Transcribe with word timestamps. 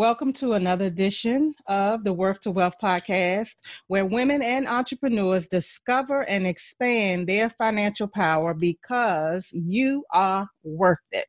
welcome 0.00 0.32
to 0.32 0.54
another 0.54 0.86
edition 0.86 1.54
of 1.66 2.04
the 2.04 2.12
Worth 2.14 2.40
to 2.40 2.50
Wealth 2.50 2.76
podcast, 2.82 3.50
where 3.88 4.06
women 4.06 4.40
and 4.40 4.66
entrepreneurs 4.66 5.46
discover 5.46 6.22
and 6.22 6.46
expand 6.46 7.26
their 7.26 7.50
financial 7.50 8.08
power 8.08 8.54
because 8.54 9.50
you 9.52 10.02
are 10.10 10.48
worth 10.64 10.96
it. 11.12 11.26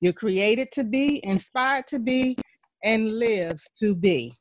You're 0.00 0.12
created 0.12 0.70
to 0.74 0.84
be, 0.84 1.24
inspired 1.24 1.88
to 1.88 1.98
be, 1.98 2.36
and 2.84 3.18
lives 3.18 3.68
to 3.80 3.96
be. 3.96 4.32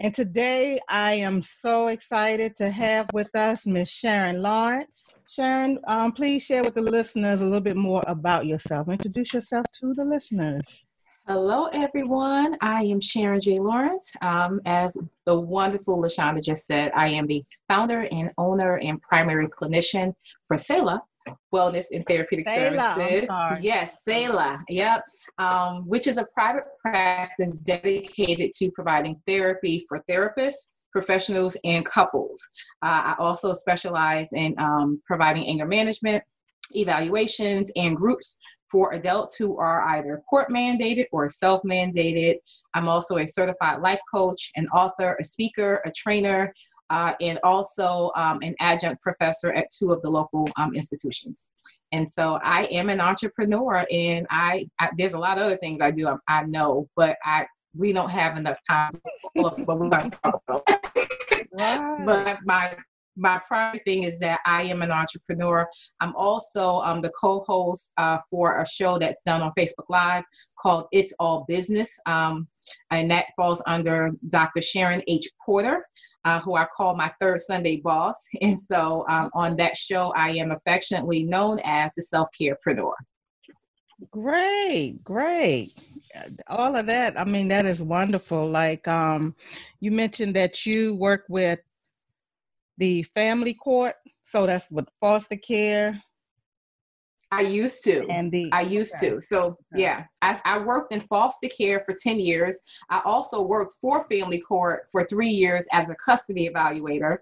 And 0.00 0.14
today 0.14 0.78
I 0.90 1.14
am 1.14 1.42
so 1.42 1.86
excited 1.86 2.54
to 2.56 2.68
have 2.68 3.06
with 3.14 3.34
us 3.34 3.64
Miss 3.64 3.88
Sharon 3.88 4.42
Lawrence. 4.42 5.14
Sharon, 5.30 5.78
um, 5.86 6.12
please 6.12 6.42
share 6.42 6.62
with 6.62 6.74
the 6.74 6.82
listeners 6.82 7.40
a 7.40 7.44
little 7.44 7.60
bit 7.62 7.78
more 7.78 8.04
about 8.06 8.44
yourself. 8.44 8.90
Introduce 8.90 9.32
yourself 9.32 9.64
to 9.80 9.94
the 9.94 10.04
listeners. 10.04 10.84
Hello, 11.26 11.68
everyone. 11.72 12.54
I 12.60 12.82
am 12.82 13.00
Sharon 13.00 13.40
J. 13.40 13.58
Lawrence. 13.58 14.12
Um, 14.20 14.60
as 14.66 14.94
the 15.24 15.40
wonderful 15.40 15.96
LaShonda 15.96 16.44
just 16.44 16.66
said, 16.66 16.92
I 16.94 17.08
am 17.08 17.26
the 17.26 17.42
founder 17.66 18.06
and 18.12 18.30
owner 18.36 18.76
and 18.82 19.00
primary 19.00 19.48
clinician 19.48 20.14
for 20.44 20.58
Selah 20.58 21.00
Wellness 21.50 21.86
and 21.94 22.04
Therapeutic 22.04 22.46
Selah, 22.46 22.94
Services. 22.94 23.30
Yes, 23.64 24.04
Selah. 24.04 24.62
Yep. 24.68 25.02
Um, 25.38 25.88
which 25.88 26.06
is 26.08 26.18
a 26.18 26.26
private 26.34 26.64
practice 26.78 27.58
dedicated 27.58 28.50
to 28.58 28.70
providing 28.72 29.18
therapy 29.24 29.82
for 29.88 30.04
therapists, 30.06 30.68
professionals, 30.92 31.56
and 31.64 31.86
couples. 31.86 32.46
Uh, 32.82 33.00
I 33.02 33.16
also 33.18 33.54
specialize 33.54 34.30
in 34.34 34.54
um, 34.58 35.00
providing 35.06 35.46
anger 35.46 35.64
management, 35.64 36.22
evaluations, 36.72 37.70
and 37.76 37.96
groups 37.96 38.36
for 38.74 38.92
adults 38.92 39.36
who 39.36 39.56
are 39.56 39.82
either 39.90 40.20
court 40.28 40.48
mandated 40.48 41.06
or 41.12 41.28
self 41.28 41.62
mandated. 41.62 42.34
I'm 42.74 42.88
also 42.88 43.18
a 43.18 43.26
certified 43.26 43.80
life 43.80 44.00
coach, 44.12 44.50
an 44.56 44.66
author, 44.70 45.16
a 45.20 45.22
speaker, 45.22 45.80
a 45.86 45.92
trainer, 45.96 46.52
uh, 46.90 47.12
and 47.20 47.38
also 47.44 48.10
um, 48.16 48.40
an 48.42 48.56
adjunct 48.58 49.00
professor 49.00 49.52
at 49.52 49.68
two 49.78 49.92
of 49.92 50.00
the 50.00 50.10
local 50.10 50.48
um, 50.56 50.74
institutions. 50.74 51.48
And 51.92 52.10
so 52.10 52.40
I 52.42 52.64
am 52.64 52.90
an 52.90 53.00
entrepreneur, 53.00 53.86
and 53.92 54.26
I, 54.28 54.66
I, 54.80 54.90
there's 54.98 55.14
a 55.14 55.20
lot 55.20 55.38
of 55.38 55.44
other 55.44 55.56
things 55.56 55.80
I 55.80 55.92
do. 55.92 56.08
I, 56.08 56.16
I 56.26 56.42
know, 56.42 56.88
but 56.96 57.16
I 57.24 57.46
we 57.76 57.92
don't 57.92 58.10
have 58.10 58.36
enough 58.36 58.58
time. 58.68 59.00
but 59.36 59.56
we're 59.56 59.88
going 59.88 60.10
to 60.10 60.18
talk 60.24 60.42
about. 60.48 60.66
But 62.04 62.38
my 62.44 62.76
my 63.16 63.40
primary 63.46 63.80
thing 63.80 64.04
is 64.04 64.18
that 64.20 64.40
I 64.46 64.62
am 64.62 64.82
an 64.82 64.90
entrepreneur. 64.90 65.68
I'm 66.00 66.14
also 66.16 66.80
um, 66.80 67.00
the 67.00 67.12
co-host 67.20 67.92
uh, 67.96 68.18
for 68.30 68.60
a 68.60 68.66
show 68.66 68.98
that's 68.98 69.22
done 69.22 69.42
on 69.42 69.52
Facebook 69.58 69.88
Live 69.88 70.24
called 70.58 70.86
It's 70.92 71.12
All 71.18 71.44
Business, 71.46 71.96
um, 72.06 72.48
and 72.90 73.10
that 73.10 73.26
falls 73.36 73.62
under 73.66 74.10
Dr. 74.28 74.60
Sharon 74.60 75.02
H. 75.08 75.28
Porter. 75.44 75.86
Uh, 76.26 76.40
who 76.40 76.54
I 76.56 76.64
call 76.74 76.96
my 76.96 77.12
third 77.20 77.38
Sunday 77.38 77.82
boss. 77.82 78.16
And 78.40 78.58
so 78.58 79.04
um, 79.10 79.28
on 79.34 79.56
that 79.56 79.76
show, 79.76 80.10
I 80.16 80.30
am 80.30 80.52
affectionately 80.52 81.22
known 81.22 81.58
as 81.64 81.92
the 81.94 82.00
self 82.00 82.30
carepreneur. 82.40 82.94
Great, 84.10 85.04
great. 85.04 85.72
All 86.46 86.76
of 86.76 86.86
that, 86.86 87.18
I 87.20 87.24
mean, 87.24 87.48
that 87.48 87.66
is 87.66 87.82
wonderful. 87.82 88.48
Like 88.48 88.86
um, 88.88 89.34
you 89.80 89.90
mentioned 89.90 90.34
that 90.36 90.64
you 90.64 90.94
work 90.94 91.24
with 91.28 91.60
the 92.78 93.02
family 93.02 93.54
court. 93.54 93.94
So 94.24 94.46
that's 94.46 94.70
with 94.70 94.88
foster 95.00 95.36
care. 95.36 95.94
I 97.30 97.40
used 97.40 97.82
to. 97.84 98.06
And 98.08 98.30
the 98.30 98.48
I 98.52 98.62
used 98.62 98.94
okay. 98.96 99.14
to. 99.14 99.20
So 99.20 99.56
yeah, 99.74 100.04
I, 100.22 100.40
I 100.44 100.58
worked 100.58 100.92
in 100.92 101.00
foster 101.00 101.48
care 101.48 101.82
for 101.84 101.94
10 102.00 102.20
years. 102.20 102.58
I 102.90 103.00
also 103.04 103.42
worked 103.42 103.74
for 103.80 104.04
family 104.04 104.40
court 104.40 104.84
for 104.90 105.04
three 105.04 105.28
years 105.28 105.66
as 105.72 105.90
a 105.90 105.96
custody 105.96 106.48
evaluator. 106.48 107.18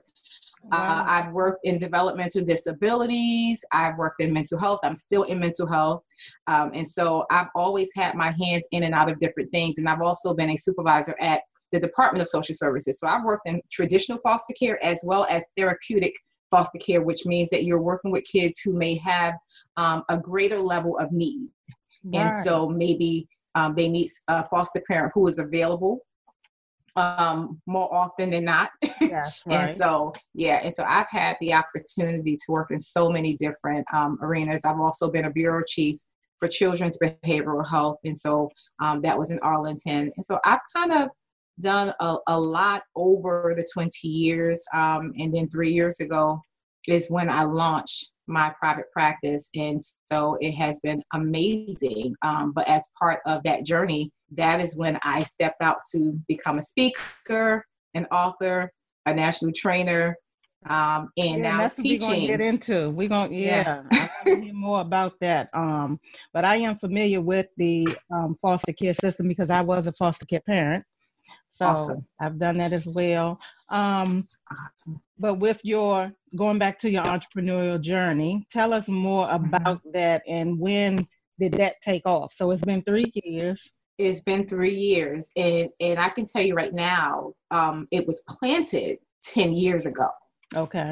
Uh, 0.70 0.76
wow. 0.76 1.00
Uh, 1.00 1.04
I've 1.06 1.32
worked 1.32 1.60
in 1.64 1.76
developmental 1.78 2.44
disabilities. 2.44 3.64
I've 3.72 3.96
worked 3.96 4.20
in 4.20 4.32
mental 4.32 4.58
health. 4.58 4.80
I'm 4.84 4.94
still 4.94 5.24
in 5.24 5.40
mental 5.40 5.66
health. 5.66 6.02
Um, 6.46 6.70
and 6.74 6.88
so 6.88 7.24
I've 7.30 7.48
always 7.54 7.90
had 7.94 8.14
my 8.14 8.32
hands 8.32 8.66
in 8.70 8.84
and 8.84 8.94
out 8.94 9.10
of 9.10 9.19
different 9.19 9.50
things. 9.50 9.78
And 9.78 9.88
I've 9.88 10.02
also 10.02 10.34
been 10.34 10.50
a 10.50 10.56
supervisor 10.56 11.16
at 11.20 11.42
the 11.72 11.80
Department 11.80 12.22
of 12.22 12.28
Social 12.28 12.54
Services. 12.54 13.00
So 13.00 13.06
I've 13.06 13.24
worked 13.24 13.48
in 13.48 13.60
traditional 13.70 14.18
foster 14.18 14.54
care 14.58 14.82
as 14.84 15.00
well 15.04 15.26
as 15.30 15.44
therapeutic 15.56 16.14
foster 16.50 16.78
care, 16.78 17.02
which 17.02 17.26
means 17.26 17.50
that 17.50 17.64
you're 17.64 17.82
working 17.82 18.12
with 18.12 18.24
kids 18.24 18.60
who 18.60 18.74
may 18.74 18.96
have 18.96 19.34
um, 19.76 20.04
a 20.08 20.18
greater 20.18 20.58
level 20.58 20.98
of 20.98 21.10
need. 21.10 21.50
Right. 22.04 22.20
And 22.20 22.38
so 22.38 22.68
maybe 22.68 23.26
um, 23.54 23.74
they 23.74 23.88
need 23.88 24.08
a 24.28 24.46
foster 24.48 24.82
parent 24.86 25.12
who 25.14 25.26
is 25.26 25.38
available 25.38 26.00
um, 26.96 27.60
more 27.66 27.92
often 27.92 28.30
than 28.30 28.44
not. 28.44 28.70
Yes, 29.00 29.40
right. 29.46 29.60
and 29.60 29.76
so, 29.76 30.12
yeah, 30.34 30.60
and 30.62 30.72
so 30.72 30.84
I've 30.84 31.08
had 31.10 31.36
the 31.40 31.54
opportunity 31.54 32.36
to 32.36 32.52
work 32.52 32.70
in 32.70 32.78
so 32.78 33.08
many 33.08 33.34
different 33.34 33.86
um, 33.92 34.18
arenas. 34.20 34.62
I've 34.64 34.80
also 34.80 35.10
been 35.10 35.24
a 35.24 35.30
bureau 35.30 35.62
chief 35.66 35.98
for 36.38 36.48
children's 36.48 36.98
behavioral 36.98 37.66
health, 37.66 37.98
and 38.04 38.16
so 38.16 38.50
um, 38.80 39.00
that 39.02 39.18
was 39.18 39.30
in 39.30 39.38
Arlington. 39.40 40.12
And 40.14 40.24
so 40.24 40.38
I've 40.44 40.60
kind 40.74 40.92
of 40.92 41.08
done 41.62 41.94
a, 42.00 42.16
a 42.28 42.38
lot 42.38 42.82
over 42.96 43.54
the 43.56 43.66
20 43.72 44.08
years. 44.08 44.62
Um, 44.74 45.12
and 45.18 45.34
then 45.34 45.48
three 45.48 45.70
years 45.70 46.00
ago 46.00 46.42
is 46.88 47.10
when 47.10 47.28
I 47.28 47.44
launched 47.44 48.10
my 48.26 48.52
private 48.58 48.86
practice. 48.92 49.48
And 49.54 49.80
so 50.10 50.36
it 50.40 50.52
has 50.52 50.80
been 50.80 51.02
amazing. 51.12 52.14
Um, 52.22 52.52
but 52.52 52.68
as 52.68 52.86
part 52.98 53.20
of 53.26 53.42
that 53.44 53.64
journey, 53.64 54.10
that 54.32 54.60
is 54.60 54.76
when 54.76 54.98
I 55.02 55.20
stepped 55.20 55.60
out 55.60 55.78
to 55.92 56.18
become 56.28 56.58
a 56.58 56.62
speaker, 56.62 57.64
an 57.94 58.06
author, 58.06 58.70
a 59.06 59.14
national 59.14 59.52
trainer, 59.54 60.16
um, 60.66 61.10
and 61.16 61.38
yeah, 61.38 61.50
now 61.50 61.58
that's 61.58 61.76
teaching. 61.76 62.00
What 62.00 62.08
we're 62.08 62.14
gonna 62.14 62.26
get 62.26 62.40
into. 62.40 62.90
We're 62.90 63.08
gonna 63.08 63.34
yeah, 63.34 63.82
yeah. 63.82 63.82
I 63.92 63.98
want 63.98 64.38
to 64.38 64.44
hear 64.44 64.54
more 64.54 64.80
about 64.80 65.14
that. 65.20 65.50
Um, 65.52 65.98
but 66.32 66.44
I 66.44 66.56
am 66.56 66.78
familiar 66.78 67.20
with 67.20 67.46
the 67.56 67.88
um, 68.12 68.36
foster 68.40 68.72
care 68.72 68.94
system 68.94 69.28
because 69.28 69.50
I 69.50 69.60
was 69.60 69.86
a 69.86 69.92
foster 69.92 70.26
care 70.26 70.42
parent. 70.46 70.84
So 71.52 71.66
awesome. 71.66 72.06
I've 72.20 72.38
done 72.38 72.58
that 72.58 72.72
as 72.72 72.86
well. 72.86 73.38
Um, 73.68 74.26
but 75.18 75.34
with 75.34 75.60
your 75.62 76.12
going 76.36 76.58
back 76.58 76.78
to 76.80 76.90
your 76.90 77.04
entrepreneurial 77.04 77.80
journey, 77.80 78.46
tell 78.50 78.72
us 78.72 78.88
more 78.88 79.26
mm-hmm. 79.26 79.46
about 79.46 79.80
that 79.92 80.22
and 80.26 80.58
when 80.58 81.06
did 81.38 81.54
that 81.54 81.76
take 81.84 82.06
off? 82.06 82.32
So 82.32 82.50
it's 82.50 82.62
been 82.62 82.82
three 82.82 83.10
years. 83.14 83.70
It's 83.98 84.20
been 84.20 84.46
three 84.46 84.74
years, 84.74 85.28
and 85.36 85.68
and 85.78 85.98
I 85.98 86.08
can 86.08 86.24
tell 86.24 86.42
you 86.42 86.54
right 86.54 86.72
now, 86.72 87.34
um, 87.50 87.86
it 87.90 88.06
was 88.06 88.22
planted 88.28 88.98
ten 89.22 89.52
years 89.52 89.86
ago. 89.86 90.08
Okay. 90.54 90.90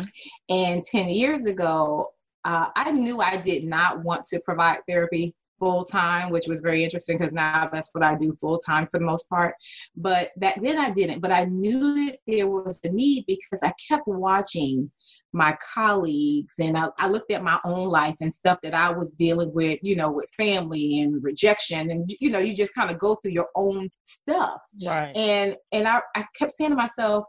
And 0.49 0.83
ten 0.83 1.09
years 1.09 1.47
ago, 1.47 2.09
uh, 2.45 2.69
I 2.77 2.91
knew 2.93 3.21
I 3.21 3.39
did 3.39 3.65
not 3.65 4.05
want 4.05 4.25
to 4.27 4.41
provide 4.45 4.81
therapy 4.89 5.35
full 5.61 5.85
time, 5.85 6.31
which 6.31 6.49
was 6.49 6.61
very 6.61 6.83
interesting 6.83 7.17
because 7.17 7.33
now 7.33 7.69
that's 7.73 7.91
what 7.93 8.03
I 8.03 8.17
do 8.17 8.35
full 8.41 8.59
time 8.59 8.89
for 8.91 8.99
the 8.99 9.05
most 9.05 9.29
part. 9.29 9.55
But 9.95 10.31
back 10.39 10.61
then 10.61 10.79
I 10.79 10.91
didn't. 10.91 11.21
But 11.21 11.31
I 11.31 11.45
knew 11.45 12.07
that 12.07 12.19
there 12.27 12.49
was 12.49 12.81
a 12.83 12.89
need 12.89 13.25
because 13.29 13.63
I 13.63 13.73
kept 13.89 14.09
watching 14.09 14.91
my 15.33 15.57
colleagues 15.75 16.55
and 16.59 16.77
I, 16.77 16.89
I, 16.99 17.07
looked 17.07 17.31
at 17.31 17.45
my 17.45 17.61
own 17.65 17.87
life 17.87 18.17
and 18.21 18.33
stuff 18.33 18.59
that 18.63 18.75
I 18.75 18.91
was 18.91 19.13
dealing 19.13 19.53
with, 19.55 19.79
you 19.83 19.95
know, 19.95 20.11
with 20.11 20.29
family 20.37 21.01
and 21.01 21.23
rejection. 21.23 21.91
And, 21.91 22.11
you 22.21 22.31
know, 22.31 22.41
you 22.41 22.55
just 22.55 22.75
kind 22.75 22.91
of 22.91 22.99
go 22.99 23.15
through 23.17 23.33
your 23.33 23.49
own 23.55 23.91
stuff. 24.05 24.61
Right. 24.85 25.17
And, 25.17 25.57
and 25.71 25.87
I, 25.87 26.01
I 26.17 26.25
kept 26.37 26.53
saying 26.53 26.71
to 26.71 26.77
myself, 26.77 27.27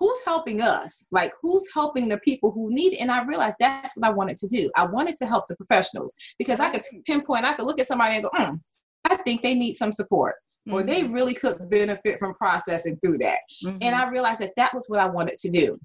who's 0.00 0.18
helping 0.24 0.62
us? 0.62 1.06
Like, 1.12 1.32
who's 1.40 1.64
helping 1.72 2.08
the 2.08 2.18
people 2.18 2.50
who 2.50 2.74
need 2.74 2.94
it? 2.94 3.00
And 3.00 3.10
I 3.10 3.22
realized 3.24 3.56
that's 3.60 3.92
what 3.94 4.08
I 4.08 4.12
wanted 4.12 4.38
to 4.38 4.48
do. 4.48 4.70
I 4.74 4.86
wanted 4.86 5.16
to 5.18 5.26
help 5.26 5.44
the 5.46 5.56
professionals 5.56 6.16
because 6.38 6.58
I 6.58 6.70
could 6.70 6.82
pinpoint, 7.06 7.44
I 7.44 7.54
could 7.54 7.66
look 7.66 7.78
at 7.78 7.86
somebody 7.86 8.16
and 8.16 8.24
go, 8.24 8.30
mm, 8.30 8.58
I 9.04 9.16
think 9.16 9.42
they 9.42 9.54
need 9.54 9.74
some 9.74 9.92
support. 9.92 10.36
Mm-hmm. 10.66 10.74
Or 10.74 10.82
they 10.82 11.02
mm-hmm. 11.02 11.12
really 11.12 11.34
could 11.34 11.70
benefit 11.70 12.18
from 12.18 12.34
processing 12.34 12.98
through 13.02 13.18
that. 13.18 13.38
Mm-hmm. 13.64 13.78
And 13.82 13.94
I 13.94 14.08
realized 14.08 14.40
that 14.40 14.52
that 14.56 14.74
was 14.74 14.86
what 14.88 15.00
I 15.00 15.06
wanted 15.06 15.36
to 15.38 15.50
do. 15.50 15.78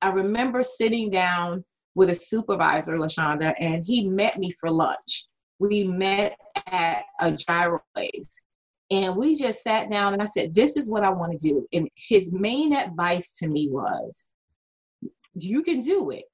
I 0.00 0.10
remember 0.10 0.62
sitting 0.62 1.10
down 1.10 1.64
with 1.94 2.10
a 2.10 2.14
supervisor, 2.14 2.96
LaShonda, 2.96 3.54
and 3.58 3.84
he 3.84 4.06
met 4.06 4.38
me 4.38 4.52
for 4.60 4.70
lunch. 4.70 5.26
We 5.58 5.84
met 5.84 6.36
at 6.66 7.02
a 7.20 7.32
gyro 7.32 7.80
place. 7.94 8.42
And 8.90 9.16
we 9.16 9.36
just 9.36 9.62
sat 9.62 9.90
down 9.90 10.12
and 10.12 10.22
I 10.22 10.26
said, 10.26 10.54
This 10.54 10.76
is 10.76 10.88
what 10.88 11.02
I 11.02 11.10
want 11.10 11.32
to 11.32 11.38
do. 11.38 11.66
And 11.72 11.88
his 11.96 12.32
main 12.32 12.72
advice 12.72 13.34
to 13.38 13.48
me 13.48 13.68
was, 13.70 14.28
You 15.34 15.62
can 15.62 15.80
do 15.80 16.10
it, 16.10 16.24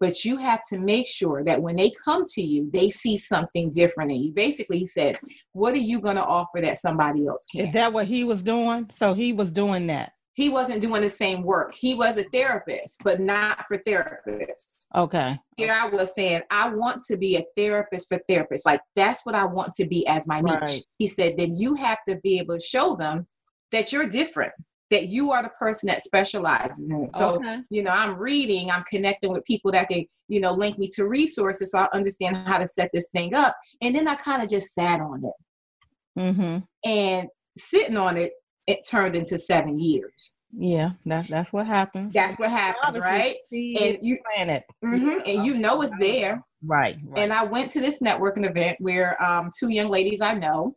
but 0.00 0.24
you 0.24 0.38
have 0.38 0.60
to 0.70 0.78
make 0.78 1.06
sure 1.06 1.44
that 1.44 1.60
when 1.60 1.76
they 1.76 1.92
come 2.04 2.24
to 2.34 2.42
you, 2.42 2.70
they 2.72 2.90
see 2.90 3.16
something 3.16 3.70
different 3.70 4.12
in 4.12 4.22
you. 4.22 4.32
Basically, 4.32 4.78
he 4.78 4.86
said, 4.86 5.18
What 5.52 5.74
are 5.74 5.78
you 5.78 6.00
going 6.00 6.16
to 6.16 6.24
offer 6.24 6.60
that 6.60 6.78
somebody 6.78 7.26
else 7.26 7.46
can? 7.50 7.66
Is 7.66 7.74
that 7.74 7.92
what 7.92 8.06
he 8.06 8.24
was 8.24 8.42
doing? 8.42 8.88
So 8.94 9.12
he 9.14 9.32
was 9.32 9.50
doing 9.50 9.86
that. 9.88 10.12
He 10.36 10.50
wasn't 10.50 10.82
doing 10.82 11.00
the 11.00 11.08
same 11.08 11.42
work. 11.42 11.74
He 11.74 11.94
was 11.94 12.18
a 12.18 12.24
therapist, 12.24 12.98
but 13.02 13.20
not 13.20 13.64
for 13.64 13.78
therapists. 13.78 14.84
Okay. 14.94 15.38
Here 15.56 15.72
I 15.72 15.88
was 15.88 16.14
saying, 16.14 16.42
I 16.50 16.68
want 16.68 17.02
to 17.04 17.16
be 17.16 17.36
a 17.36 17.44
therapist 17.56 18.08
for 18.08 18.20
therapists. 18.28 18.66
Like 18.66 18.82
that's 18.94 19.24
what 19.24 19.34
I 19.34 19.46
want 19.46 19.72
to 19.74 19.86
be 19.86 20.06
as 20.06 20.26
my 20.28 20.42
niche. 20.42 20.60
Right. 20.60 20.82
He 20.98 21.08
said, 21.08 21.38
then 21.38 21.56
you 21.56 21.74
have 21.76 21.96
to 22.06 22.16
be 22.22 22.38
able 22.38 22.56
to 22.56 22.60
show 22.60 22.92
them 22.92 23.26
that 23.72 23.94
you're 23.94 24.06
different, 24.06 24.52
that 24.90 25.08
you 25.08 25.32
are 25.32 25.42
the 25.42 25.48
person 25.48 25.86
that 25.86 26.02
specializes 26.02 26.84
in 26.84 27.04
it. 27.04 27.14
So, 27.14 27.36
okay. 27.36 27.62
you 27.70 27.82
know, 27.82 27.92
I'm 27.92 28.18
reading, 28.18 28.70
I'm 28.70 28.84
connecting 28.84 29.32
with 29.32 29.42
people 29.46 29.72
that 29.72 29.88
can, 29.88 30.04
you 30.28 30.40
know, 30.40 30.52
link 30.52 30.78
me 30.78 30.86
to 30.96 31.06
resources 31.08 31.70
so 31.70 31.78
I 31.78 31.88
understand 31.94 32.36
how 32.36 32.58
to 32.58 32.66
set 32.66 32.90
this 32.92 33.08
thing 33.08 33.32
up. 33.32 33.56
And 33.80 33.94
then 33.94 34.06
I 34.06 34.16
kind 34.16 34.42
of 34.42 34.50
just 34.50 34.74
sat 34.74 35.00
on 35.00 35.24
it. 35.24 36.20
Mm-hmm. 36.20 36.90
And 36.90 37.28
sitting 37.56 37.96
on 37.96 38.18
it 38.18 38.32
it 38.66 38.86
turned 38.88 39.14
into 39.14 39.38
seven 39.38 39.78
years. 39.78 40.36
Yeah, 40.58 40.90
that's 41.04 41.28
that's 41.28 41.52
what 41.52 41.66
happens. 41.66 42.12
That's 42.12 42.38
what 42.38 42.50
happens, 42.50 42.98
right? 42.98 43.36
And 43.52 43.98
you 44.00 44.18
plan 44.24 44.48
it, 44.48 44.64
mm-hmm, 44.84 45.18
and 45.26 45.44
you 45.44 45.58
know 45.58 45.82
it's 45.82 45.96
there, 45.98 46.42
right, 46.64 46.96
right, 47.04 47.18
And 47.18 47.32
I 47.32 47.44
went 47.44 47.70
to 47.70 47.80
this 47.80 48.00
networking 48.00 48.48
event 48.48 48.78
where 48.80 49.22
um, 49.22 49.50
two 49.58 49.68
young 49.70 49.88
ladies 49.88 50.20
I 50.20 50.34
know, 50.34 50.76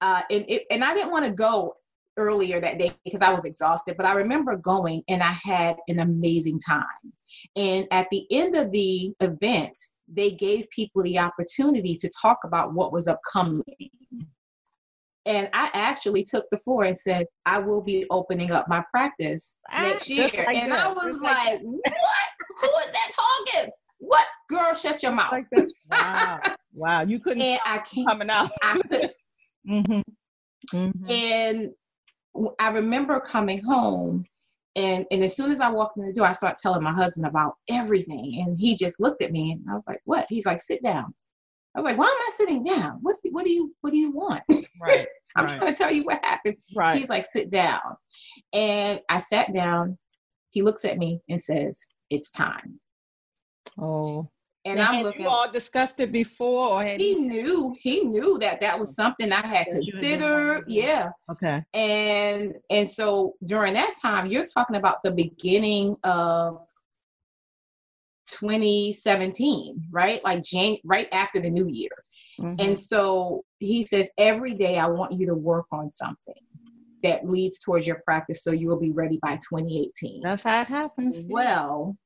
uh, 0.00 0.22
and 0.30 0.44
it, 0.48 0.64
and 0.70 0.84
I 0.84 0.94
didn't 0.94 1.10
want 1.10 1.24
to 1.24 1.32
go 1.32 1.74
earlier 2.16 2.60
that 2.60 2.78
day 2.78 2.90
because 3.04 3.22
I 3.22 3.32
was 3.32 3.44
exhausted, 3.44 3.96
but 3.96 4.06
I 4.06 4.12
remember 4.12 4.56
going 4.56 5.02
and 5.08 5.22
I 5.22 5.32
had 5.32 5.76
an 5.88 5.98
amazing 5.98 6.60
time. 6.60 6.84
And 7.56 7.88
at 7.90 8.08
the 8.10 8.24
end 8.30 8.54
of 8.54 8.70
the 8.70 9.12
event, 9.20 9.76
they 10.06 10.30
gave 10.30 10.68
people 10.70 11.02
the 11.02 11.18
opportunity 11.18 11.96
to 11.96 12.10
talk 12.22 12.38
about 12.44 12.72
what 12.74 12.92
was 12.92 13.08
upcoming 13.08 13.62
and 15.26 15.48
I 15.52 15.70
actually 15.72 16.22
took 16.22 16.44
the 16.50 16.58
floor 16.58 16.84
and 16.84 16.96
said, 16.96 17.26
I 17.46 17.58
will 17.58 17.80
be 17.80 18.04
opening 18.10 18.50
up 18.50 18.68
my 18.68 18.84
practice 18.90 19.56
ah, 19.70 19.82
next 19.82 20.08
year. 20.08 20.30
Like 20.46 20.56
and 20.56 20.72
that. 20.72 20.86
I 20.86 20.92
was 20.92 21.20
like, 21.20 21.36
like 21.48 21.62
what? 21.62 22.60
Who 22.60 22.68
is 22.68 22.92
that 22.92 23.10
talking? 23.52 23.70
What? 23.98 24.26
Girl, 24.50 24.74
shut 24.74 25.02
your 25.02 25.12
mouth. 25.12 25.32
Like 25.32 25.46
wow. 25.90 26.40
wow. 26.74 27.02
You 27.02 27.20
couldn't 27.20 27.42
and 27.42 27.60
I 27.64 27.78
can't, 27.78 28.06
coming 28.06 28.30
out. 28.30 28.50
I 28.62 28.80
could. 28.90 29.10
mm-hmm. 29.68 30.00
Mm-hmm. 30.74 31.10
And 31.10 31.70
I 32.58 32.70
remember 32.70 33.20
coming 33.20 33.62
home 33.62 34.26
and, 34.76 35.06
and 35.10 35.22
as 35.22 35.36
soon 35.36 35.50
as 35.50 35.60
I 35.60 35.70
walked 35.70 35.98
in 35.98 36.06
the 36.06 36.12
door, 36.12 36.26
I 36.26 36.32
started 36.32 36.58
telling 36.60 36.82
my 36.82 36.92
husband 36.92 37.26
about 37.26 37.54
everything. 37.70 38.42
And 38.44 38.58
he 38.58 38.74
just 38.76 38.98
looked 38.98 39.22
at 39.22 39.30
me 39.30 39.52
and 39.52 39.62
I 39.70 39.74
was 39.74 39.86
like, 39.86 40.00
what? 40.04 40.26
He's 40.28 40.46
like, 40.46 40.60
sit 40.60 40.82
down. 40.82 41.14
I 41.74 41.80
was 41.80 41.84
like, 41.84 41.98
why 41.98 42.06
am 42.06 42.12
I 42.12 42.30
sitting 42.36 42.62
down? 42.62 42.98
What, 43.02 43.16
what 43.30 43.44
do 43.44 43.50
you, 43.50 43.74
what 43.80 43.90
do 43.90 43.96
you 43.98 44.12
want? 44.12 44.42
Right. 44.80 45.06
I'm 45.36 45.46
right. 45.46 45.58
trying 45.58 45.72
to 45.72 45.78
tell 45.78 45.92
you 45.92 46.04
what 46.04 46.24
happened. 46.24 46.56
Right. 46.76 46.96
He's 46.96 47.08
like, 47.08 47.24
sit 47.24 47.50
down. 47.50 47.80
And 48.52 49.00
I 49.08 49.18
sat 49.18 49.52
down. 49.52 49.98
He 50.50 50.62
looks 50.62 50.84
at 50.84 50.98
me 50.98 51.20
and 51.28 51.42
says, 51.42 51.84
it's 52.10 52.30
time. 52.30 52.78
Oh. 53.78 54.28
And 54.66 54.78
now, 54.78 54.92
I'm 54.92 55.02
looking. 55.02 55.22
You 55.22 55.28
all 55.28 55.50
discussed 55.50 56.00
it 56.00 56.10
before, 56.10 56.68
or 56.68 56.84
he 56.84 57.16
knew 57.16 57.76
he 57.78 58.02
knew 58.02 58.38
that 58.38 58.62
that 58.62 58.78
was 58.78 58.90
oh. 58.90 59.02
something 59.02 59.30
I 59.30 59.46
had 59.46 59.66
considered. 59.66 60.64
Yeah. 60.68 61.10
Okay. 61.30 61.62
And 61.74 62.54
and 62.70 62.88
so 62.88 63.34
during 63.46 63.74
that 63.74 63.92
time, 64.00 64.26
you're 64.26 64.46
talking 64.46 64.76
about 64.76 65.02
the 65.02 65.10
beginning 65.10 65.96
of 66.02 66.66
2017, 68.38 69.88
right? 69.90 70.22
Like 70.24 70.42
Jan- 70.42 70.78
right 70.84 71.08
after 71.12 71.40
the 71.40 71.50
new 71.50 71.66
year. 71.68 71.90
Mm-hmm. 72.40 72.56
And 72.58 72.78
so 72.78 73.44
he 73.58 73.82
says, 73.84 74.08
every 74.18 74.54
day 74.54 74.78
I 74.78 74.86
want 74.86 75.12
you 75.12 75.26
to 75.28 75.34
work 75.34 75.66
on 75.72 75.90
something 75.90 76.34
that 77.02 77.26
leads 77.28 77.58
towards 77.58 77.86
your 77.86 78.02
practice 78.04 78.42
so 78.42 78.50
you 78.50 78.68
will 78.68 78.80
be 78.80 78.90
ready 78.90 79.18
by 79.22 79.34
2018. 79.34 80.22
That's 80.22 80.42
how 80.42 80.62
it 80.62 80.68
happens. 80.68 81.24
Well, 81.28 81.96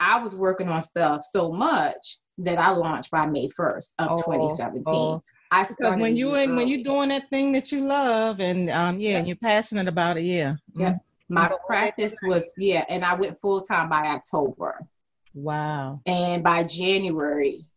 I 0.00 0.20
was 0.20 0.34
working 0.34 0.68
on 0.68 0.80
stuff 0.80 1.22
so 1.22 1.52
much 1.52 2.18
that 2.38 2.58
I 2.58 2.70
launched 2.70 3.10
by 3.10 3.26
May 3.26 3.48
1st 3.48 3.94
of 3.98 4.08
oh, 4.12 4.22
2017. 4.22 4.84
Oh. 4.86 5.22
I 5.50 5.62
started 5.64 6.02
when 6.02 6.16
you 6.16 6.34
and 6.34 6.56
when 6.56 6.68
you're 6.68 6.84
doing 6.84 7.08
that 7.08 7.30
thing 7.30 7.52
that 7.52 7.72
you 7.72 7.86
love 7.86 8.38
and 8.38 8.68
um 8.68 9.00
yeah, 9.00 9.12
yeah. 9.12 9.24
you're 9.24 9.36
passionate 9.36 9.88
about 9.88 10.18
it, 10.18 10.24
yeah. 10.24 10.56
Yeah. 10.76 10.90
Mm-hmm. 10.90 11.34
My 11.34 11.50
practice 11.66 12.16
was 12.22 12.52
yeah, 12.58 12.84
and 12.88 13.04
I 13.04 13.14
went 13.14 13.38
full 13.38 13.60
time 13.60 13.88
by 13.88 14.08
October. 14.08 14.86
Wow. 15.34 16.00
And 16.06 16.42
by 16.42 16.64
January, 16.64 17.68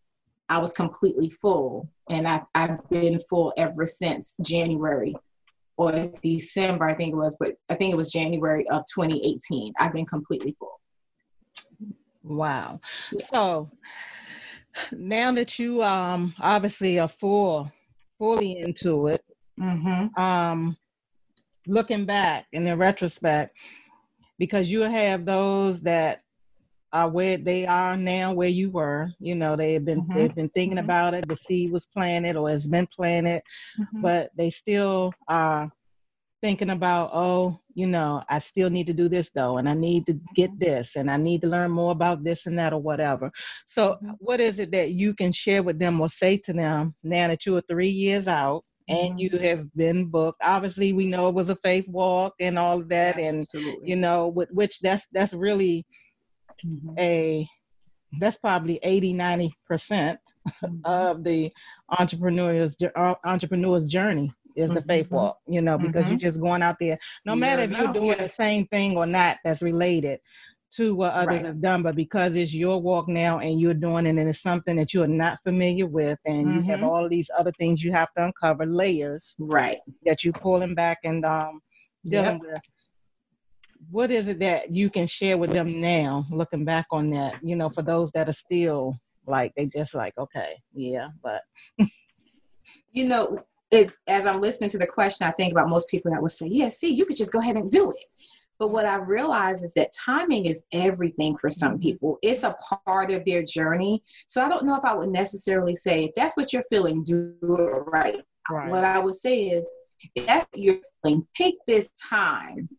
I 0.50 0.58
was 0.60 0.74
completely 0.74 1.30
full. 1.30 1.90
And 2.10 2.28
I've, 2.28 2.46
I've 2.56 2.90
been 2.90 3.20
full 3.30 3.54
ever 3.58 3.86
since 3.86 4.36
January 4.44 5.16
or 5.78 6.12
December, 6.22 6.90
I 6.90 6.94
think 6.94 7.14
it 7.14 7.18
was, 7.18 7.36
but 7.40 7.56
I 7.70 7.76
think 7.76 7.94
it 7.94 7.98
was 7.98 8.12
January 8.12 8.68
of 8.70 8.84
2018. 8.94 9.74
I've 9.80 9.94
been 9.94 10.06
completely 10.06 10.56
full. 10.60 10.80
Wow. 12.24 12.80
Yeah. 13.12 13.26
So 13.34 13.72
now 14.92 15.32
that 15.32 15.58
you 15.58 15.82
um 15.82 16.34
obviously 16.40 17.00
are 17.00 17.08
full 17.08 17.72
fully 18.18 18.60
into 18.60 19.08
it, 19.08 19.24
mm-hmm. 19.60 20.22
um 20.22 20.78
looking 21.68 22.06
back 22.06 22.46
and 22.54 22.68
in 22.68 22.78
retrospect, 22.78 23.54
because 24.38 24.70
you 24.70 24.82
have 24.82 25.26
those 25.26 25.82
that 25.82 26.22
are 26.94 27.10
where 27.10 27.38
they 27.38 27.66
are 27.66 27.96
now 27.96 28.34
where 28.34 28.50
you 28.50 28.70
were 28.70 29.10
you 29.20 29.36
know 29.36 29.56
they 29.56 29.74
have 29.74 29.86
been 29.86 30.02
mm-hmm. 30.02 30.14
they've 30.18 30.36
been 30.36 30.50
thinking 30.50 30.78
mm-hmm. 30.78 30.86
about 30.86 31.14
it 31.14 31.28
the 31.28 31.36
seed 31.36 31.72
was 31.72 31.86
planted 31.86 32.36
or 32.36 32.50
has 32.50 32.66
been 32.66 32.88
planted 32.88 33.42
mm-hmm. 33.80 34.02
but 34.02 34.32
they 34.36 34.50
still 34.50 35.14
are 35.28 35.70
thinking 36.42 36.72
about 36.72 37.10
oh 37.14 37.58
you 37.76 37.86
know 37.86 38.24
i 38.30 38.40
still 38.40 38.70
need 38.70 38.88
to 38.88 38.94
do 38.94 39.08
this 39.08 39.30
though 39.34 39.58
and 39.58 39.70
i 39.70 39.74
need 39.74 40.06
to 40.06 40.14
get 40.36 40.50
mm-hmm. 40.52 40.66
this 40.66 40.96
and 40.96 41.10
i 41.10 41.16
need 41.16 41.42
to 41.42 41.48
learn 41.48 41.72
more 41.72 41.92
about 41.92 42.24
this 42.24 42.46
and 42.46 42.58
that 42.58 42.74
or 42.74 42.82
whatever 42.82 43.32
so 43.68 43.92
mm-hmm. 43.92 44.12
what 44.20 44.40
is 44.40 44.60
it 44.60 44.72
that 44.72 44.92
you 44.92 45.14
can 45.14 45.32
share 45.32 45.64
with 45.64 45.80
them 45.80 46.02
or 46.02 46.10
say 46.10 46.38
to 46.38 46.52
them 46.52 46.94
now 47.04 47.28
that 47.28 47.46
you 47.46 47.56
are 47.56 47.64
three 47.70 47.90
years 47.90 48.28
out 48.28 48.64
and 48.88 49.20
you 49.20 49.30
mm-hmm. 49.30 49.44
have 49.44 49.74
been 49.76 50.08
booked 50.08 50.42
obviously 50.44 50.92
we 50.94 51.06
know 51.06 51.30
it 51.30 51.36
was 51.36 51.50
a 51.50 51.56
faith 51.58 51.88
walk 51.88 52.34
and 52.40 52.58
all 52.58 52.80
of 52.80 52.90
that 52.90 53.20
Absolutely. 53.20 53.72
and 53.72 53.88
you 53.88 53.96
know 53.96 54.28
with 54.28 54.50
which 54.52 54.80
that's 54.80 55.06
that's 55.14 55.34
really 55.34 55.86
mm-hmm. 56.66 56.98
a 56.98 57.48
that's 58.20 58.38
probably 58.38 58.80
80 58.84 59.14
90 59.14 59.54
percent 59.68 60.20
mm-hmm. 60.48 60.76
of 60.86 61.24
the 61.24 61.52
entrepreneur's 61.98 62.76
uh, 62.96 63.16
entrepreneur's 63.26 63.86
journey 63.86 64.34
is 64.58 64.70
the 64.70 64.82
faith 64.82 65.06
mm-hmm. 65.06 65.16
walk 65.16 65.38
you 65.48 65.62
know 65.62 65.78
because 65.78 66.04
you're 66.08 66.18
mm-hmm. 66.18 66.18
just 66.18 66.42
going 66.42 66.62
out 66.62 66.76
there 66.80 66.98
no 67.26 67.36
matter 67.36 67.62
if 67.64 67.72
you're 67.72 67.94
doing 67.94 68.18
the 68.18 68.28
same 68.28 68.66
thing 68.68 68.98
or 68.98 69.06
not 69.06 69.38
that's 69.46 69.62
related 69.62 70.20
to 70.76 70.96
what 70.96 71.12
others 71.14 71.28
right. 71.28 71.46
have 71.46 71.62
done, 71.62 71.84
but 71.84 71.96
because 71.96 72.36
it's 72.36 72.54
your 72.54 72.82
walk 72.82 73.08
now 73.08 73.40
and 73.40 73.60
you're 73.60 73.74
doing 73.74 74.06
it 74.06 74.18
and 74.18 74.30
it's 74.30 74.42
something 74.42 74.78
that 74.78 74.94
you 74.94 75.04
are 75.04 75.08
not 75.08 75.40
familiar 75.44 75.86
with, 75.86 76.18
and 76.26 76.48
mm-hmm. 76.48 76.58
you 76.58 76.64
have 76.64 76.84
all 76.84 77.10
these 77.10 77.30
other 77.38 77.52
things 77.60 77.84
you 77.84 77.92
have 77.92 78.12
to 78.14 78.26
uncover 78.26 78.66
layers, 78.66 79.36
right? 79.38 79.80
That 80.06 80.24
you're 80.24 80.34
pulling 80.34 80.74
back 80.74 81.00
and 81.04 81.26
um, 81.26 81.60
dealing 82.06 82.40
yep. 82.40 82.42
with 82.42 82.62
what 83.92 84.10
is 84.10 84.28
it 84.28 84.40
that 84.40 84.72
you 84.72 84.90
can 84.90 85.06
share 85.06 85.38
with 85.38 85.52
them 85.52 85.82
now, 85.82 86.26
looking 86.32 86.66
back 86.66 86.88
on 86.92 87.10
that, 87.12 87.36
you 87.44 87.56
know, 87.56 87.70
for 87.70 87.82
those 87.82 88.12
that 88.12 88.30
are 88.30 88.34
still 88.34 88.96
like, 89.28 89.54
they 89.56 89.68
just 89.68 89.94
like, 89.94 90.14
okay, 90.18 90.56
yeah, 90.74 91.10
but. 91.22 91.44
you 92.92 93.06
know, 93.06 93.38
it, 93.70 93.92
as 94.08 94.26
I'm 94.26 94.42
listening 94.42 94.70
to 94.72 94.78
the 94.78 94.88
question, 94.88 95.28
I 95.28 95.32
think 95.32 95.52
about 95.52 95.70
most 95.70 95.90
people 95.90 96.12
that 96.12 96.22
would 96.22 96.32
say, 96.32 96.48
yeah, 96.48 96.70
see, 96.70 96.94
you 96.94 97.06
could 97.06 97.18
just 97.18 97.32
go 97.32 97.40
ahead 97.40 97.56
and 97.56 97.70
do 97.70 97.92
it. 97.92 98.06
But 98.60 98.72
what 98.72 98.86
I 98.86 98.96
realize 98.98 99.64
is 99.64 99.74
that 99.74 99.90
timing 100.06 100.46
is 100.46 100.62
everything 100.72 101.36
for 101.38 101.50
some 101.50 101.80
people. 101.80 102.20
It's 102.22 102.44
a 102.44 102.56
part 102.86 103.12
of 103.12 103.26
their 103.26 103.44
journey. 103.44 104.04
So 104.28 104.44
I 104.44 104.50
don't 104.50 104.66
know 104.66 104.76
if 104.76 104.86
I 104.86 104.94
would 104.94 105.10
necessarily 105.10 105.74
say, 105.74 106.04
if 106.04 106.12
that's 106.16 106.38
what 106.38 106.54
you're 106.54 106.64
feeling, 106.70 107.02
do 107.02 107.36
it 107.42 107.84
right. 107.88 108.22
right. 108.52 108.70
What 108.70 108.84
I 108.84 109.00
would 109.00 109.16
say 109.16 109.46
is, 109.46 109.68
if 110.16 110.28
that's 110.28 110.46
what 110.52 110.62
you're 110.62 110.78
feeling, 111.02 111.26
take 111.36 111.56
this 111.66 111.90
time 112.10 112.70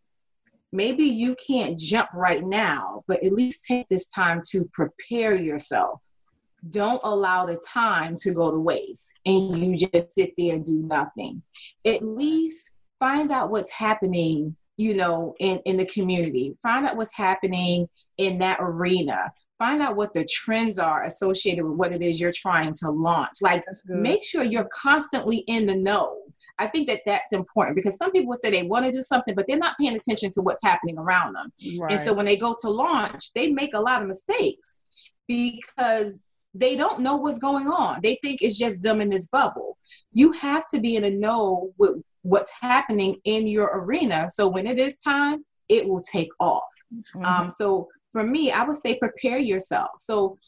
maybe 0.73 1.05
you 1.05 1.37
can't 1.37 1.79
jump 1.79 2.09
right 2.15 2.43
now, 2.43 3.05
but 3.07 3.23
at 3.23 3.33
least 3.33 3.67
take 3.67 3.89
this 3.89 4.09
time 4.09 4.41
to 4.51 4.69
prepare 4.73 5.35
yourself. 5.35 6.01
Don't 6.71 7.01
allow 7.05 7.47
the 7.47 7.61
time 7.69 8.17
to 8.21 8.33
go 8.33 8.51
to 8.51 8.59
waste 8.59 9.13
and 9.27 9.59
you 9.59 9.77
just 9.77 10.13
sit 10.13 10.33
there 10.37 10.55
and 10.55 10.65
do 10.65 10.83
nothing. 10.83 11.43
At 11.85 12.03
least 12.03 12.71
find 12.99 13.33
out 13.33 13.51
what's 13.51 13.71
happening, 13.71 14.57
you 14.77 14.95
know, 14.95 15.35
in, 15.41 15.59
in 15.67 15.77
the 15.77 15.87
community. 15.87 16.57
Find 16.63 16.87
out 16.87 16.97
what's 16.97 17.17
happening 17.17 17.89
in 18.17 18.39
that 18.39 18.59
arena. 18.61 19.33
Find 19.59 19.83
out 19.83 19.97
what 19.97 20.13
the 20.13 20.25
trends 20.25 20.79
are 20.79 21.05
associated 21.05 21.65
with 21.65 21.77
what 21.77 21.93
it 21.93 22.03
is 22.03 22.21
you're 22.21 22.33
trying 22.33 22.73
to 22.75 22.91
launch. 22.91 23.35
Like, 23.43 23.65
make 23.87 24.25
sure 24.25 24.43
you're 24.43 24.69
constantly 24.73 25.39
in 25.49 25.67
the 25.67 25.77
know 25.77 26.22
I 26.59 26.67
think 26.67 26.87
that 26.89 27.01
that's 27.07 27.33
important 27.33 27.77
because 27.77 27.97
some 27.97 28.13
people 28.13 28.35
say 28.35 28.51
they 28.51 28.63
want 28.65 28.85
to 28.85 28.93
do 28.93 29.03
something, 29.03 29.35
but 29.35 29.47
they're 29.47 29.57
not 29.57 29.77
paying 29.81 29.95
attention 29.95 30.31
to 30.33 30.41
what's 30.43 30.63
happening 30.63 30.99
around 30.99 31.35
them. 31.35 31.53
Right. 31.81 31.93
And 31.93 32.01
so 32.01 32.13
when 32.13 32.27
they 32.27 32.37
go 32.37 32.55
to 32.61 32.71
launch, 32.71 33.33
they 33.35 33.49
make 33.49 33.75
a 33.75 33.81
lot 33.81 34.03
of 34.03 34.09
mistakes 34.09 34.81
because 35.27 36.23
they 36.55 36.77
don't 36.77 37.01
know 37.01 37.17
what's 37.17 37.39
going 37.39 37.67
on. 37.67 38.01
They 38.03 38.19
think 38.23 38.43
it's 38.43 38.59
just 38.59 38.83
them 38.83 39.01
in 39.01 39.09
this 39.09 39.27
bubble. 39.27 39.79
You 40.13 40.33
have 40.33 40.65
to 40.75 40.81
be 40.81 40.97
in 40.97 41.05
a 41.05 41.11
know 41.11 41.73
with 41.79 42.03
what's 42.23 42.53
happening 42.61 43.17
in 43.25 43.47
your 43.47 43.71
arena. 43.73 44.29
So 44.29 44.49
when 44.49 44.67
it 44.67 44.79
is 44.79 44.99
time, 44.99 45.45
it 45.69 45.87
will 45.87 46.03
take 46.03 46.29
off. 46.39 46.63
Mm-hmm. 46.95 47.25
Um, 47.25 47.51
so 47.51 47.89
for 48.13 48.23
me, 48.23 48.53
I 48.53 48.65
would 48.65 48.77
say 48.77 48.99
prepare 48.99 49.39
yourself. 49.39 49.91
So 49.99 50.39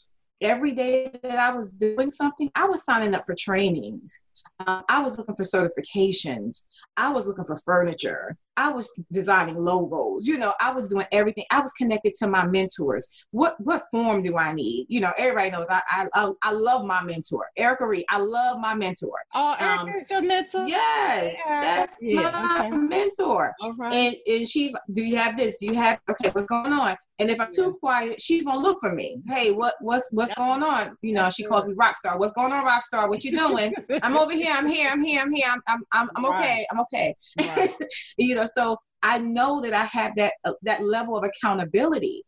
every 0.41 0.73
day 0.73 1.11
that 1.23 1.39
I 1.39 1.55
was 1.55 1.71
doing 1.71 2.11
something, 2.11 2.51
I 2.55 2.67
was 2.67 2.85
signing 2.85 3.15
up 3.15 3.25
for 3.25 3.35
trainings. 3.39 4.19
Uh, 4.67 4.83
I 4.89 5.01
was 5.01 5.19
looking 5.19 5.35
for 5.35 5.43
certifications. 5.43 6.63
I 6.97 7.11
was 7.11 7.27
looking 7.27 7.45
for 7.45 7.57
furniture. 7.57 8.37
I 8.57 8.71
was 8.71 8.93
designing 9.11 9.57
logos. 9.57 10.27
You 10.27 10.39
know, 10.39 10.55
I 10.61 10.73
was 10.73 10.89
doing 10.89 11.07
everything. 11.11 11.45
I 11.51 11.61
was 11.61 11.73
connected 11.73 12.15
to 12.21 12.29
my 12.29 12.47
mentors. 12.47 13.07
What 13.33 13.57
what 13.59 13.83
form 13.91 14.23
do 14.23 14.37
I 14.37 14.53
need? 14.53 14.87
You 14.89 15.01
know, 15.01 15.13
everybody 15.19 15.51
knows 15.51 15.67
I 15.69 15.83
I 15.91 16.31
I, 16.43 16.53
love 16.53 16.85
my 16.85 17.03
mentor, 17.03 17.47
Erica 17.57 17.87
Reed. 17.87 18.05
I 18.09 18.19
love 18.19 18.61
my 18.61 18.75
mentor. 18.75 19.19
Oh, 19.35 19.57
Erica 19.59 19.81
um, 19.81 20.05
your 20.09 20.23
mentor. 20.23 20.69
Yes, 20.69 21.35
yeah. 21.45 21.61
that's 21.61 21.97
yeah, 22.01 22.31
my 22.31 22.67
okay. 22.67 22.77
mentor. 22.77 23.53
And 23.91 24.17
and 24.27 24.49
she's. 24.49 24.75
Do 24.93 25.03
you 25.03 25.17
have 25.17 25.37
this? 25.37 25.59
Do 25.59 25.67
you 25.67 25.75
have? 25.75 25.99
Okay, 26.09 26.31
what's 26.31 26.47
going 26.47 26.73
on? 26.73 26.97
And 27.21 27.31
if 27.31 27.41
I'm 27.41 27.51
too 27.53 27.77
quiet, 27.79 28.21
she's 28.21 28.43
gonna 28.43 28.59
look 28.59 28.79
for 28.81 28.93
me. 28.93 29.21
Hey, 29.29 29.53
what 29.53 29.75
what's 29.81 30.09
what's 30.13 30.35
going 30.35 30.65
on? 30.65 30.97
You 31.03 31.15
know, 31.15 31.31
she 31.31 31.45
calls 31.45 31.65
me 31.65 31.75
rock 31.77 31.97
star. 31.97 32.19
What's 32.19 32.33
going 32.33 32.53
on, 32.53 32.65
rock 32.65 32.83
star? 32.83 33.09
What 33.09 33.23
you 33.23 33.31
doing? 33.31 33.73
I'm 34.03 34.17
over 34.17 34.33
here. 34.33 34.53
I'm 34.53 34.67
here. 34.67 34.89
I'm 34.91 35.01
here. 35.01 35.21
I'm 35.21 35.33
here. 35.33 35.47
I'm 35.49 35.63
I'm 35.69 35.83
I'm, 35.93 36.11
I'm 36.17 36.27
okay. 36.27 36.67
I'm 36.73 36.81
okay. 36.81 37.15
Right. 37.39 37.73
you 38.19 38.35
know, 38.35 38.47
so 38.47 38.77
I 39.03 39.19
know 39.19 39.61
that 39.61 39.73
I 39.73 39.85
have 39.85 40.17
that 40.17 40.35
uh, 40.45 40.55
that 40.63 40.83
level 40.83 41.17
of 41.17 41.25
accountability, 41.25 42.25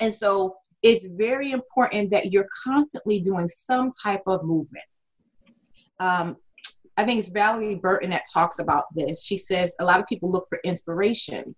and 0.00 0.12
so 0.12 0.56
it's 0.82 1.06
very 1.12 1.52
important 1.52 2.10
that 2.10 2.32
you're 2.32 2.48
constantly 2.64 3.20
doing 3.20 3.48
some 3.48 3.90
type 4.02 4.22
of 4.26 4.44
movement. 4.44 4.84
Um, 6.00 6.36
I 6.96 7.04
think 7.04 7.20
it's 7.20 7.30
Valorie 7.30 7.80
Burton 7.80 8.10
that 8.10 8.24
talks 8.32 8.58
about 8.58 8.84
this. 8.94 9.24
She 9.24 9.36
says 9.36 9.74
a 9.78 9.84
lot 9.84 10.00
of 10.00 10.06
people 10.06 10.30
look 10.30 10.46
for 10.48 10.58
inspiration 10.64 11.54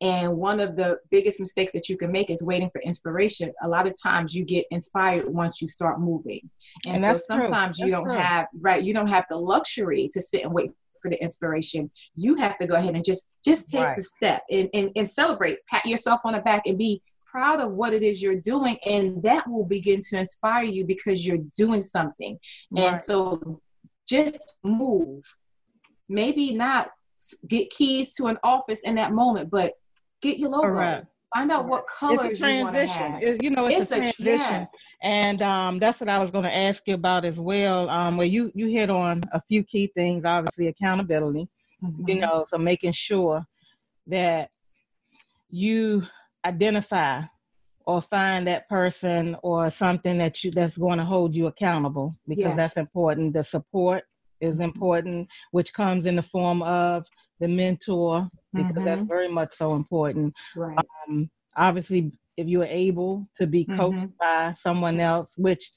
and 0.00 0.36
one 0.36 0.60
of 0.60 0.76
the 0.76 0.98
biggest 1.10 1.40
mistakes 1.40 1.72
that 1.72 1.88
you 1.88 1.96
can 1.96 2.12
make 2.12 2.30
is 2.30 2.42
waiting 2.42 2.70
for 2.70 2.80
inspiration. 2.82 3.52
A 3.62 3.68
lot 3.68 3.88
of 3.88 4.00
times 4.00 4.34
you 4.34 4.44
get 4.44 4.64
inspired 4.70 5.28
once 5.28 5.60
you 5.60 5.66
start 5.66 6.00
moving. 6.00 6.48
And, 6.86 7.02
and 7.02 7.04
so 7.04 7.16
sometimes 7.16 7.78
you 7.78 7.90
don't 7.90 8.04
true. 8.04 8.14
have, 8.14 8.46
right, 8.60 8.82
you 8.82 8.94
don't 8.94 9.08
have 9.08 9.24
the 9.28 9.36
luxury 9.36 10.08
to 10.12 10.20
sit 10.20 10.44
and 10.44 10.54
wait 10.54 10.70
for 11.02 11.10
the 11.10 11.20
inspiration. 11.20 11.90
You 12.14 12.36
have 12.36 12.56
to 12.58 12.66
go 12.66 12.74
ahead 12.76 12.94
and 12.94 13.04
just 13.04 13.24
just 13.44 13.70
take 13.70 13.84
right. 13.84 13.96
the 13.96 14.02
step 14.02 14.42
and, 14.50 14.68
and, 14.74 14.90
and 14.94 15.08
celebrate, 15.08 15.58
pat 15.66 15.86
yourself 15.86 16.20
on 16.24 16.34
the 16.34 16.40
back 16.40 16.62
and 16.66 16.76
be 16.76 17.02
proud 17.26 17.60
of 17.60 17.72
what 17.72 17.92
it 17.92 18.02
is 18.02 18.22
you're 18.22 18.40
doing. 18.40 18.76
And 18.86 19.22
that 19.22 19.48
will 19.48 19.64
begin 19.64 20.00
to 20.10 20.18
inspire 20.18 20.64
you 20.64 20.86
because 20.86 21.26
you're 21.26 21.38
doing 21.56 21.82
something. 21.82 22.38
Right. 22.70 22.84
And 22.84 22.98
so 22.98 23.60
just 24.08 24.54
move. 24.62 25.24
Maybe 26.08 26.52
not 26.52 26.90
get 27.46 27.70
keys 27.70 28.14
to 28.14 28.26
an 28.26 28.38
office 28.42 28.82
in 28.82 28.94
that 28.96 29.12
moment, 29.12 29.50
but 29.50 29.74
Get 30.22 30.38
your 30.38 30.50
logo. 30.50 30.68
Correct. 30.68 31.06
Find 31.34 31.52
out 31.52 31.68
what 31.68 31.86
colors 31.86 32.40
you 32.40 32.64
want 32.64 32.74
to 32.74 32.86
have. 32.86 33.22
It, 33.22 33.42
you 33.42 33.50
know, 33.50 33.66
it's, 33.66 33.92
it's 33.92 33.92
a 33.92 34.22
transition. 34.22 34.24
Yes. 34.24 34.70
And 35.02 35.42
um, 35.42 35.78
that's 35.78 36.00
what 36.00 36.08
I 36.08 36.18
was 36.18 36.30
going 36.30 36.44
to 36.44 36.54
ask 36.54 36.82
you 36.86 36.94
about 36.94 37.24
as 37.24 37.38
well. 37.38 37.88
Um, 37.90 38.16
where 38.16 38.26
you 38.26 38.50
you 38.54 38.68
hit 38.68 38.88
on 38.88 39.22
a 39.32 39.42
few 39.42 39.62
key 39.62 39.88
things. 39.94 40.24
Obviously, 40.24 40.68
accountability. 40.68 41.48
Mm-hmm. 41.84 42.08
You 42.08 42.20
know, 42.20 42.46
so 42.48 42.58
making 42.58 42.92
sure 42.92 43.44
that 44.06 44.50
you 45.50 46.02
identify 46.44 47.22
or 47.86 48.02
find 48.02 48.46
that 48.46 48.68
person 48.68 49.36
or 49.42 49.70
something 49.70 50.18
that 50.18 50.42
you 50.42 50.50
that's 50.50 50.76
going 50.76 50.98
to 50.98 51.04
hold 51.04 51.34
you 51.34 51.46
accountable 51.46 52.14
because 52.26 52.44
yes. 52.44 52.56
that's 52.56 52.76
important. 52.76 53.34
The 53.34 53.44
support 53.44 54.04
is 54.40 54.60
important, 54.60 55.28
which 55.52 55.72
comes 55.72 56.06
in 56.06 56.16
the 56.16 56.22
form 56.22 56.62
of 56.62 57.06
the 57.40 57.48
mentor 57.48 58.28
because 58.52 58.72
mm-hmm. 58.72 58.84
that's 58.84 59.02
very 59.02 59.28
much 59.28 59.54
so 59.54 59.74
important. 59.74 60.34
Right. 60.56 60.78
Um, 61.08 61.30
obviously, 61.56 62.12
if 62.36 62.46
you're 62.46 62.64
able 62.64 63.28
to 63.36 63.46
be 63.46 63.64
coached 63.64 63.96
mm-hmm. 63.96 64.06
by 64.20 64.52
someone 64.54 65.00
else, 65.00 65.32
which 65.36 65.70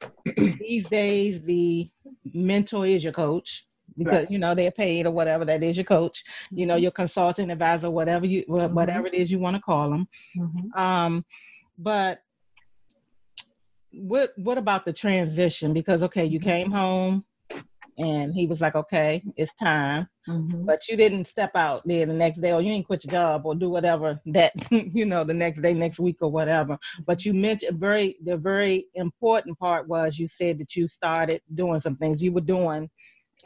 these 0.36 0.88
days 0.88 1.42
the 1.42 1.90
mentor 2.32 2.86
is 2.86 3.04
your 3.04 3.12
coach 3.12 3.66
because 3.98 4.20
right. 4.20 4.30
you 4.30 4.38
know 4.38 4.54
they're 4.54 4.70
paid 4.70 5.06
or 5.06 5.10
whatever 5.10 5.44
that 5.44 5.62
is 5.62 5.76
your 5.76 5.84
coach 5.84 6.24
you 6.50 6.64
know 6.64 6.74
mm-hmm. 6.74 6.84
your 6.84 6.90
consultant 6.92 7.50
advisor 7.50 7.90
whatever 7.90 8.24
you 8.24 8.44
mm-hmm. 8.48 8.72
whatever 8.74 9.06
it 9.06 9.14
is 9.14 9.30
you 9.30 9.38
want 9.38 9.54
to 9.54 9.62
call 9.62 9.90
them 9.90 10.08
mm-hmm. 10.38 10.80
um 10.80 11.24
but 11.78 12.20
what 13.92 14.30
what 14.36 14.58
about 14.58 14.84
the 14.84 14.92
transition 14.92 15.72
because 15.72 16.02
okay 16.02 16.24
you 16.24 16.38
mm-hmm. 16.38 16.48
came 16.48 16.70
home 16.70 17.24
and 18.00 18.34
he 18.34 18.46
was 18.46 18.62
like, 18.62 18.74
okay, 18.74 19.22
it's 19.36 19.52
time. 19.54 20.08
Mm-hmm. 20.26 20.64
But 20.64 20.88
you 20.88 20.96
didn't 20.96 21.26
step 21.26 21.50
out 21.54 21.82
there 21.84 22.06
the 22.06 22.14
next 22.14 22.40
day, 22.40 22.52
or 22.52 22.62
you 22.62 22.72
didn't 22.72 22.86
quit 22.86 23.04
your 23.04 23.12
job, 23.12 23.44
or 23.44 23.54
do 23.54 23.68
whatever 23.68 24.18
that 24.26 24.52
you 24.70 25.04
know 25.04 25.22
the 25.22 25.34
next 25.34 25.60
day, 25.60 25.74
next 25.74 26.00
week, 26.00 26.16
or 26.22 26.30
whatever. 26.30 26.78
But 27.06 27.24
you 27.24 27.34
mentioned 27.34 27.78
very 27.78 28.16
the 28.24 28.38
very 28.38 28.86
important 28.94 29.58
part 29.58 29.86
was 29.86 30.18
you 30.18 30.28
said 30.28 30.58
that 30.58 30.74
you 30.74 30.88
started 30.88 31.42
doing 31.54 31.78
some 31.78 31.96
things 31.96 32.22
you 32.22 32.32
were 32.32 32.40
doing 32.40 32.88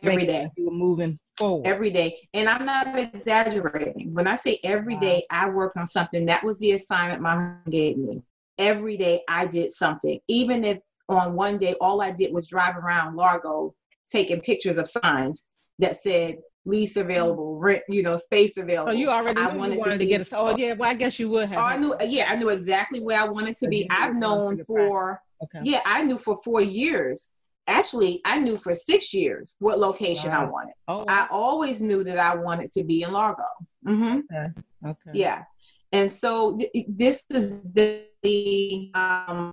every 0.03 0.27
day. 0.27 0.49
You 0.57 0.67
were 0.67 0.73
moving 0.73 1.19
forward 1.37 1.67
every 1.67 1.91
day, 1.91 2.17
and 2.33 2.49
I'm 2.49 2.65
not 2.65 2.97
exaggerating 2.97 4.15
when 4.15 4.29
I 4.29 4.37
say 4.37 4.61
every 4.63 4.95
wow. 4.95 5.01
day 5.01 5.27
I 5.31 5.49
worked 5.49 5.79
on 5.79 5.87
something. 5.87 6.27
That 6.27 6.45
was 6.45 6.59
the 6.61 6.73
assignment 6.73 7.23
my 7.23 7.35
mom 7.35 7.61
gave 7.71 7.97
me. 7.97 8.23
Every 8.59 8.97
day 8.97 9.23
I 9.29 9.47
did 9.47 9.73
something, 9.73 10.21
even 10.29 10.63
if 10.63 10.79
on 11.09 11.35
one 11.35 11.59
day 11.59 11.75
all 11.81 12.01
I 12.01 12.13
did 12.13 12.33
was 12.33 12.49
drive 12.49 12.77
around 12.77 13.17
Largo 13.17 13.75
taking 14.11 14.41
pictures 14.41 14.79
of 14.79 14.87
signs 14.87 15.45
that 15.79 15.97
said 15.97 16.37
lease 16.67 16.97
available, 16.97 17.59
rent, 17.59 17.83
you 17.89 18.03
know, 18.03 18.17
space 18.17 18.57
available. 18.57 18.93
Oh, 18.93 18.95
you 18.95 19.09
already 19.09 19.41
I 19.41 19.55
wanted, 19.55 19.79
wanted 19.79 19.93
to, 19.93 19.99
to, 19.99 20.07
get 20.07 20.21
us. 20.21 20.31
Oh, 20.33 20.57
yeah. 20.57 20.73
Well, 20.75 20.91
I 20.91 20.95
guess 20.95 21.19
you 21.19 21.29
would 21.31 21.49
have. 21.49 21.59
Oh, 21.59 21.63
I 21.63 21.77
knew. 21.77 21.95
Yeah, 22.05 22.27
I 22.31 22.37
knew 22.37 22.49
exactly 22.49 23.01
where 23.01 23.21
I 23.21 23.29
wanted 23.29 23.57
to 23.59 23.69
be. 23.69 23.87
I've 23.91 24.17
known 24.17 24.57
for. 24.65 25.21
Okay. 25.43 25.61
Yeah, 25.63 25.81
I 25.85 26.03
knew 26.03 26.17
for 26.17 26.37
four 26.37 26.63
years. 26.63 27.31
Actually, 27.67 28.21
I 28.25 28.39
knew 28.39 28.59
for 28.59 28.75
six 28.75 29.15
years 29.15 29.57
what 29.59 29.79
location 29.79 30.31
wow. 30.31 30.47
I 30.47 30.51
wanted. 30.51 30.75
Oh. 30.87 31.05
I 31.09 31.27
always 31.31 31.81
knew 31.81 32.05
that 32.05 32.19
I 32.19 32.35
wanted 32.35 32.71
to 32.73 32.85
be 32.85 33.03
in 33.03 33.13
Largo. 33.13 33.43
Mm-hmm. 33.87 34.21
Okay. 34.31 34.53
okay. 34.87 35.11
Yeah, 35.13 35.45
and 35.93 36.11
so 36.11 36.59
th- 36.59 36.87
this 36.89 37.23
is 37.31 37.63
the 37.73 38.91
um, 38.95 39.53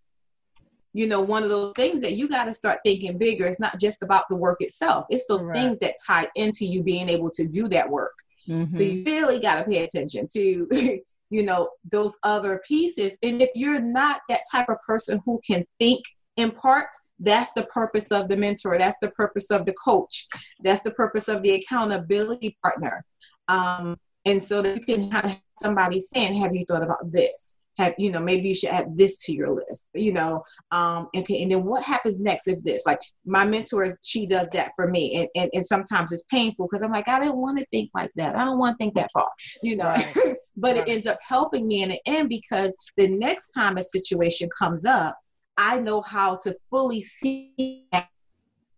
you 0.93 1.07
know, 1.07 1.21
one 1.21 1.43
of 1.43 1.49
those 1.49 1.73
things 1.75 2.01
that 2.01 2.13
you 2.13 2.27
got 2.27 2.45
to 2.45 2.53
start 2.53 2.79
thinking 2.83 3.17
bigger. 3.17 3.45
It's 3.45 3.59
not 3.59 3.79
just 3.79 4.03
about 4.03 4.25
the 4.29 4.35
work 4.35 4.57
itself, 4.59 5.05
it's 5.09 5.27
those 5.27 5.45
right. 5.45 5.55
things 5.55 5.79
that 5.79 5.95
tie 6.05 6.27
into 6.35 6.65
you 6.65 6.83
being 6.83 7.09
able 7.09 7.29
to 7.31 7.45
do 7.45 7.67
that 7.69 7.89
work. 7.89 8.13
Mm-hmm. 8.47 8.75
So 8.75 8.81
you 8.81 9.03
really 9.05 9.39
got 9.39 9.55
to 9.55 9.63
pay 9.63 9.83
attention 9.83 10.27
to, 10.33 10.67
you 11.29 11.43
know, 11.43 11.69
those 11.89 12.17
other 12.23 12.61
pieces. 12.67 13.15
And 13.23 13.41
if 13.41 13.49
you're 13.55 13.81
not 13.81 14.21
that 14.29 14.41
type 14.51 14.69
of 14.69 14.77
person 14.85 15.21
who 15.25 15.39
can 15.45 15.65
think 15.79 16.03
in 16.37 16.51
part, 16.51 16.87
that's 17.19 17.53
the 17.53 17.63
purpose 17.65 18.11
of 18.11 18.27
the 18.27 18.37
mentor. 18.37 18.77
That's 18.77 18.97
the 18.99 19.11
purpose 19.11 19.51
of 19.51 19.65
the 19.65 19.73
coach. 19.73 20.27
That's 20.63 20.81
the 20.81 20.91
purpose 20.91 21.27
of 21.27 21.43
the 21.43 21.51
accountability 21.51 22.57
partner. 22.63 23.05
Um, 23.47 23.97
and 24.25 24.43
so 24.43 24.61
that 24.61 24.75
you 24.75 24.85
can 24.85 25.11
have 25.11 25.39
somebody 25.57 25.99
saying, 25.99 26.33
Have 26.35 26.53
you 26.53 26.65
thought 26.67 26.83
about 26.83 27.11
this? 27.11 27.55
Have 27.77 27.93
you 27.97 28.11
know 28.11 28.19
maybe 28.19 28.49
you 28.49 28.55
should 28.55 28.69
add 28.69 28.95
this 28.95 29.17
to 29.17 29.33
your 29.33 29.53
list 29.53 29.89
you 29.93 30.11
know 30.11 30.43
um 30.71 31.07
okay 31.15 31.41
and 31.41 31.51
then 31.51 31.63
what 31.63 31.83
happens 31.83 32.19
next 32.19 32.47
if 32.47 32.61
this? 32.63 32.85
Like 32.85 32.99
my 33.25 33.45
mentor 33.45 33.87
she 34.03 34.25
does 34.25 34.49
that 34.51 34.71
for 34.75 34.87
me 34.87 35.15
and 35.15 35.27
and, 35.35 35.49
and 35.53 35.65
sometimes 35.65 36.11
it's 36.11 36.23
painful 36.29 36.67
because 36.67 36.81
i'm 36.81 36.91
like 36.91 37.07
i 37.07 37.19
don't 37.19 37.37
want 37.37 37.57
to 37.57 37.65
think 37.65 37.89
like 37.93 38.11
that. 38.15 38.35
I 38.35 38.45
don't 38.45 38.59
want 38.59 38.77
to 38.77 38.83
think 38.83 38.95
that 38.95 39.09
far 39.13 39.29
you 39.63 39.77
know? 39.77 39.85
Right. 39.85 40.15
but 40.57 40.75
right. 40.75 40.87
it 40.87 40.91
ends 40.91 41.07
up 41.07 41.19
helping 41.27 41.67
me 41.67 41.83
in 41.83 41.89
the 41.89 41.99
end 42.05 42.29
because 42.29 42.75
the 42.97 43.07
next 43.07 43.49
time 43.49 43.77
a 43.77 43.83
situation 43.83 44.49
comes 44.57 44.85
up 44.85 45.17
i 45.57 45.79
know 45.79 46.01
how 46.01 46.35
to 46.43 46.53
fully 46.69 47.01
see 47.01 47.85
that 47.91 48.07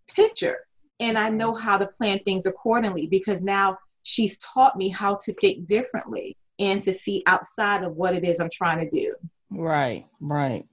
picture 0.07 0.59
and 0.99 1.17
i 1.17 1.29
know 1.29 1.53
how 1.53 1.77
to 1.77 1.87
plan 1.87 2.19
things 2.19 2.45
accordingly 2.45 3.07
because 3.07 3.41
now 3.41 3.77
she's 4.03 4.37
taught 4.39 4.77
me 4.77 4.89
how 4.89 5.17
to 5.23 5.33
think 5.41 5.65
differently 5.67 6.37
and 6.63 6.81
to 6.83 6.93
see 6.93 7.23
outside 7.25 7.83
of 7.83 7.95
what 7.95 8.13
it 8.13 8.23
is 8.23 8.39
I'm 8.39 8.49
trying 8.51 8.79
to 8.79 8.89
do. 8.89 9.13
Right, 9.49 10.05
right. 10.19 10.65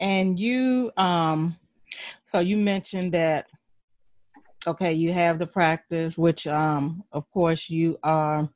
And 0.00 0.38
you 0.38 0.90
um 0.96 1.56
so 2.24 2.38
you 2.40 2.56
mentioned 2.56 3.12
that 3.12 3.46
okay, 4.66 4.92
you 4.92 5.12
have 5.12 5.38
the 5.38 5.46
practice 5.46 6.18
which 6.18 6.46
um 6.46 7.02
of 7.12 7.30
course 7.30 7.68
you 7.68 7.98
are 8.02 8.48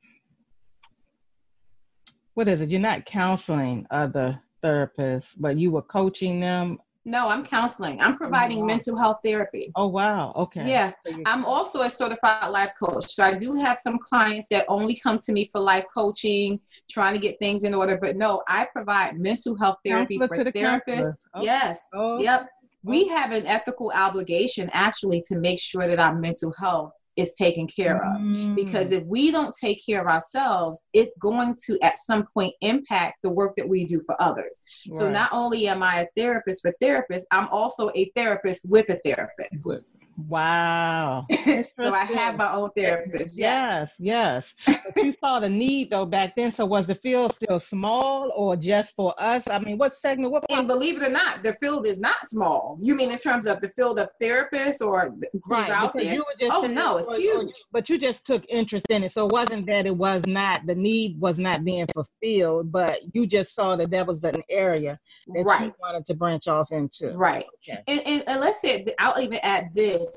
what 2.34 2.48
is 2.48 2.60
it? 2.60 2.70
You're 2.70 2.80
not 2.80 3.04
counseling 3.04 3.86
other 3.90 4.40
therapists, 4.64 5.34
but 5.38 5.58
you 5.58 5.70
were 5.70 5.82
coaching 5.82 6.40
them 6.40 6.78
no, 7.04 7.28
I'm 7.28 7.44
counseling. 7.44 8.00
I'm 8.00 8.16
providing 8.16 8.58
oh, 8.58 8.60
wow. 8.60 8.66
mental 8.66 8.96
health 8.96 9.18
therapy. 9.24 9.72
Oh, 9.74 9.88
wow. 9.88 10.32
Okay. 10.36 10.68
Yeah. 10.68 10.92
I'm 11.26 11.44
also 11.44 11.82
a 11.82 11.90
certified 11.90 12.50
life 12.50 12.72
coach. 12.78 13.12
So 13.14 13.24
I 13.24 13.34
do 13.34 13.54
have 13.56 13.76
some 13.78 13.98
clients 13.98 14.46
that 14.50 14.64
only 14.68 14.94
come 14.94 15.18
to 15.18 15.32
me 15.32 15.48
for 15.50 15.60
life 15.60 15.84
coaching, 15.92 16.60
trying 16.88 17.14
to 17.14 17.20
get 17.20 17.38
things 17.40 17.64
in 17.64 17.74
order. 17.74 17.98
But 18.00 18.16
no, 18.16 18.42
I 18.46 18.68
provide 18.72 19.18
mental 19.18 19.58
health 19.58 19.78
therapy 19.84 20.18
Counselor 20.18 20.44
for 20.44 20.50
therapists. 20.52 21.12
Okay. 21.34 21.44
Yes. 21.44 21.88
Oh. 21.92 22.20
Yep. 22.20 22.48
We 22.82 23.08
have 23.08 23.32
an 23.32 23.46
ethical 23.46 23.92
obligation 23.94 24.68
actually 24.72 25.22
to 25.28 25.36
make 25.36 25.60
sure 25.60 25.86
that 25.86 25.98
our 25.98 26.14
mental 26.14 26.52
health 26.58 26.92
is 27.16 27.34
taken 27.34 27.66
care 27.66 28.02
of. 28.02 28.20
Mm. 28.20 28.56
Because 28.56 28.90
if 28.90 29.04
we 29.04 29.30
don't 29.30 29.54
take 29.60 29.84
care 29.84 30.00
of 30.00 30.06
ourselves, 30.06 30.86
it's 30.92 31.16
going 31.18 31.54
to 31.66 31.78
at 31.80 31.98
some 31.98 32.26
point 32.34 32.54
impact 32.60 33.18
the 33.22 33.30
work 33.30 33.54
that 33.56 33.68
we 33.68 33.84
do 33.84 34.00
for 34.04 34.20
others. 34.20 34.62
Right. 34.88 34.98
So 34.98 35.10
not 35.10 35.30
only 35.32 35.68
am 35.68 35.82
I 35.82 36.00
a 36.00 36.06
therapist 36.16 36.62
for 36.62 36.74
therapists, 36.82 37.24
I'm 37.30 37.48
also 37.48 37.90
a 37.94 38.10
therapist 38.16 38.68
with 38.68 38.88
a 38.88 38.98
therapist. 39.04 39.96
Wow. 40.28 41.26
so 41.44 41.92
I 41.92 42.04
have 42.04 42.36
my 42.36 42.52
own 42.52 42.70
therapist. 42.76 43.38
Yes, 43.38 43.94
yes. 43.98 44.54
yes. 44.66 44.80
but 44.94 45.04
you 45.04 45.12
saw 45.12 45.40
the 45.40 45.48
need 45.48 45.90
though 45.90 46.06
back 46.06 46.36
then. 46.36 46.50
So 46.50 46.66
was 46.66 46.86
the 46.86 46.94
field 46.94 47.34
still 47.34 47.58
small 47.60 48.32
or 48.34 48.56
just 48.56 48.94
for 48.94 49.14
us? 49.18 49.46
I 49.48 49.58
mean, 49.58 49.78
what 49.78 49.96
segment? 49.96 50.32
What 50.32 50.44
and 50.50 50.68
believe 50.68 51.00
it 51.00 51.06
or 51.06 51.10
not, 51.10 51.42
the 51.42 51.52
field 51.54 51.86
is 51.86 51.98
not 51.98 52.26
small. 52.26 52.78
You 52.80 52.94
mean 52.94 53.10
in 53.10 53.18
terms 53.18 53.46
of 53.46 53.60
the 53.60 53.68
field 53.70 53.98
of 53.98 54.08
therapists 54.22 54.80
or 54.80 55.14
who's 55.32 55.40
right, 55.48 55.70
out 55.70 55.96
there? 55.96 56.18
oh 56.50 56.66
no, 56.66 56.98
it's 56.98 57.14
huge. 57.14 57.52
but 57.72 57.88
you 57.88 57.98
just 57.98 58.24
took 58.24 58.44
interest 58.48 58.86
in 58.90 59.04
it. 59.04 59.12
So 59.12 59.26
it 59.26 59.32
wasn't 59.32 59.66
that 59.66 59.86
it 59.86 59.96
was 59.96 60.24
not 60.26 60.66
the 60.66 60.74
need 60.74 61.20
was 61.20 61.38
not 61.38 61.64
being 61.64 61.86
fulfilled, 61.94 62.72
but 62.72 63.00
you 63.14 63.26
just 63.26 63.54
saw 63.54 63.76
that 63.76 63.90
there 63.90 64.04
was 64.04 64.24
an 64.24 64.42
area 64.48 64.98
that 65.34 65.44
right. 65.44 65.66
you 65.66 65.74
wanted 65.80 66.06
to 66.06 66.14
branch 66.14 66.48
off 66.48 66.72
into. 66.72 67.12
Right. 67.16 67.44
Okay. 67.68 67.82
And, 67.88 68.00
and, 68.06 68.24
and 68.28 68.40
let's 68.40 68.60
say 68.60 68.84
I'll 68.98 69.20
even 69.20 69.38
add 69.42 69.70
this 69.74 70.11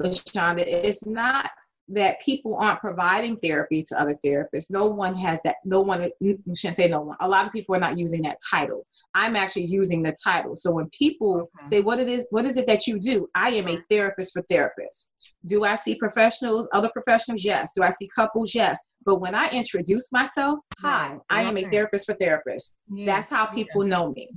LaShonda, 0.00 0.64
it's 0.66 1.04
not 1.04 1.50
that 1.88 2.20
people 2.20 2.56
aren't 2.56 2.80
providing 2.80 3.36
therapy 3.38 3.82
to 3.88 4.00
other 4.00 4.18
therapists. 4.24 4.70
No 4.70 4.86
one 4.86 5.14
has 5.14 5.40
that. 5.42 5.56
No 5.64 5.80
one, 5.80 6.08
you 6.20 6.38
shouldn't 6.54 6.76
say 6.76 6.88
no 6.88 7.00
one. 7.00 7.16
A 7.20 7.28
lot 7.28 7.46
of 7.46 7.52
people 7.52 7.74
are 7.74 7.80
not 7.80 7.98
using 7.98 8.22
that 8.22 8.38
title. 8.50 8.86
I'm 9.14 9.36
actually 9.36 9.64
using 9.64 10.02
the 10.02 10.14
title. 10.22 10.54
So 10.54 10.70
when 10.70 10.88
people 10.90 11.50
okay. 11.58 11.68
say, 11.68 11.80
what 11.80 11.98
it 11.98 12.08
is, 12.08 12.26
what 12.30 12.44
is 12.44 12.56
it 12.56 12.66
that 12.66 12.86
you 12.86 12.98
do? 12.98 13.26
I 13.34 13.50
am 13.50 13.68
a 13.68 13.80
therapist 13.90 14.34
for 14.34 14.42
therapists. 14.42 15.06
Do 15.46 15.64
I 15.64 15.76
see 15.76 15.94
professionals, 15.94 16.68
other 16.72 16.90
professionals? 16.90 17.42
Yes. 17.42 17.72
Do 17.74 17.82
I 17.82 17.88
see 17.90 18.08
couples? 18.14 18.54
Yes. 18.54 18.78
But 19.06 19.20
when 19.20 19.34
I 19.34 19.48
introduce 19.50 20.12
myself, 20.12 20.58
hi, 20.80 21.16
I 21.30 21.42
am 21.42 21.56
a 21.56 21.62
therapist 21.62 22.04
for 22.04 22.14
therapists. 22.14 22.74
Yeah. 22.92 23.06
That's 23.06 23.30
how 23.30 23.46
people 23.46 23.84
yeah. 23.84 23.96
know 23.96 24.12
me 24.12 24.28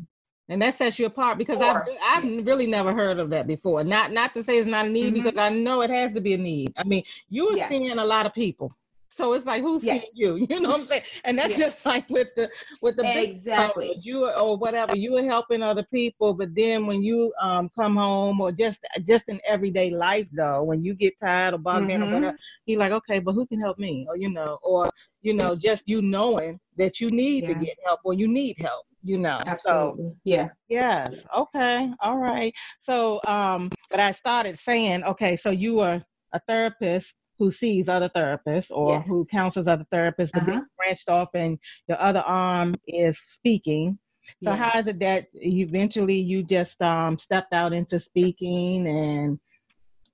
and 0.50 0.62
that 0.62 0.76
sets 0.76 1.00
you 1.00 1.06
apart 1.06 1.38
because 1.38 1.58
I've, 1.62 1.84
I've 2.04 2.46
really 2.46 2.68
never 2.68 2.94
heard 2.94 3.20
of 3.20 3.30
that 3.30 3.48
before. 3.48 3.84
Not 3.84 4.12
not 4.12 4.34
to 4.34 4.44
say 4.44 4.58
it's 4.58 4.68
not 4.68 4.86
a 4.86 4.90
need 4.90 5.14
mm-hmm. 5.14 5.24
because 5.24 5.38
I 5.38 5.50
know 5.50 5.82
it 5.82 5.90
has 5.90 6.14
to 6.14 6.22
be 6.22 6.34
a 6.34 6.38
need. 6.38 6.74
I 6.78 6.84
mean, 6.84 7.04
you're 7.30 7.56
yes. 7.56 7.70
seeing 7.70 7.92
a 7.92 8.06
lot 8.06 8.26
of 8.26 8.34
people, 8.34 8.74
so 9.14 9.34
it's 9.34 9.46
like 9.46 9.62
who's 9.62 9.84
yes. 9.84 10.08
seeing 10.14 10.40
you? 10.40 10.48
You 10.50 10.62
know 10.62 10.70
what 10.70 10.82
I'm 10.82 10.86
saying? 10.86 11.04
And 11.26 11.38
that's 11.38 11.58
yes. 11.58 11.74
just 11.74 11.86
like 11.86 12.10
with 12.10 12.30
the 12.36 12.50
with 12.82 12.96
the 12.96 13.24
exactly 13.24 14.00
you 14.02 14.30
or 14.30 14.58
whatever 14.58 14.96
you 14.96 15.18
are 15.18 15.24
helping 15.24 15.62
other 15.62 15.84
people, 15.84 16.34
but 16.34 16.56
then 16.56 16.88
when 16.88 17.04
you 17.04 17.34
um 17.42 17.70
come 17.76 17.98
home 17.98 18.40
or 18.40 18.52
just 18.52 18.80
just 19.06 19.28
in 19.28 19.40
everyday 19.46 19.90
life 19.90 20.28
though, 20.32 20.64
when 20.64 20.84
you 20.84 20.94
get 20.94 21.20
tired 21.20 21.54
or 21.54 21.58
bogged 21.58 21.90
mm-hmm. 21.90 22.04
or 22.04 22.14
whatever, 22.14 22.38
you're 22.66 22.80
like, 22.80 22.94
okay, 22.94 23.20
but 23.20 23.34
who 23.34 23.46
can 23.46 23.60
help 23.60 23.78
me? 23.78 24.06
Or 24.08 24.16
you 24.16 24.30
know, 24.30 24.60
or 24.64 24.90
you 25.22 25.34
know, 25.34 25.56
just 25.56 25.88
you 25.88 26.02
knowing 26.02 26.60
that 26.78 27.02
you 27.02 27.10
need 27.10 27.44
yeah. 27.44 27.50
to 27.50 27.66
get 27.66 27.78
help 27.86 28.00
or 28.06 28.14
you 28.14 28.28
need 28.28 28.58
help 28.60 28.86
you 29.03 29.17
know 29.17 29.39
absolutely 29.46 30.05
so, 30.05 30.15
yeah 30.24 30.50
yes 30.70 31.25
okay 31.36 31.91
all 32.00 32.17
right 32.17 32.53
so 32.79 33.20
um 33.25 33.70
but 33.89 34.00
i 34.00 34.12
started 34.12 34.58
saying 34.58 35.03
okay 35.03 35.36
so 35.36 35.50
you 35.50 35.79
are 35.79 36.01
a 36.34 36.39
therapist 36.48 37.15
who 37.38 37.50
sees 37.50 37.89
other 37.89 38.10
therapists 38.10 38.70
or 38.70 38.93
yes. 38.93 39.08
who 39.08 39.25
counsels 39.31 39.67
other 39.67 39.86
therapists 39.91 40.29
but 40.34 40.43
uh-huh. 40.43 40.51
then 40.51 40.67
branched 40.77 41.10
off 41.10 41.29
and 41.34 41.58
your 41.88 42.00
other 42.00 42.24
arm 42.25 42.75
is 42.88 43.17
speaking 43.20 43.98
so 44.43 44.51
yes. 44.51 44.60
how 44.60 44.79
is 44.79 44.88
it 44.88 45.00
that 45.00 45.25
eventually 45.34 46.20
you 46.20 46.43
just 46.43 46.81
um 46.81 47.17
stepped 47.17 47.53
out 47.53 47.74
into 47.74 48.00
speaking 48.00 48.88
and 48.88 49.39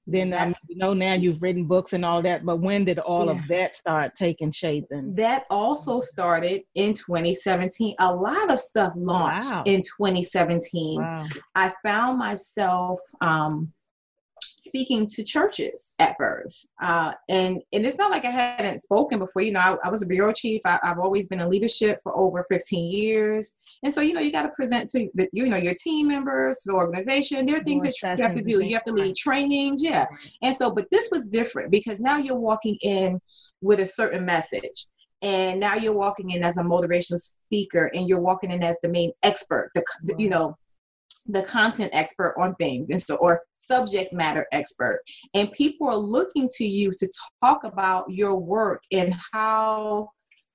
then 0.08 0.34
um, 0.34 0.54
you 0.70 0.78
know 0.78 0.94
now 0.94 1.14
you've 1.14 1.42
written 1.42 1.66
books 1.66 1.94
and 1.94 2.06
all 2.06 2.22
that 2.22 2.46
but 2.46 2.62
when 2.62 2.86
did 2.86 2.98
all 2.98 3.26
yeah. 3.26 3.32
of 3.34 3.48
that 3.48 3.76
start 3.76 4.16
taking 4.16 4.52
shape 4.52 4.86
and 4.90 5.16
that 5.16 5.44
also 5.50 6.00
started 6.00 6.62
in 6.76 6.94
2017 6.94 7.94
a 8.00 8.16
lot 8.16 8.50
of 8.50 8.60
stuff 8.60 8.94
launched 8.96 9.52
wow. 9.52 9.64
in 9.66 9.82
2017 9.82 11.02
wow. 11.02 11.26
i 11.56 11.72
found 11.84 12.18
myself 12.18 13.00
um, 13.22 13.72
speaking 14.68 15.08
to 15.08 15.24
churches 15.24 15.94
at 16.00 16.16
first. 16.18 16.68
Uh, 16.82 17.14
and, 17.30 17.62
and 17.74 17.86
it's 17.86 17.98
not 17.98 18.12
like 18.12 18.26
I 18.26 18.30
hadn't 18.30 18.82
spoken 18.82 19.20
before. 19.20 19.42
You 19.42 19.54
know, 19.54 19.60
I, 19.60 19.76
I 19.86 19.90
was 19.90 20.02
a 20.02 20.06
bureau 20.06 20.32
chief. 20.34 20.62
I, 20.66 20.80
have 20.84 21.00
always 21.00 21.28
been 21.28 21.40
in 21.40 21.50
leadership 21.50 22.00
for 22.04 22.18
over 22.18 22.46
15 22.50 22.92
years. 22.92 23.52
And 23.84 23.94
so, 23.94 24.02
you 24.02 24.14
know, 24.14 24.22
you 24.22 24.32
got 24.32 24.44
to 24.44 24.50
present 24.50 24.90
to 24.90 25.08
the, 25.16 25.28
you 25.32 25.50
know, 25.50 25.58
your 25.58 25.76
team 25.82 26.08
members, 26.08 26.64
the 26.66 26.74
organization. 26.74 27.46
There 27.46 27.58
are 27.58 27.64
things 27.64 27.84
More 27.84 27.92
that 27.92 28.18
you 28.18 28.24
have 28.24 28.34
to 28.34 28.42
do. 28.42 28.64
You 28.64 28.74
have 28.74 28.84
to 28.84 28.94
lead 28.94 29.16
trainings. 29.16 29.82
Yeah. 29.82 30.06
And 30.42 30.56
so, 30.56 30.72
but 30.72 30.90
this 30.92 31.10
was 31.12 31.28
different 31.28 31.72
because 31.72 32.00
now 32.00 32.18
you're 32.18 32.40
walking 32.40 32.78
in 32.82 33.20
with 33.62 33.80
a 33.80 33.86
certain 33.86 34.26
message 34.26 34.86
and 35.22 35.60
now 35.60 35.76
you're 35.76 35.94
walking 35.94 36.32
in 36.32 36.44
as 36.44 36.58
a 36.58 36.64
motivational 36.64 37.20
speaker 37.20 37.90
and 37.94 38.08
you're 38.08 38.20
walking 38.20 38.52
in 38.52 38.64
as 38.64 38.80
the 38.82 38.90
main 38.90 39.12
expert 39.24 39.72
the, 39.74 39.84
you 40.18 40.30
know 40.30 40.56
the 41.28 41.42
content 41.44 41.90
expert 41.94 42.36
on 42.40 42.54
things 42.56 42.90
and 42.90 43.02
so 43.02 43.16
or 43.16 43.42
subject 43.68 44.14
matter 44.14 44.46
expert 44.52 45.02
and 45.36 45.52
people 45.52 45.88
are 45.88 45.98
looking 45.98 46.50
to 46.56 46.64
you 46.64 46.92
to 46.98 47.10
talk 47.44 47.64
about 47.64 48.06
your 48.08 48.38
work 48.38 48.84
and 48.92 49.14
how 49.34 50.10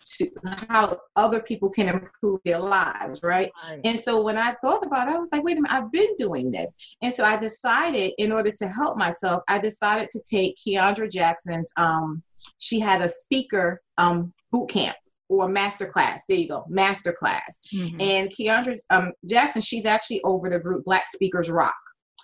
to 0.05 0.29
how 0.69 0.99
other 1.15 1.41
people 1.41 1.71
can 1.71 1.89
improve 1.89 2.41
their 2.45 2.59
lives 2.59 3.23
right? 3.23 3.51
right? 3.69 3.81
and 3.85 3.99
so 3.99 4.21
when 4.21 4.37
i 4.37 4.53
thought 4.61 4.85
about 4.85 5.09
it 5.09 5.15
i 5.15 5.19
was 5.19 5.31
like 5.33 5.45
wait 5.45 5.59
a 5.59 5.61
minute 5.61 5.73
i've 5.73 5.93
been 5.93 6.13
doing 6.17 6.51
this 6.51 6.77
and 7.03 7.15
so 7.15 7.25
i 7.25 7.37
decided 7.37 8.13
in 8.19 8.33
order 8.33 8.51
to 8.51 8.67
help 8.67 8.97
myself 8.97 9.43
i 9.49 9.59
decided 9.59 10.09
to 10.09 10.21
take 10.29 10.57
keandra 10.57 11.11
jackson's 11.11 11.71
um 11.77 12.23
she 12.59 12.81
had 12.81 13.01
a 13.01 13.09
speaker 13.09 13.81
um 13.99 14.33
boot 14.51 14.69
camp 14.69 14.97
or 15.33 15.49
master 15.49 15.87
class. 15.87 16.23
There 16.29 16.39
you 16.39 16.49
go, 16.49 16.65
master 16.69 17.13
class. 17.13 17.61
Mm-hmm. 17.75 18.01
And 18.01 18.31
Keandra 18.31 18.77
um, 18.91 19.13
Jackson, 19.29 19.63
she's 19.63 19.87
actually 19.87 20.21
over 20.25 20.49
the 20.49 20.59
group 20.59 20.85
Black 20.85 21.07
Speakers 21.07 21.51
Rock. 21.51 21.75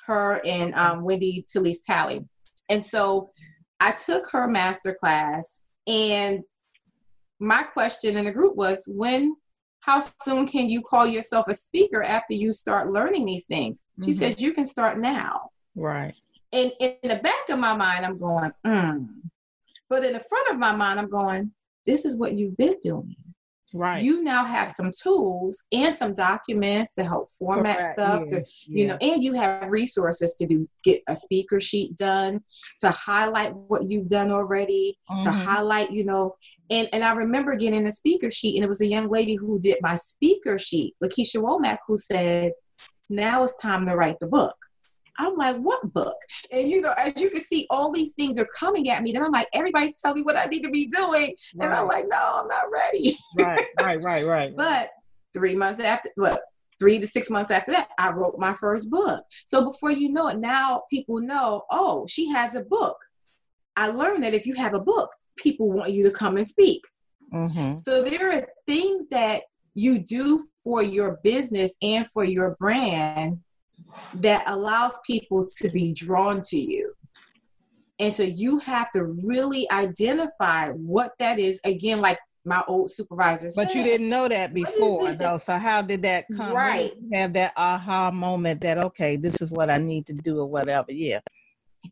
Her 0.09 0.40
and 0.44 0.75
um, 0.75 1.05
Wendy 1.05 1.47
Talise 1.55 1.85
Tally. 1.87 2.25
And 2.68 2.85
so 2.85 3.31
I 3.79 3.92
took 3.92 4.29
her 4.33 4.49
master 4.49 4.92
class, 4.94 5.62
and 5.87 6.40
my 7.38 7.62
question 7.62 8.16
in 8.16 8.25
the 8.25 8.33
group 8.33 8.57
was, 8.57 8.85
when, 8.88 9.37
how 9.81 10.01
soon 10.01 10.47
can 10.47 10.68
you 10.68 10.83
call 10.83 11.07
yourself 11.07 11.47
a 11.49 11.55
speaker 11.55 12.03
after 12.03 12.35
you 12.35 12.53
start 12.53 12.90
learning 12.90 13.27
these 13.27 13.47
things? 13.47 13.81
She 14.03 14.11
mm-hmm. 14.11 14.18
says 14.18 14.42
you 14.42 14.53
can 14.53 14.66
start 14.66 14.99
now. 14.99 15.51
Right. 15.77 16.14
And 16.53 16.73
in 16.81 16.97
the 17.03 17.21
back 17.23 17.49
of 17.51 17.59
my 17.59 17.77
mind, 17.77 18.05
I'm 18.05 18.18
going, 18.18 18.51
mm. 18.66 19.07
But 19.90 20.05
in 20.05 20.14
the 20.14 20.21
front 20.21 20.49
of 20.51 20.59
my 20.59 20.75
mind, 20.75 20.99
I'm 20.99 21.11
going, 21.11 21.53
this 21.87 22.05
is 22.05 22.16
what 22.16 22.35
you've 22.35 22.57
been 22.57 22.77
doing. 22.83 23.14
Right. 23.75 24.03
You 24.03 24.23
now 24.23 24.45
have 24.45 24.71
some 24.71 24.91
tools 24.91 25.63
and 25.73 25.95
some 25.95 26.15
documents 26.15 26.95
to 26.95 27.05
help 27.05 27.29
format 27.31 27.77
Correct. 27.77 27.99
stuff 27.99 28.25
to 28.29 28.45
you 28.67 28.87
know, 28.87 28.97
and 29.01 29.23
you 29.23 29.35
have 29.35 29.71
resources 29.71 30.35
to 30.37 30.47
do 30.47 30.67
get 30.85 31.03
a 31.07 31.15
speaker 31.15 31.61
sheet 31.61 31.97
done, 31.97 32.41
to 32.81 32.91
highlight 32.91 33.55
what 33.55 33.83
you've 33.85 34.09
done 34.09 34.31
already, 34.31 34.99
mm-hmm. 35.11 35.25
to 35.25 35.31
highlight, 35.31 35.91
you 35.91 36.05
know, 36.05 36.35
and 36.71 36.89
and 36.93 37.05
I 37.05 37.13
remember 37.13 37.57
getting 37.57 37.87
a 37.87 37.93
speaker 37.93 38.31
sheet, 38.31 38.57
and 38.57 38.65
it 38.65 38.69
was 38.69 38.81
a 38.81 38.87
young 38.87 39.11
lady 39.11 39.35
who 39.35 39.61
did 39.61 39.79
my 39.83 39.97
speaker 39.97 40.59
sheet, 40.59 40.95
Lakeisha 41.03 41.37
Womack, 41.37 41.79
who 41.87 41.97
said, 41.97 42.53
Now 43.11 43.45
it's 43.45 43.61
time 43.61 43.87
to 43.87 43.95
write 43.95 44.19
the 44.19 44.29
book. 44.29 44.57
I'm 45.19 45.35
like, 45.35 45.57
what 45.57 45.93
book? 45.93 46.17
And 46.53 46.69
you 46.69 46.81
know, 46.81 46.95
as 46.97 47.21
you 47.21 47.31
can 47.31 47.41
see, 47.41 47.67
all 47.71 47.93
these 47.93 48.13
things 48.15 48.39
are 48.39 48.49
coming 48.57 48.89
at 48.89 49.03
me. 49.03 49.13
Then 49.13 49.25
I'm 49.25 49.33
like, 49.33 49.49
everybody's 49.53 50.01
telling 50.01 50.17
me 50.17 50.23
what 50.23 50.37
I 50.37 50.47
need 50.47 50.63
to 50.63 50.71
be 50.71 50.87
doing. 50.87 51.35
Right. 51.57 51.67
And 51.67 51.75
I'm 51.75 51.89
like, 51.89 52.07
no, 52.09 52.41
I'm 52.41 52.49
not 52.49 52.71
ready. 52.73 53.17
right, 53.37 53.67
right, 53.81 54.03
right, 54.03 54.27
right. 54.27 54.57
But 54.57 54.91
three 55.35 55.55
months 55.55 55.81
after, 55.81 56.11
look, 56.17 56.41
three 56.79 56.99
to 57.01 57.07
six 57.07 57.31
months 57.31 57.51
after 57.51 57.73
that, 57.73 57.89
I 57.99 58.11
wrote 58.11 58.39
my 58.39 58.55
first 58.55 58.91
book. 58.91 59.25
So 59.45 59.65
before 59.65 59.91
you 59.91 60.13
know 60.13 60.29
it, 60.29 60.39
now 60.39 60.85
people 60.91 61.21
know, 61.21 61.65
oh, 61.71 62.07
she 62.07 62.29
has 62.29 62.55
a 62.55 62.63
book. 62.63 62.97
I 63.77 63.89
learned 63.89 64.23
that 64.23 64.35
if 64.35 64.47
you 64.47 64.55
have 64.55 64.75
a 64.75 64.81
book, 64.81 65.11
people 65.37 65.71
want 65.71 65.93
you 65.93 66.05
to 66.05 66.11
come 66.11 66.37
and 66.37 66.47
speak. 66.47 66.83
Mm-hmm. 67.33 67.77
So 67.77 68.03
there 68.03 68.33
are 68.33 68.49
things 68.67 69.09
that 69.09 69.43
you 69.75 69.99
do 69.99 70.45
for 70.57 70.83
your 70.83 71.19
business 71.23 71.75
and 71.83 72.07
for 72.09 72.25
your 72.25 72.57
brand 72.59 73.41
that 74.14 74.44
allows 74.46 74.98
people 75.07 75.46
to 75.57 75.70
be 75.70 75.92
drawn 75.92 76.40
to 76.42 76.57
you. 76.57 76.94
And 78.01 78.12
so 78.12 78.22
you 78.22 78.59
have 78.61 78.90
to 78.92 79.05
really 79.05 79.68
identify 79.70 80.68
what 80.70 81.12
that 81.18 81.38
is. 81.38 81.61
Again, 81.64 82.01
like 82.01 82.18
my 82.44 82.62
old 82.66 82.90
supervisor 82.90 83.51
But 83.55 83.74
you 83.74 83.83
didn't 83.83 84.09
know 84.09 84.29
that 84.29 84.55
before 84.55 85.12
though. 85.12 85.38
So 85.38 85.59
how 85.59 85.83
did 85.83 86.03
that 86.03 86.24
come? 86.35 86.55
Right. 86.55 86.92
Have 87.12 87.33
that 87.35 87.53
aha 87.57 88.11
moment 88.11 88.61
that 88.62 88.79
okay, 88.79 89.16
this 89.16 89.40
is 89.40 89.51
what 89.51 89.70
I 89.70 89.79
need 89.79 90.07
to 90.07 90.12
do 90.12 90.38
or 90.38 90.46
whatever. 90.46 90.92
Yeah. 90.92 91.20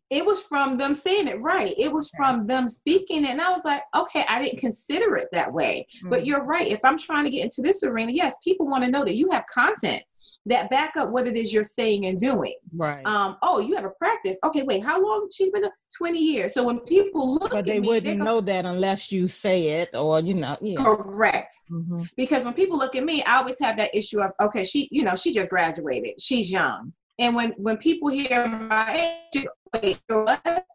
It 0.09 0.25
was 0.25 0.43
from 0.43 0.77
them 0.77 0.93
saying 0.95 1.27
it 1.27 1.41
right. 1.41 1.73
It 1.77 1.91
was 1.91 2.09
from 2.15 2.45
them 2.45 2.67
speaking 2.67 3.23
it. 3.23 3.31
And 3.31 3.41
I 3.41 3.51
was 3.51 3.65
like, 3.65 3.83
okay, 3.95 4.25
I 4.27 4.41
didn't 4.41 4.59
consider 4.59 5.15
it 5.15 5.27
that 5.31 5.51
way. 5.51 5.87
Mm-hmm. 5.97 6.09
But 6.09 6.25
you're 6.25 6.43
right. 6.43 6.67
If 6.67 6.83
I'm 6.83 6.97
trying 6.97 7.23
to 7.25 7.29
get 7.29 7.43
into 7.43 7.61
this 7.61 7.83
arena, 7.83 8.11
yes, 8.11 8.35
people 8.43 8.67
want 8.67 8.83
to 8.83 8.91
know 8.91 9.03
that 9.03 9.15
you 9.15 9.29
have 9.31 9.45
content 9.53 10.03
that 10.45 10.69
back 10.69 10.97
up 10.97 11.11
what 11.11 11.27
it 11.27 11.37
is 11.37 11.53
you're 11.53 11.63
saying 11.63 12.05
and 12.05 12.17
doing. 12.17 12.55
Right. 12.75 13.05
Um, 13.05 13.37
oh, 13.41 13.59
you 13.59 13.75
have 13.75 13.85
a 13.85 13.91
practice. 13.91 14.37
Okay, 14.43 14.63
wait, 14.63 14.83
how 14.83 15.01
long 15.01 15.27
she's 15.31 15.51
been 15.51 15.65
20 15.97 16.19
years. 16.19 16.53
So 16.53 16.63
when 16.63 16.79
people 16.81 17.35
look 17.35 17.53
at 17.53 17.55
me. 17.55 17.57
but 17.57 17.65
they 17.65 17.79
me, 17.79 17.87
wouldn't 17.87 18.21
know 18.21 18.41
that 18.41 18.65
unless 18.65 19.11
you 19.11 19.27
say 19.27 19.81
it 19.81 19.89
or 19.93 20.19
you 20.19 20.33
know, 20.33 20.57
yeah. 20.61 20.75
Correct. 20.77 21.51
Mm-hmm. 21.71 22.03
Because 22.15 22.43
when 22.43 22.53
people 22.53 22.77
look 22.77 22.95
at 22.95 23.03
me, 23.03 23.23
I 23.23 23.37
always 23.37 23.59
have 23.59 23.77
that 23.77 23.95
issue 23.95 24.21
of 24.21 24.31
okay, 24.41 24.63
she, 24.63 24.87
you 24.91 25.03
know, 25.03 25.15
she 25.15 25.33
just 25.33 25.49
graduated. 25.49 26.21
She's 26.21 26.51
young. 26.51 26.93
And 27.19 27.35
when 27.35 27.51
when 27.57 27.77
people 27.77 28.09
hear 28.09 28.47
my 28.47 29.17
age, 29.33 29.45
wait, 29.81 29.99
what? 30.07 30.65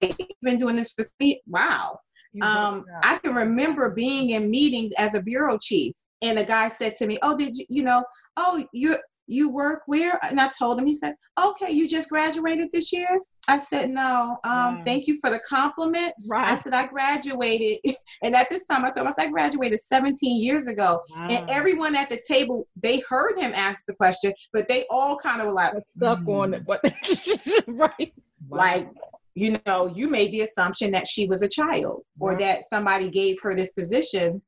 You've 0.00 0.28
been 0.42 0.56
doing 0.56 0.76
this 0.76 0.92
for? 0.92 1.04
Wow. 1.46 2.00
Um, 2.40 2.86
I 3.02 3.18
can 3.18 3.34
remember 3.34 3.90
being 3.90 4.30
in 4.30 4.50
meetings 4.50 4.92
as 4.96 5.14
a 5.14 5.20
bureau 5.20 5.58
chief, 5.58 5.94
and 6.22 6.38
the 6.38 6.44
guy 6.44 6.68
said 6.68 6.94
to 6.96 7.06
me, 7.06 7.18
"Oh, 7.22 7.36
did 7.36 7.56
you, 7.56 7.64
you 7.68 7.82
know? 7.82 8.02
Oh, 8.36 8.64
you 8.72 8.96
you 9.26 9.50
work 9.50 9.82
where?" 9.86 10.18
And 10.24 10.40
I 10.40 10.50
told 10.56 10.78
him. 10.78 10.86
He 10.86 10.94
said, 10.94 11.14
"Okay, 11.42 11.70
you 11.70 11.88
just 11.88 12.08
graduated 12.08 12.70
this 12.72 12.92
year." 12.92 13.20
I 13.48 13.58
said, 13.58 13.90
"No, 13.90 14.38
um, 14.44 14.78
wow. 14.78 14.82
thank 14.84 15.06
you 15.06 15.18
for 15.20 15.30
the 15.30 15.40
compliment." 15.48 16.12
Right. 16.28 16.52
I 16.52 16.54
said, 16.54 16.72
"I 16.72 16.86
graduated," 16.86 17.78
and 18.22 18.34
at 18.34 18.48
this 18.48 18.66
time, 18.66 18.84
I 18.84 18.90
told 18.90 19.06
him, 19.06 19.12
"I, 19.18 19.24
I 19.24 19.26
graduated 19.28 19.80
17 19.80 20.42
years 20.42 20.66
ago." 20.66 21.00
Wow. 21.14 21.26
And 21.28 21.50
everyone 21.50 21.96
at 21.96 22.08
the 22.08 22.20
table, 22.26 22.66
they 22.80 23.02
heard 23.08 23.36
him 23.36 23.52
ask 23.54 23.84
the 23.86 23.94
question, 23.94 24.32
but 24.52 24.68
they 24.68 24.86
all 24.90 25.16
kind 25.16 25.40
of 25.40 25.48
were 25.48 25.52
like, 25.52 25.74
"Stuck 25.86 26.20
mm. 26.20 26.34
on 26.40 26.54
it," 26.54 26.64
but 26.66 26.80
right, 27.66 28.12
wow. 28.48 28.58
like 28.58 28.88
you 29.34 29.58
know, 29.66 29.86
you 29.86 30.08
made 30.08 30.32
the 30.32 30.42
assumption 30.42 30.90
that 30.92 31.06
she 31.06 31.26
was 31.26 31.42
a 31.42 31.48
child 31.48 32.02
or 32.20 32.36
that 32.36 32.64
somebody 32.64 33.08
gave 33.08 33.40
her 33.42 33.54
this 33.54 33.72
position. 33.72 34.42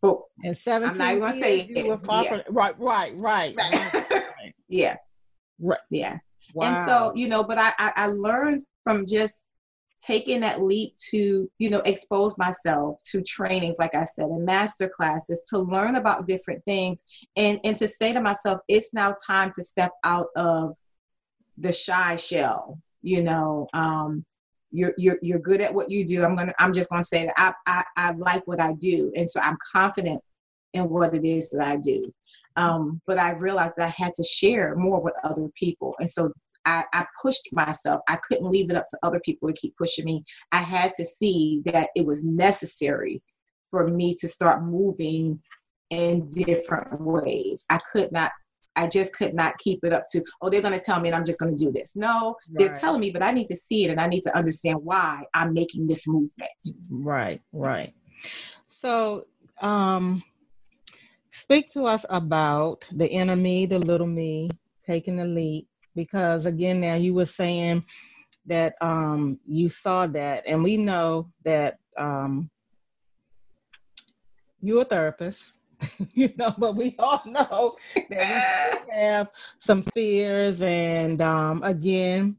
For, 0.00 0.24
and 0.44 0.56
17 0.56 1.00
I'm 1.00 1.20
not 1.20 1.32
to 1.32 1.38
say 1.38 1.60
it. 1.60 2.00
Yeah. 2.06 2.42
right, 2.50 2.78
right, 2.78 3.16
right. 3.16 3.54
right. 3.56 4.24
yeah. 4.68 4.96
Right. 5.60 5.78
Yeah. 5.90 6.18
Wow. 6.54 6.66
And 6.66 6.76
so, 6.88 7.12
you 7.14 7.28
know, 7.28 7.42
but 7.42 7.58
I, 7.58 7.72
I, 7.78 7.92
I 7.96 8.06
learned 8.06 8.60
from 8.84 9.04
just 9.06 9.46
taking 10.00 10.40
that 10.40 10.62
leap 10.62 10.94
to, 11.10 11.50
you 11.58 11.70
know, 11.70 11.80
expose 11.80 12.38
myself 12.38 13.00
to 13.10 13.20
trainings, 13.22 13.76
like 13.80 13.94
I 13.94 14.04
said, 14.04 14.26
and 14.26 14.44
master 14.44 14.88
classes 14.88 15.42
to 15.50 15.58
learn 15.58 15.96
about 15.96 16.26
different 16.26 16.64
things 16.64 17.02
and, 17.36 17.58
and 17.64 17.76
to 17.78 17.88
say 17.88 18.12
to 18.12 18.20
myself, 18.20 18.60
it's 18.68 18.94
now 18.94 19.14
time 19.26 19.52
to 19.56 19.64
step 19.64 19.90
out 20.04 20.28
of 20.36 20.76
the 21.56 21.72
shy 21.72 22.14
shell 22.14 22.78
you 23.02 23.22
know 23.22 23.68
um, 23.74 24.24
you're 24.70 24.94
you're 24.98 25.18
you're 25.22 25.38
good 25.38 25.60
at 25.60 25.72
what 25.72 25.90
you 25.90 26.04
do. 26.04 26.24
I'm 26.24 26.36
gonna 26.36 26.54
i'm 26.58 26.72
just 26.72 26.90
gonna 26.90 27.02
say 27.02 27.26
that 27.26 27.34
I, 27.36 27.52
I 27.66 27.84
i 27.96 28.10
like 28.12 28.46
what 28.46 28.60
i 28.60 28.74
do. 28.74 29.12
And 29.16 29.28
so 29.28 29.40
i'm 29.40 29.56
confident 29.72 30.20
in 30.74 30.88
what 30.88 31.14
it 31.14 31.24
is 31.24 31.50
that 31.50 31.66
i 31.66 31.76
do. 31.76 32.12
Um, 32.56 33.00
but 33.06 33.18
i 33.18 33.32
realized 33.32 33.76
that 33.76 33.86
i 33.86 34.02
had 34.04 34.14
to 34.14 34.24
share 34.24 34.74
more 34.76 35.00
with 35.00 35.14
other 35.24 35.48
people. 35.54 35.94
And 35.98 36.08
so 36.08 36.32
I, 36.64 36.84
I 36.92 37.06
pushed 37.22 37.48
myself. 37.52 38.02
I 38.08 38.16
couldn't 38.16 38.50
leave 38.50 38.70
it 38.70 38.76
up 38.76 38.86
to 38.90 38.98
other 39.02 39.20
people 39.20 39.48
to 39.48 39.54
keep 39.54 39.74
pushing 39.76 40.04
me. 40.04 40.24
I 40.52 40.58
had 40.58 40.92
to 40.94 41.04
see 41.04 41.62
that 41.64 41.88
it 41.96 42.04
was 42.04 42.24
necessary 42.24 43.22
for 43.70 43.88
me 43.88 44.14
to 44.16 44.28
start 44.28 44.64
moving 44.64 45.40
in 45.90 46.26
different 46.28 47.00
ways. 47.00 47.64
I 47.70 47.78
could 47.90 48.12
not 48.12 48.32
I 48.78 48.86
just 48.86 49.12
could 49.12 49.34
not 49.34 49.58
keep 49.58 49.80
it 49.82 49.92
up 49.92 50.04
to, 50.12 50.22
oh, 50.40 50.48
they're 50.48 50.62
going 50.62 50.78
to 50.78 50.84
tell 50.84 51.00
me 51.00 51.08
and 51.08 51.16
I'm 51.16 51.24
just 51.24 51.40
going 51.40 51.54
to 51.54 51.64
do 51.64 51.72
this. 51.72 51.96
No, 51.96 52.36
right. 52.50 52.70
they're 52.70 52.78
telling 52.78 53.00
me, 53.00 53.10
but 53.10 53.22
I 53.22 53.32
need 53.32 53.48
to 53.48 53.56
see 53.56 53.84
it 53.84 53.90
and 53.90 54.00
I 54.00 54.06
need 54.06 54.22
to 54.22 54.36
understand 54.36 54.78
why 54.84 55.24
I'm 55.34 55.52
making 55.52 55.88
this 55.88 56.06
movement. 56.06 56.50
Right, 56.88 57.42
right. 57.52 57.92
So, 58.80 59.24
um, 59.60 60.22
speak 61.32 61.72
to 61.72 61.82
us 61.84 62.06
about 62.08 62.84
the 62.92 63.10
inner 63.10 63.34
me, 63.34 63.66
the 63.66 63.80
little 63.80 64.06
me, 64.06 64.48
taking 64.86 65.16
the 65.16 65.24
leap. 65.24 65.66
Because 65.96 66.46
again, 66.46 66.80
now 66.80 66.94
you 66.94 67.14
were 67.14 67.26
saying 67.26 67.84
that 68.46 68.76
um, 68.80 69.40
you 69.44 69.68
saw 69.68 70.06
that, 70.06 70.44
and 70.46 70.62
we 70.62 70.76
know 70.76 71.28
that 71.44 71.78
um, 71.96 72.48
you're 74.60 74.82
a 74.82 74.84
therapist 74.84 75.57
you 76.14 76.32
know, 76.36 76.54
but 76.58 76.76
we 76.76 76.94
all 76.98 77.22
know 77.26 77.76
that 78.10 78.84
we 78.86 78.94
have 79.00 79.30
some 79.58 79.82
fears 79.94 80.60
and 80.60 81.20
um 81.22 81.62
again 81.62 82.36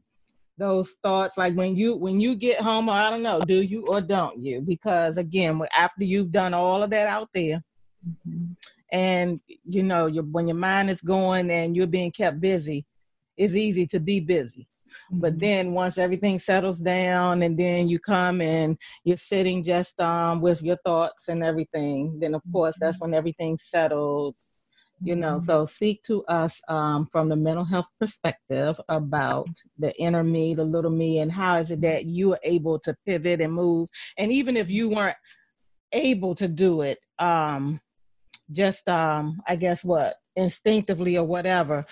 those 0.58 0.92
thoughts 1.02 1.38
like 1.38 1.54
when 1.54 1.74
you 1.74 1.96
when 1.96 2.20
you 2.20 2.34
get 2.34 2.60
home 2.60 2.88
or 2.88 2.92
I 2.92 3.10
don't 3.10 3.22
know, 3.22 3.40
do 3.40 3.62
you 3.62 3.84
or 3.86 4.00
don't 4.00 4.38
you? 4.38 4.60
Because 4.60 5.16
again, 5.16 5.60
after 5.76 6.04
you've 6.04 6.30
done 6.30 6.52
all 6.52 6.82
of 6.82 6.90
that 6.90 7.06
out 7.06 7.30
there 7.32 7.62
mm-hmm. 8.06 8.52
and 8.92 9.40
you 9.46 9.82
know, 9.82 10.06
your 10.06 10.24
when 10.24 10.46
your 10.46 10.56
mind 10.56 10.90
is 10.90 11.00
going 11.00 11.50
and 11.50 11.74
you're 11.74 11.86
being 11.86 12.12
kept 12.12 12.40
busy, 12.40 12.84
it's 13.38 13.54
easy 13.54 13.86
to 13.86 13.98
be 13.98 14.20
busy. 14.20 14.68
But 15.10 15.32
mm-hmm. 15.32 15.40
then 15.40 15.72
once 15.72 15.98
everything 15.98 16.38
settles 16.38 16.78
down 16.78 17.42
and 17.42 17.58
then 17.58 17.88
you 17.88 17.98
come 17.98 18.40
and 18.40 18.76
you're 19.04 19.16
sitting 19.16 19.64
just 19.64 20.00
um 20.00 20.40
with 20.40 20.62
your 20.62 20.78
thoughts 20.84 21.28
and 21.28 21.42
everything, 21.42 22.18
then 22.20 22.34
of 22.34 22.42
course 22.52 22.76
that's 22.80 22.96
mm-hmm. 22.96 23.10
when 23.10 23.14
everything 23.14 23.58
settles. 23.58 24.54
You 25.02 25.16
know, 25.16 25.36
mm-hmm. 25.36 25.46
so 25.46 25.64
speak 25.64 26.02
to 26.04 26.22
us 26.26 26.60
um, 26.68 27.08
from 27.10 27.30
the 27.30 27.36
mental 27.36 27.64
health 27.64 27.86
perspective 27.98 28.78
about 28.90 29.48
the 29.78 29.98
inner 29.98 30.22
me, 30.22 30.52
the 30.52 30.62
little 30.64 30.90
me, 30.90 31.20
and 31.20 31.32
how 31.32 31.56
is 31.56 31.70
it 31.70 31.80
that 31.80 32.04
you 32.04 32.34
are 32.34 32.40
able 32.42 32.78
to 32.80 32.94
pivot 33.06 33.40
and 33.40 33.54
move. 33.54 33.88
And 34.18 34.30
even 34.30 34.58
if 34.58 34.68
you 34.68 34.90
weren't 34.90 35.16
able 35.92 36.34
to 36.34 36.48
do 36.48 36.82
it, 36.82 36.98
um, 37.18 37.80
just 38.52 38.88
um, 38.88 39.40
I 39.48 39.56
guess 39.56 39.82
what 39.84 40.16
instinctively 40.36 41.16
or 41.16 41.24
whatever, 41.24 41.82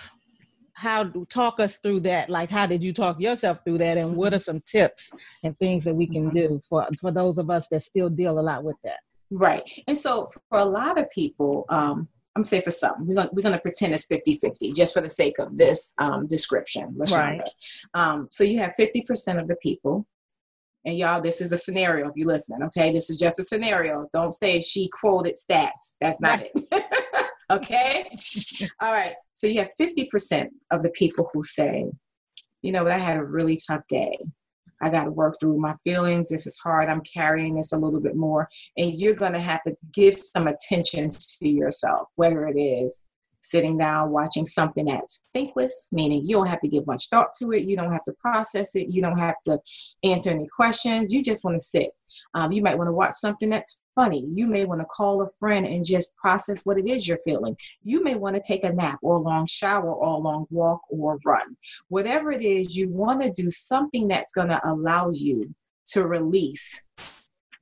how 0.79 1.03
talk 1.29 1.59
us 1.59 1.77
through 1.77 1.99
that. 1.99 2.29
Like 2.29 2.49
how 2.49 2.65
did 2.65 2.81
you 2.81 2.93
talk 2.93 3.19
yourself 3.19 3.59
through 3.65 3.79
that? 3.79 3.97
And 3.97 4.15
what 4.15 4.33
are 4.33 4.39
some 4.39 4.61
tips 4.61 5.11
and 5.43 5.57
things 5.59 5.83
that 5.83 5.93
we 5.93 6.07
can 6.07 6.27
mm-hmm. 6.27 6.37
do 6.37 6.61
for 6.69 6.87
for 7.01 7.11
those 7.11 7.37
of 7.37 7.49
us 7.49 7.67
that 7.69 7.83
still 7.83 8.09
deal 8.09 8.39
a 8.39 8.41
lot 8.41 8.63
with 8.63 8.77
that? 8.85 8.99
Right. 9.29 9.69
And 9.87 9.97
so 9.97 10.27
for 10.47 10.57
a 10.57 10.65
lot 10.65 10.97
of 10.97 11.09
people 11.11 11.65
um 11.69 12.07
i'm 12.35 12.43
saying 12.45 12.61
for 12.61 12.71
some 12.71 13.05
we're 13.05 13.15
gonna 13.15 13.29
we're 13.33 13.41
gonna 13.41 13.59
pretend 13.59 13.93
it's 13.93 14.05
50 14.05 14.39
50 14.39 14.71
just 14.71 14.93
for 14.93 15.01
the 15.01 15.09
sake 15.09 15.37
of 15.37 15.57
this 15.57 15.93
um 15.97 16.27
description. 16.27 16.95
Right. 17.11 17.41
um 17.93 18.29
so 18.31 18.45
you 18.45 18.59
have 18.59 18.73
50 18.75 19.01
percent 19.01 19.37
of 19.37 19.47
the 19.47 19.57
people 19.57 20.07
and 20.85 20.97
y'all 20.97 21.19
this 21.19 21.41
is 21.41 21.51
a 21.51 21.57
scenario 21.57 22.07
if 22.07 22.13
you 22.15 22.25
listen 22.25 22.63
okay? 22.63 22.93
This 22.93 23.09
is 23.09 23.19
just 23.19 23.37
a 23.39 23.43
scenario. 23.43 24.07
Don't 24.13 24.31
say 24.31 24.61
she 24.61 24.87
quoted 24.87 25.35
stats. 25.35 25.95
That's 25.99 26.21
not 26.21 26.39
right. 26.39 26.51
it 26.55 26.85
Okay. 27.51 28.17
All 28.81 28.91
right. 28.91 29.15
So 29.33 29.47
you 29.47 29.59
have 29.59 29.71
50% 29.79 30.47
of 30.71 30.83
the 30.83 30.91
people 30.91 31.29
who 31.33 31.41
say, 31.41 31.85
you 32.61 32.71
know, 32.71 32.87
I 32.87 32.97
had 32.97 33.17
a 33.17 33.23
really 33.23 33.59
tough 33.67 33.81
day. 33.87 34.17
I 34.81 34.89
got 34.89 35.05
to 35.05 35.11
work 35.11 35.35
through 35.39 35.59
my 35.59 35.73
feelings. 35.83 36.29
This 36.29 36.47
is 36.47 36.57
hard. 36.57 36.89
I'm 36.89 37.01
carrying 37.01 37.55
this 37.55 37.73
a 37.73 37.77
little 37.77 37.99
bit 37.99 38.15
more. 38.15 38.47
And 38.77 38.93
you're 38.93 39.13
going 39.13 39.33
to 39.33 39.39
have 39.39 39.61
to 39.63 39.75
give 39.93 40.15
some 40.17 40.47
attention 40.47 41.09
to 41.09 41.49
yourself, 41.49 42.07
whether 42.15 42.47
it 42.47 42.57
is 42.59 43.01
sitting 43.41 43.77
down 43.77 44.11
watching 44.11 44.45
something 44.45 44.85
that's 44.85 45.21
thinkless, 45.33 45.87
meaning 45.91 46.25
you 46.25 46.35
don't 46.35 46.47
have 46.47 46.61
to 46.61 46.67
give 46.67 46.85
much 46.85 47.07
thought 47.09 47.29
to 47.39 47.51
it, 47.51 47.63
you 47.63 47.75
don't 47.75 47.91
have 47.91 48.03
to 48.03 48.13
process 48.19 48.75
it, 48.75 48.89
you 48.89 49.01
don't 49.01 49.17
have 49.17 49.35
to 49.47 49.57
answer 50.03 50.29
any 50.29 50.47
questions, 50.55 51.13
you 51.13 51.23
just 51.23 51.43
want 51.43 51.55
to 51.55 51.65
sit. 51.65 51.91
Um, 52.33 52.51
you 52.51 52.61
might 52.61 52.77
want 52.77 52.87
to 52.87 52.93
watch 52.93 53.13
something 53.13 53.49
that's 53.49 53.79
funny. 53.99 54.25
You 54.31 54.47
may 54.47 54.63
want 54.63 54.79
to 54.79 54.85
call 54.85 55.21
a 55.21 55.29
friend 55.39 55.65
and 55.65 55.83
just 55.83 56.15
process 56.15 56.65
what 56.65 56.79
it 56.79 56.87
is 56.87 57.05
you're 57.05 57.19
feeling. 57.25 57.57
You 57.83 58.01
may 58.01 58.15
want 58.15 58.37
to 58.37 58.41
take 58.41 58.63
a 58.63 58.71
nap 58.71 58.99
or 59.01 59.17
a 59.17 59.21
long 59.21 59.45
shower 59.45 59.93
or 59.93 60.07
a 60.07 60.17
long 60.17 60.45
walk 60.49 60.79
or 60.89 61.19
run. 61.25 61.57
Whatever 61.89 62.31
it 62.31 62.41
is, 62.41 62.77
you 62.77 62.87
want 62.87 63.21
to 63.21 63.29
do 63.29 63.49
something 63.49 64.07
that's 64.07 64.31
going 64.31 64.47
to 64.47 64.61
allow 64.63 65.09
you 65.09 65.53
to 65.87 66.07
release 66.07 66.81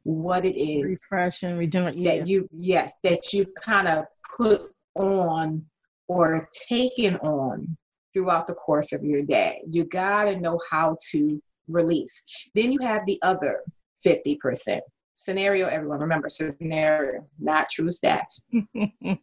what 0.03 0.45
it 0.45 0.57
is 0.57 0.83
refreshing 1.09 1.57
regenerate 1.57 2.01
that 2.05 2.25
you 2.25 2.47
yes 2.53 2.93
that 3.03 3.19
you've 3.33 3.53
kind 3.61 3.89
of 3.89 4.05
put 4.37 4.71
on 4.95 5.65
or 6.07 6.47
taken 6.69 7.17
on 7.17 7.75
throughout 8.13 8.47
the 8.47 8.53
course 8.53 8.93
of 8.93 9.03
your 9.03 9.23
day. 9.23 9.61
You 9.69 9.83
got 9.83 10.25
to 10.25 10.39
know 10.39 10.59
how 10.71 10.95
to 11.11 11.41
release. 11.67 12.23
Then 12.55 12.71
you 12.71 12.79
have 12.81 13.05
the 13.05 13.19
other 13.21 13.63
50%. 14.05 14.79
Scenario, 15.19 15.67
everyone, 15.67 15.99
remember 15.99 16.29
scenario, 16.29 17.27
not 17.39 17.67
true 17.71 17.89
stats. 17.89 18.39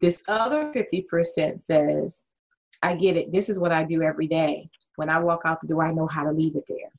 this 0.00 0.20
other 0.26 0.72
50% 0.72 1.60
says, 1.60 2.24
I 2.82 2.96
get 2.96 3.16
it. 3.16 3.30
This 3.30 3.48
is 3.48 3.60
what 3.60 3.70
I 3.70 3.84
do 3.84 4.02
every 4.02 4.26
day. 4.26 4.68
When 4.96 5.08
I 5.08 5.20
walk 5.20 5.42
out 5.44 5.60
the 5.60 5.68
door, 5.68 5.86
I 5.86 5.92
know 5.92 6.08
how 6.08 6.24
to 6.24 6.32
leave 6.32 6.56
it 6.56 6.64
there. 6.66 6.90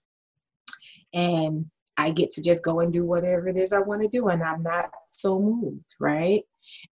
And 1.14 1.66
I 1.98 2.12
get 2.12 2.32
to 2.32 2.42
just 2.42 2.64
go 2.64 2.80
and 2.80 2.94
do 2.94 3.04
whatever 3.04 3.50
it 3.50 3.58
is 3.58 3.74
I 3.74 3.80
want 3.80 4.02
to 4.04 4.08
do, 4.08 4.30
and 4.30 4.42
I'm 4.42 4.64
not 4.64 4.90
so 5.10 5.38
moved, 5.38 5.94
right? 6.00 6.44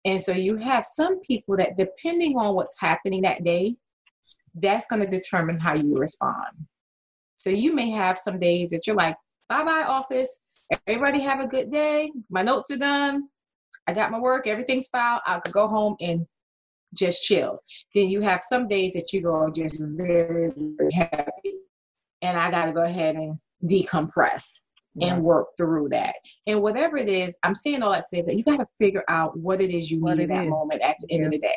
And 0.04 0.22
so 0.22 0.34
you 0.34 0.58
have 0.58 0.84
some 0.84 1.22
people 1.22 1.56
that, 1.56 1.78
depending 1.78 2.38
on 2.38 2.56
what's 2.56 2.78
happening 2.78 3.22
that 3.22 3.46
day, 3.46 3.78
that's 4.56 4.86
going 4.86 5.02
to 5.02 5.08
determine 5.08 5.62
how 5.62 5.76
you 5.76 5.98
respond. 5.98 6.68
So 7.38 7.50
you 7.50 7.74
may 7.74 7.90
have 7.92 8.18
some 8.18 8.38
days 8.38 8.72
that 8.72 8.86
you're 8.86 8.98
like, 8.98 9.16
bye 9.48 9.64
bye, 9.64 9.86
office. 9.88 10.42
Everybody 10.88 11.20
have 11.20 11.40
a 11.40 11.48
good 11.48 11.70
day. 11.70 12.12
My 12.30 12.42
notes 12.44 12.72
are 12.72 12.78
done. 12.78 13.28
I 13.88 13.94
got 13.94 14.12
my 14.12 14.20
work. 14.20 14.48
Everything's 14.48 14.88
filed. 14.88 15.22
I 15.26 15.40
could 15.40 15.54
go 15.54 15.68
home 15.68 15.96
and 16.00 16.26
just 16.94 17.24
chill. 17.24 17.60
Then 17.94 18.10
you 18.10 18.22
have 18.22 18.42
some 18.42 18.68
days 18.68 18.94
that 18.94 19.12
you 19.14 19.22
go 19.22 19.50
just 19.50 19.82
very, 19.82 20.52
very 20.56 20.92
happy. 20.92 21.56
And 22.22 22.38
I 22.38 22.52
got 22.52 22.66
to 22.66 22.72
go 22.72 22.84
ahead 22.84 23.16
and 23.16 23.40
decompress 23.68 24.60
and 25.02 25.24
work 25.24 25.48
through 25.58 25.90
that. 25.90 26.16
And 26.48 26.62
whatever 26.62 26.98
it 26.98 27.08
is, 27.08 27.38
I'm 27.44 27.56
saying 27.56 27.82
all 27.82 27.92
that 27.92 28.10
says 28.10 28.26
that 28.26 28.36
you 28.36 28.44
got 28.44 28.58
to 28.58 28.68
figure 28.80 29.04
out 29.08 29.38
what 29.38 29.62
it 29.62 29.72
is 29.72 29.90
you 29.90 30.02
what 30.02 30.18
need 30.18 30.24
in 30.24 30.30
that 30.30 30.46
is. 30.46 30.50
moment 30.50 30.82
at 30.82 30.98
the 31.00 31.14
end 31.14 31.26
of 31.26 31.32
the 31.32 31.40
day. 31.40 31.56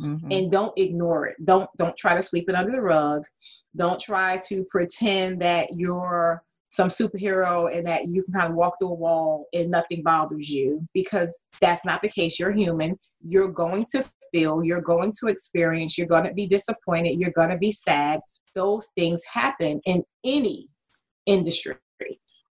Mm-hmm. 0.00 0.32
And 0.32 0.50
don't 0.50 0.76
ignore 0.78 1.26
it. 1.26 1.36
Don't 1.44 1.68
don't 1.76 1.96
try 1.96 2.14
to 2.14 2.22
sweep 2.22 2.48
it 2.48 2.54
under 2.54 2.72
the 2.72 2.80
rug. 2.80 3.22
Don't 3.76 4.00
try 4.00 4.40
to 4.48 4.64
pretend 4.70 5.40
that 5.42 5.68
you're 5.74 6.42
some 6.72 6.88
superhero 6.88 7.70
and 7.70 7.86
that 7.86 8.08
you 8.08 8.22
can 8.22 8.32
kind 8.32 8.48
of 8.48 8.54
walk 8.54 8.78
through 8.80 8.88
a 8.88 8.94
wall 8.94 9.46
and 9.52 9.70
nothing 9.70 10.02
bothers 10.02 10.48
you 10.48 10.82
because 10.94 11.44
that's 11.60 11.84
not 11.84 12.00
the 12.00 12.08
case. 12.08 12.40
You're 12.40 12.50
human. 12.50 12.98
You're 13.20 13.52
going 13.52 13.84
to 13.90 14.02
feel, 14.32 14.64
you're 14.64 14.80
going 14.80 15.12
to 15.20 15.28
experience, 15.28 15.98
you're 15.98 16.06
going 16.06 16.24
to 16.24 16.32
be 16.32 16.46
disappointed, 16.46 17.20
you're 17.20 17.30
going 17.32 17.50
to 17.50 17.58
be 17.58 17.72
sad. 17.72 18.20
Those 18.54 18.88
things 18.96 19.22
happen 19.30 19.82
in 19.84 20.02
any 20.24 20.70
industry. 21.26 21.76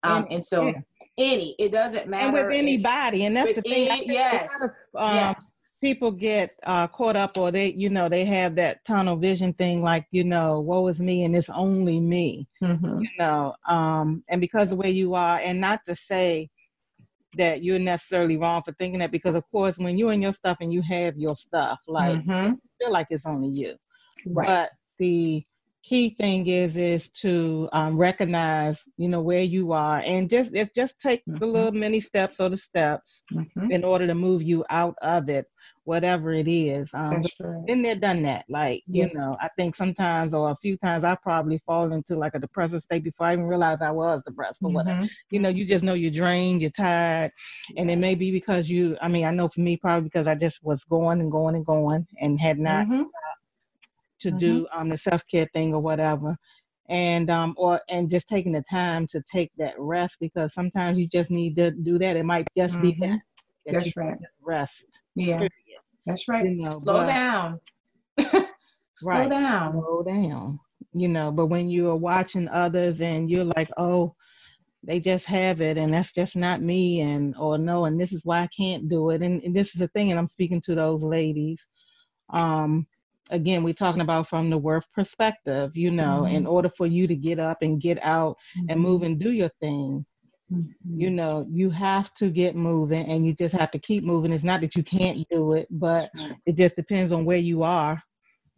Um, 0.02 0.26
and 0.32 0.42
so, 0.42 0.66
yeah. 0.66 0.80
any, 1.16 1.54
it 1.60 1.70
doesn't 1.70 2.08
matter. 2.08 2.36
And 2.38 2.48
with 2.48 2.56
anybody. 2.56 3.24
And 3.24 3.36
that's 3.36 3.52
the 3.52 3.62
thing. 3.62 3.88
Any, 3.88 4.06
yes. 4.06 4.50
Of, 4.62 4.70
um, 4.96 5.14
yes 5.14 5.54
people 5.80 6.10
get 6.10 6.56
uh, 6.64 6.86
caught 6.88 7.16
up 7.16 7.38
or 7.38 7.50
they 7.50 7.72
you 7.72 7.88
know 7.88 8.08
they 8.08 8.24
have 8.24 8.54
that 8.54 8.84
tunnel 8.84 9.16
vision 9.16 9.52
thing 9.54 9.82
like 9.82 10.06
you 10.10 10.24
know 10.24 10.60
woe 10.60 10.86
is 10.88 11.00
me 11.00 11.24
and 11.24 11.36
it's 11.36 11.48
only 11.50 12.00
me 12.00 12.48
mm-hmm. 12.62 13.00
you 13.00 13.08
know 13.18 13.54
um 13.68 14.22
and 14.28 14.40
because 14.40 14.68
the 14.68 14.76
way 14.76 14.90
you 14.90 15.14
are 15.14 15.38
and 15.38 15.60
not 15.60 15.80
to 15.86 15.94
say 15.94 16.48
that 17.36 17.62
you're 17.62 17.78
necessarily 17.78 18.36
wrong 18.36 18.62
for 18.62 18.72
thinking 18.72 18.98
that 18.98 19.12
because 19.12 19.34
of 19.34 19.44
course 19.50 19.76
when 19.78 19.96
you're 19.96 20.12
in 20.12 20.22
your 20.22 20.32
stuff 20.32 20.56
and 20.60 20.72
you 20.72 20.82
have 20.82 21.16
your 21.16 21.36
stuff 21.36 21.78
like 21.86 22.18
mm-hmm. 22.20 22.54
feel 22.80 22.90
like 22.90 23.06
it's 23.10 23.26
only 23.26 23.48
you 23.48 23.74
right. 24.34 24.46
but 24.46 24.70
the 24.98 25.44
key 25.84 26.10
thing 26.10 26.46
is 26.46 26.76
is 26.76 27.08
to 27.10 27.68
um, 27.72 27.96
recognize 27.96 28.82
you 28.96 29.08
know 29.08 29.22
where 29.22 29.42
you 29.42 29.72
are 29.72 30.02
and 30.04 30.28
just 30.28 30.52
just 30.74 31.00
take 31.00 31.20
mm-hmm. 31.20 31.38
the 31.38 31.46
little 31.46 31.72
mini 31.72 32.00
steps 32.00 32.40
or 32.40 32.48
the 32.48 32.56
steps 32.56 33.22
mm-hmm. 33.32 33.70
in 33.70 33.84
order 33.84 34.06
to 34.06 34.14
move 34.14 34.42
you 34.42 34.64
out 34.70 34.96
of 35.02 35.28
it 35.28 35.46
whatever 35.88 36.32
it 36.32 36.46
is 36.46 36.90
um 36.94 37.22
right. 37.40 37.66
been 37.66 37.82
there 37.82 37.94
done 37.94 38.22
that 38.22 38.44
like 38.48 38.82
yeah. 38.86 39.06
you 39.06 39.14
know 39.14 39.36
i 39.40 39.48
think 39.56 39.74
sometimes 39.74 40.34
or 40.34 40.50
a 40.50 40.56
few 40.56 40.76
times 40.76 41.02
i 41.02 41.14
probably 41.14 41.58
fall 41.64 41.92
into 41.92 42.14
like 42.14 42.34
a 42.34 42.38
depressive 42.38 42.82
state 42.82 43.02
before 43.02 43.26
i 43.26 43.32
even 43.32 43.46
realized 43.46 43.82
i 43.82 43.90
was 43.90 44.22
depressed 44.22 44.60
or 44.62 44.68
mm-hmm. 44.68 44.76
whatever 44.76 45.08
you 45.30 45.38
know 45.38 45.48
you 45.48 45.64
just 45.64 45.82
know 45.82 45.94
you're 45.94 46.10
drained 46.10 46.60
you're 46.60 46.70
tired 46.70 47.32
and 47.76 47.88
yes. 47.88 47.96
it 47.96 47.98
may 47.98 48.14
be 48.14 48.30
because 48.30 48.68
you 48.68 48.96
i 49.00 49.08
mean 49.08 49.24
i 49.24 49.30
know 49.30 49.48
for 49.48 49.60
me 49.60 49.76
probably 49.76 50.08
because 50.08 50.26
i 50.26 50.34
just 50.34 50.62
was 50.62 50.84
going 50.84 51.20
and 51.20 51.32
going 51.32 51.54
and 51.54 51.66
going 51.66 52.06
and 52.20 52.38
had 52.38 52.58
not 52.58 52.86
mm-hmm 52.86 53.02
to 54.20 54.28
mm-hmm. 54.28 54.38
do 54.38 54.66
um, 54.72 54.88
the 54.88 54.98
self 54.98 55.22
care 55.30 55.48
thing 55.54 55.74
or 55.74 55.80
whatever, 55.80 56.36
and 56.88 57.30
um, 57.30 57.54
or 57.56 57.80
and 57.88 58.10
just 58.10 58.28
taking 58.28 58.52
the 58.52 58.62
time 58.62 59.06
to 59.08 59.22
take 59.30 59.50
that 59.58 59.74
rest 59.78 60.16
because 60.20 60.54
sometimes 60.54 60.98
you 60.98 61.06
just 61.06 61.30
need 61.30 61.56
to 61.56 61.70
do 61.70 61.98
that. 61.98 62.16
It 62.16 62.24
might 62.24 62.46
just 62.56 62.74
mm-hmm. 62.74 62.82
be 62.82 62.96
that. 63.00 63.20
that 63.66 63.72
That's 63.72 63.96
right. 63.96 64.18
Rest. 64.42 64.86
Yeah. 65.16 65.48
That's 66.08 66.26
right. 66.28 66.44
You 66.44 66.56
know, 66.56 66.70
Slow 66.70 66.94
but, 66.94 67.06
down. 67.06 67.60
Slow 68.92 69.12
right. 69.12 69.30
down. 69.30 69.72
Slow 69.72 70.02
down. 70.02 70.58
You 70.94 71.08
know, 71.08 71.30
but 71.30 71.46
when 71.46 71.68
you 71.68 71.90
are 71.90 71.96
watching 71.96 72.48
others 72.48 73.00
and 73.00 73.30
you're 73.30 73.44
like, 73.44 73.70
oh, 73.76 74.12
they 74.84 75.00
just 75.00 75.24
have 75.24 75.60
it 75.60 75.76
and 75.76 75.92
that's 75.92 76.12
just 76.12 76.36
not 76.36 76.62
me 76.62 77.00
and 77.00 77.34
or 77.36 77.58
no 77.58 77.86
and 77.86 78.00
this 78.00 78.12
is 78.12 78.24
why 78.24 78.40
i 78.40 78.48
can't 78.56 78.88
do 78.88 79.10
it 79.10 79.22
and, 79.22 79.42
and 79.42 79.54
this 79.54 79.74
is 79.74 79.80
the 79.80 79.88
thing 79.88 80.10
and 80.10 80.18
i'm 80.18 80.28
speaking 80.28 80.60
to 80.60 80.74
those 80.74 81.02
ladies 81.02 81.66
um 82.30 82.86
again 83.30 83.62
we're 83.62 83.74
talking 83.74 84.00
about 84.00 84.28
from 84.28 84.48
the 84.48 84.56
worth 84.56 84.86
perspective 84.94 85.76
you 85.76 85.90
know 85.90 86.22
mm-hmm. 86.24 86.36
in 86.36 86.46
order 86.46 86.70
for 86.70 86.86
you 86.86 87.06
to 87.06 87.16
get 87.16 87.38
up 87.38 87.58
and 87.62 87.80
get 87.80 88.02
out 88.04 88.36
mm-hmm. 88.56 88.66
and 88.70 88.80
move 88.80 89.02
and 89.02 89.18
do 89.18 89.32
your 89.32 89.50
thing 89.60 90.04
mm-hmm. 90.52 91.00
you 91.00 91.10
know 91.10 91.46
you 91.50 91.70
have 91.70 92.12
to 92.14 92.30
get 92.30 92.56
moving 92.56 93.06
and 93.06 93.26
you 93.26 93.34
just 93.34 93.54
have 93.54 93.70
to 93.70 93.78
keep 93.78 94.04
moving 94.04 94.32
it's 94.32 94.44
not 94.44 94.60
that 94.60 94.76
you 94.76 94.82
can't 94.82 95.26
do 95.30 95.52
it 95.52 95.66
but 95.70 96.10
it 96.46 96.56
just 96.56 96.76
depends 96.76 97.12
on 97.12 97.24
where 97.24 97.38
you 97.38 97.62
are 97.62 98.00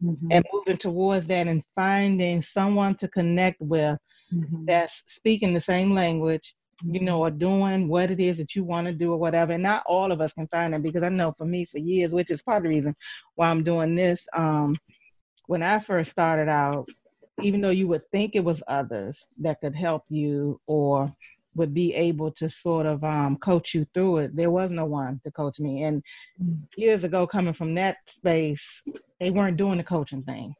mm-hmm. 0.02 0.28
and 0.30 0.44
moving 0.52 0.76
towards 0.76 1.26
that 1.26 1.46
and 1.46 1.62
finding 1.74 2.42
someone 2.42 2.94
to 2.94 3.08
connect 3.08 3.60
with 3.60 3.98
mm-hmm. 4.32 4.64
that's 4.64 5.02
speaking 5.06 5.52
the 5.52 5.60
same 5.60 5.92
language 5.92 6.54
you 6.84 7.00
know, 7.00 7.20
or 7.20 7.30
doing 7.30 7.88
what 7.88 8.10
it 8.10 8.20
is 8.20 8.38
that 8.38 8.54
you 8.54 8.64
want 8.64 8.86
to 8.86 8.92
do 8.92 9.12
or 9.12 9.18
whatever. 9.18 9.52
And 9.52 9.62
not 9.62 9.82
all 9.86 10.12
of 10.12 10.20
us 10.20 10.32
can 10.32 10.48
find 10.48 10.72
them 10.72 10.82
because 10.82 11.02
I 11.02 11.08
know 11.08 11.34
for 11.36 11.44
me 11.44 11.64
for 11.64 11.78
years, 11.78 12.12
which 12.12 12.30
is 12.30 12.42
part 12.42 12.58
of 12.58 12.62
the 12.64 12.68
reason 12.70 12.94
why 13.34 13.50
I'm 13.50 13.62
doing 13.62 13.94
this. 13.94 14.26
Um, 14.36 14.76
when 15.46 15.62
I 15.62 15.78
first 15.78 16.10
started 16.10 16.48
out, 16.48 16.88
even 17.42 17.60
though 17.60 17.70
you 17.70 17.88
would 17.88 18.08
think 18.12 18.34
it 18.34 18.44
was 18.44 18.62
others 18.68 19.26
that 19.40 19.60
could 19.60 19.74
help 19.74 20.04
you 20.08 20.60
or 20.66 21.10
would 21.54 21.74
be 21.74 21.94
able 21.94 22.30
to 22.32 22.48
sort 22.48 22.86
of 22.86 23.02
um, 23.04 23.36
coach 23.38 23.74
you 23.74 23.86
through 23.92 24.18
it, 24.18 24.36
there 24.36 24.50
was 24.50 24.70
no 24.70 24.84
one 24.84 25.20
to 25.24 25.30
coach 25.30 25.58
me. 25.58 25.82
And 25.82 26.02
years 26.76 27.04
ago, 27.04 27.26
coming 27.26 27.54
from 27.54 27.74
that 27.74 27.96
space, 28.06 28.82
they 29.18 29.30
weren't 29.30 29.56
doing 29.56 29.78
the 29.78 29.84
coaching 29.84 30.22
thing 30.22 30.54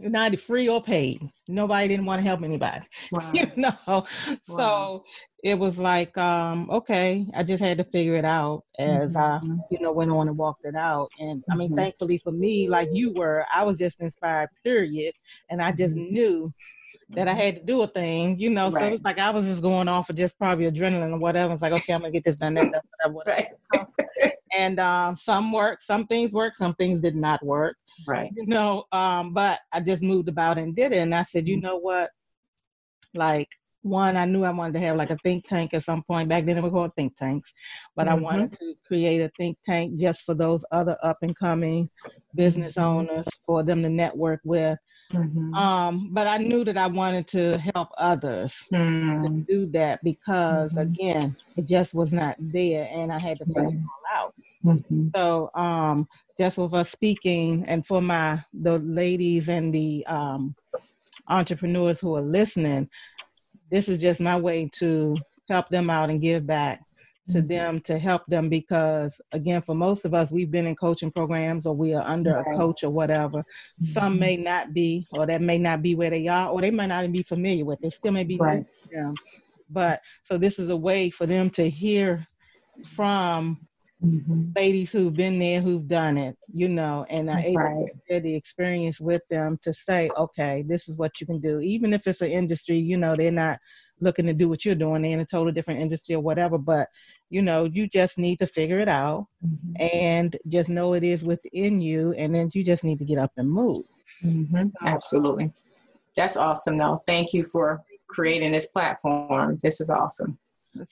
not 0.00 0.38
free 0.38 0.68
or 0.68 0.82
paid. 0.82 1.20
Nobody 1.48 1.88
didn't 1.88 2.06
want 2.06 2.20
to 2.20 2.26
help 2.26 2.42
anybody. 2.42 2.84
Wow. 3.12 3.30
You 3.32 3.50
know. 3.56 3.74
Wow. 3.86 4.04
So 4.48 5.04
it 5.42 5.58
was 5.58 5.78
like, 5.78 6.16
um, 6.18 6.68
okay, 6.70 7.26
I 7.34 7.42
just 7.42 7.62
had 7.62 7.78
to 7.78 7.84
figure 7.84 8.16
it 8.16 8.24
out 8.24 8.64
as 8.78 9.14
mm-hmm. 9.14 9.52
I, 9.52 9.56
you 9.70 9.78
know, 9.80 9.92
went 9.92 10.10
on 10.10 10.28
and 10.28 10.36
walked 10.36 10.64
it 10.64 10.74
out. 10.74 11.10
And. 11.18 11.44
I 11.50 11.54
mean, 11.54 11.68
mm-hmm. 11.68 11.76
thankfully 11.76 12.18
for 12.18 12.32
me, 12.32 12.68
like 12.68 12.88
you 12.92 13.12
were, 13.12 13.46
I 13.52 13.62
was 13.62 13.78
just 13.78 14.00
inspired, 14.00 14.48
period. 14.64 15.14
And 15.50 15.62
I 15.62 15.72
just 15.72 15.94
mm-hmm. 15.94 16.12
knew 16.12 16.54
that 17.10 17.28
I 17.28 17.32
mm-hmm. 17.32 17.40
had 17.40 17.56
to 17.56 17.62
do 17.62 17.82
a 17.82 17.86
thing, 17.86 18.38
you 18.38 18.50
know. 18.50 18.70
Right. 18.70 18.82
So 18.82 18.86
it 18.86 18.90
was 18.92 19.02
like 19.02 19.18
I 19.18 19.30
was 19.30 19.44
just 19.44 19.62
going 19.62 19.88
off 19.88 20.10
of 20.10 20.16
just 20.16 20.38
probably 20.38 20.70
adrenaline 20.70 21.12
or 21.12 21.18
whatever. 21.18 21.52
It's 21.52 21.62
like, 21.62 21.72
okay, 21.72 21.92
I'm 21.92 22.00
gonna 22.00 22.12
get 22.12 22.24
this 22.24 22.36
done, 22.36 22.54
that, 22.54 22.66
whatever, 22.66 23.14
whatever. 23.14 23.48
Right. 23.74 24.32
and 24.56 24.78
um, 24.78 25.16
some 25.16 25.52
work, 25.52 25.82
some 25.82 26.06
things 26.06 26.32
work, 26.32 26.56
some 26.56 26.74
things 26.74 27.00
did 27.00 27.16
not 27.16 27.44
work. 27.44 27.76
Right. 28.06 28.30
You 28.36 28.46
know, 28.46 28.84
um, 28.92 29.34
but 29.34 29.60
I 29.72 29.80
just 29.80 30.02
moved 30.02 30.28
about 30.28 30.58
and 30.58 30.74
did 30.74 30.92
it. 30.92 30.98
And 30.98 31.14
I 31.14 31.24
said, 31.24 31.46
you 31.48 31.56
mm-hmm. 31.56 31.66
know 31.66 31.76
what? 31.76 32.10
Like 33.14 33.48
one, 33.82 34.16
I 34.16 34.24
knew 34.24 34.44
I 34.44 34.50
wanted 34.50 34.72
to 34.74 34.80
have 34.80 34.96
like 34.96 35.10
a 35.10 35.18
think 35.18 35.44
tank 35.44 35.74
at 35.74 35.84
some 35.84 36.02
point. 36.02 36.28
Back 36.28 36.46
then 36.46 36.56
it 36.56 36.62
was 36.62 36.72
called 36.72 36.92
think 36.96 37.16
tanks, 37.16 37.52
but 37.94 38.06
mm-hmm. 38.06 38.18
I 38.18 38.20
wanted 38.20 38.52
to 38.54 38.74
create 38.86 39.20
a 39.20 39.30
think 39.36 39.58
tank 39.64 39.98
just 39.98 40.22
for 40.22 40.34
those 40.34 40.64
other 40.72 40.96
up 41.02 41.18
and 41.22 41.36
coming 41.36 41.90
business 42.34 42.78
owners 42.78 43.26
for 43.46 43.62
them 43.62 43.82
to 43.82 43.88
network 43.88 44.40
with. 44.44 44.78
Mm-hmm. 45.14 45.54
Um, 45.54 46.10
but 46.12 46.26
I 46.26 46.38
knew 46.38 46.64
that 46.64 46.76
I 46.76 46.86
wanted 46.86 47.26
to 47.28 47.58
help 47.58 47.90
others 47.98 48.54
mm-hmm. 48.72 49.22
to 49.22 49.28
do 49.52 49.66
that 49.72 50.02
because 50.02 50.70
mm-hmm. 50.72 50.80
again, 50.80 51.36
it 51.56 51.66
just 51.66 51.94
was 51.94 52.12
not 52.12 52.36
there 52.38 52.88
and 52.92 53.12
I 53.12 53.18
had 53.18 53.36
to 53.36 53.46
figure 53.46 53.68
it 53.68 53.74
all 53.76 54.22
out. 54.22 54.34
Mm-hmm. 54.64 55.08
So 55.14 55.50
um, 55.54 56.08
just 56.38 56.58
with 56.58 56.74
us 56.74 56.90
speaking 56.90 57.64
and 57.68 57.86
for 57.86 58.00
my 58.00 58.40
the 58.52 58.78
ladies 58.78 59.48
and 59.48 59.74
the 59.74 60.04
um, 60.06 60.54
entrepreneurs 61.28 62.00
who 62.00 62.16
are 62.16 62.22
listening, 62.22 62.88
this 63.70 63.88
is 63.88 63.98
just 63.98 64.20
my 64.20 64.38
way 64.38 64.68
to 64.74 65.16
help 65.48 65.68
them 65.68 65.90
out 65.90 66.10
and 66.10 66.22
give 66.22 66.46
back 66.46 66.82
to 67.30 67.38
mm-hmm. 67.38 67.46
them 67.46 67.80
to 67.80 67.98
help 67.98 68.26
them 68.26 68.48
because 68.48 69.20
again 69.32 69.62
for 69.62 69.74
most 69.74 70.04
of 70.04 70.12
us 70.12 70.30
we've 70.30 70.50
been 70.50 70.66
in 70.66 70.76
coaching 70.76 71.10
programs 71.10 71.64
or 71.64 71.74
we 71.74 71.94
are 71.94 72.06
under 72.06 72.34
right. 72.34 72.54
a 72.54 72.56
coach 72.56 72.84
or 72.84 72.90
whatever 72.90 73.38
mm-hmm. 73.38 73.84
some 73.86 74.18
may 74.18 74.36
not 74.36 74.74
be 74.74 75.06
or 75.12 75.26
that 75.26 75.40
may 75.40 75.56
not 75.56 75.82
be 75.82 75.94
where 75.94 76.10
they 76.10 76.28
are 76.28 76.50
or 76.50 76.60
they 76.60 76.70
might 76.70 76.86
not 76.86 77.02
even 77.02 77.12
be 77.12 77.22
familiar 77.22 77.64
with 77.64 77.82
it 77.82 77.92
still 77.92 78.12
may 78.12 78.24
be 78.24 78.36
right. 78.36 78.66
them 78.92 79.14
but 79.70 80.02
so 80.22 80.36
this 80.36 80.58
is 80.58 80.68
a 80.70 80.76
way 80.76 81.08
for 81.08 81.26
them 81.26 81.48
to 81.48 81.68
hear 81.68 82.26
from 82.94 83.58
mm-hmm. 84.04 84.50
ladies 84.56 84.90
who've 84.90 85.14
been 85.14 85.38
there, 85.38 85.60
who've 85.60 85.88
done 85.88 86.18
it, 86.18 86.36
you 86.52 86.68
know, 86.68 87.06
and 87.08 87.30
are 87.30 87.38
able 87.38 87.60
right. 87.60 87.86
to 87.86 88.00
share 88.08 88.20
the 88.20 88.34
experience 88.34 89.00
with 89.00 89.22
them 89.30 89.58
to 89.62 89.72
say, 89.72 90.10
okay, 90.16 90.64
this 90.66 90.88
is 90.88 90.96
what 90.96 91.20
you 91.20 91.26
can 91.26 91.40
do. 91.40 91.60
Even 91.60 91.92
if 91.92 92.06
it's 92.06 92.20
an 92.20 92.30
industry, 92.30 92.76
you 92.76 92.96
know, 92.96 93.16
they're 93.16 93.30
not 93.30 93.58
looking 94.00 94.26
to 94.26 94.34
do 94.34 94.48
what 94.48 94.64
you're 94.64 94.74
doing, 94.74 95.02
they're 95.02 95.12
in 95.12 95.20
a 95.20 95.26
total 95.26 95.52
different 95.52 95.80
industry 95.80 96.14
or 96.14 96.20
whatever, 96.20 96.58
but 96.58 96.88
you 97.34 97.42
know, 97.42 97.64
you 97.64 97.88
just 97.88 98.16
need 98.16 98.38
to 98.38 98.46
figure 98.46 98.78
it 98.78 98.88
out 98.88 99.24
mm-hmm. 99.44 99.74
and 99.80 100.36
just 100.46 100.68
know 100.68 100.94
it 100.94 101.02
is 101.02 101.24
within 101.24 101.80
you, 101.80 102.12
and 102.12 102.32
then 102.32 102.48
you 102.54 102.62
just 102.62 102.84
need 102.84 103.00
to 103.00 103.04
get 103.04 103.18
up 103.18 103.32
and 103.36 103.50
move. 103.50 103.84
Mm-hmm. 104.24 104.68
Absolutely. 104.86 105.52
That's 106.14 106.36
awesome, 106.36 106.78
though. 106.78 107.02
Thank 107.08 107.32
you 107.32 107.42
for 107.42 107.82
creating 108.06 108.52
this 108.52 108.66
platform. 108.66 109.58
This 109.60 109.80
is 109.80 109.90
awesome. 109.90 110.38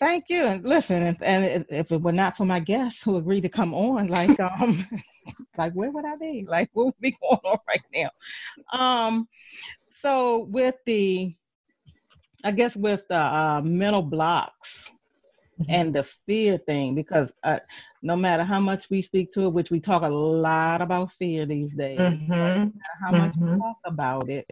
Thank 0.01 0.25
you. 0.31 0.45
And 0.45 0.65
listen, 0.65 1.17
and, 1.21 1.23
and, 1.23 1.65
if 1.69 1.93
it 1.93 2.03
were 2.03 2.13
not 2.13 2.37
for 2.37 2.45
my 2.45 2.59
guests 2.59 3.05
who 3.05 3.19
agreed 3.19 3.43
to 3.43 3.49
come 3.49 3.73
on, 3.73 4.09
like, 4.09 4.41
um, 4.61 4.85
like 5.57 5.73
where 5.75 5.93
would 5.93 6.05
I 6.05 6.17
be? 6.17 6.45
Like, 6.49 6.71
what 6.73 6.87
would 6.87 7.01
be 7.01 7.15
going 7.23 7.39
on 7.45 7.59
right 7.69 7.83
now? 7.95 8.11
Um, 8.73 9.29
so 9.97 10.49
with 10.51 10.75
the, 10.87 11.37
I 12.43 12.51
guess 12.51 12.75
with 12.75 13.07
the 13.07 13.19
uh, 13.19 13.61
mental 13.63 14.03
blocks 14.03 14.91
mm-hmm. 15.61 15.71
and 15.71 15.95
the 15.95 16.05
fear 16.05 16.59
thing 16.59 16.95
because 16.95 17.33
uh, 17.45 17.59
no 18.03 18.17
matter 18.17 18.45
how 18.45 18.61
much 18.61 18.91
we 18.91 19.03
speak 19.03 19.33
to 19.33 19.47
it, 19.47 19.53
which 19.53 19.71
we 19.71 19.81
talk 19.81 20.03
a 20.03 20.09
lot 20.09 20.81
about 20.81 21.13
fear 21.13 21.47
these 21.47 21.75
days, 21.75 21.99
mm-hmm. 21.99 22.31
no 22.31 22.73
how 23.03 23.13
much 23.13 23.35
we 23.37 23.47
mm-hmm. 23.47 23.59
talk 23.59 23.79
about 23.85 24.29
it, 24.29 24.47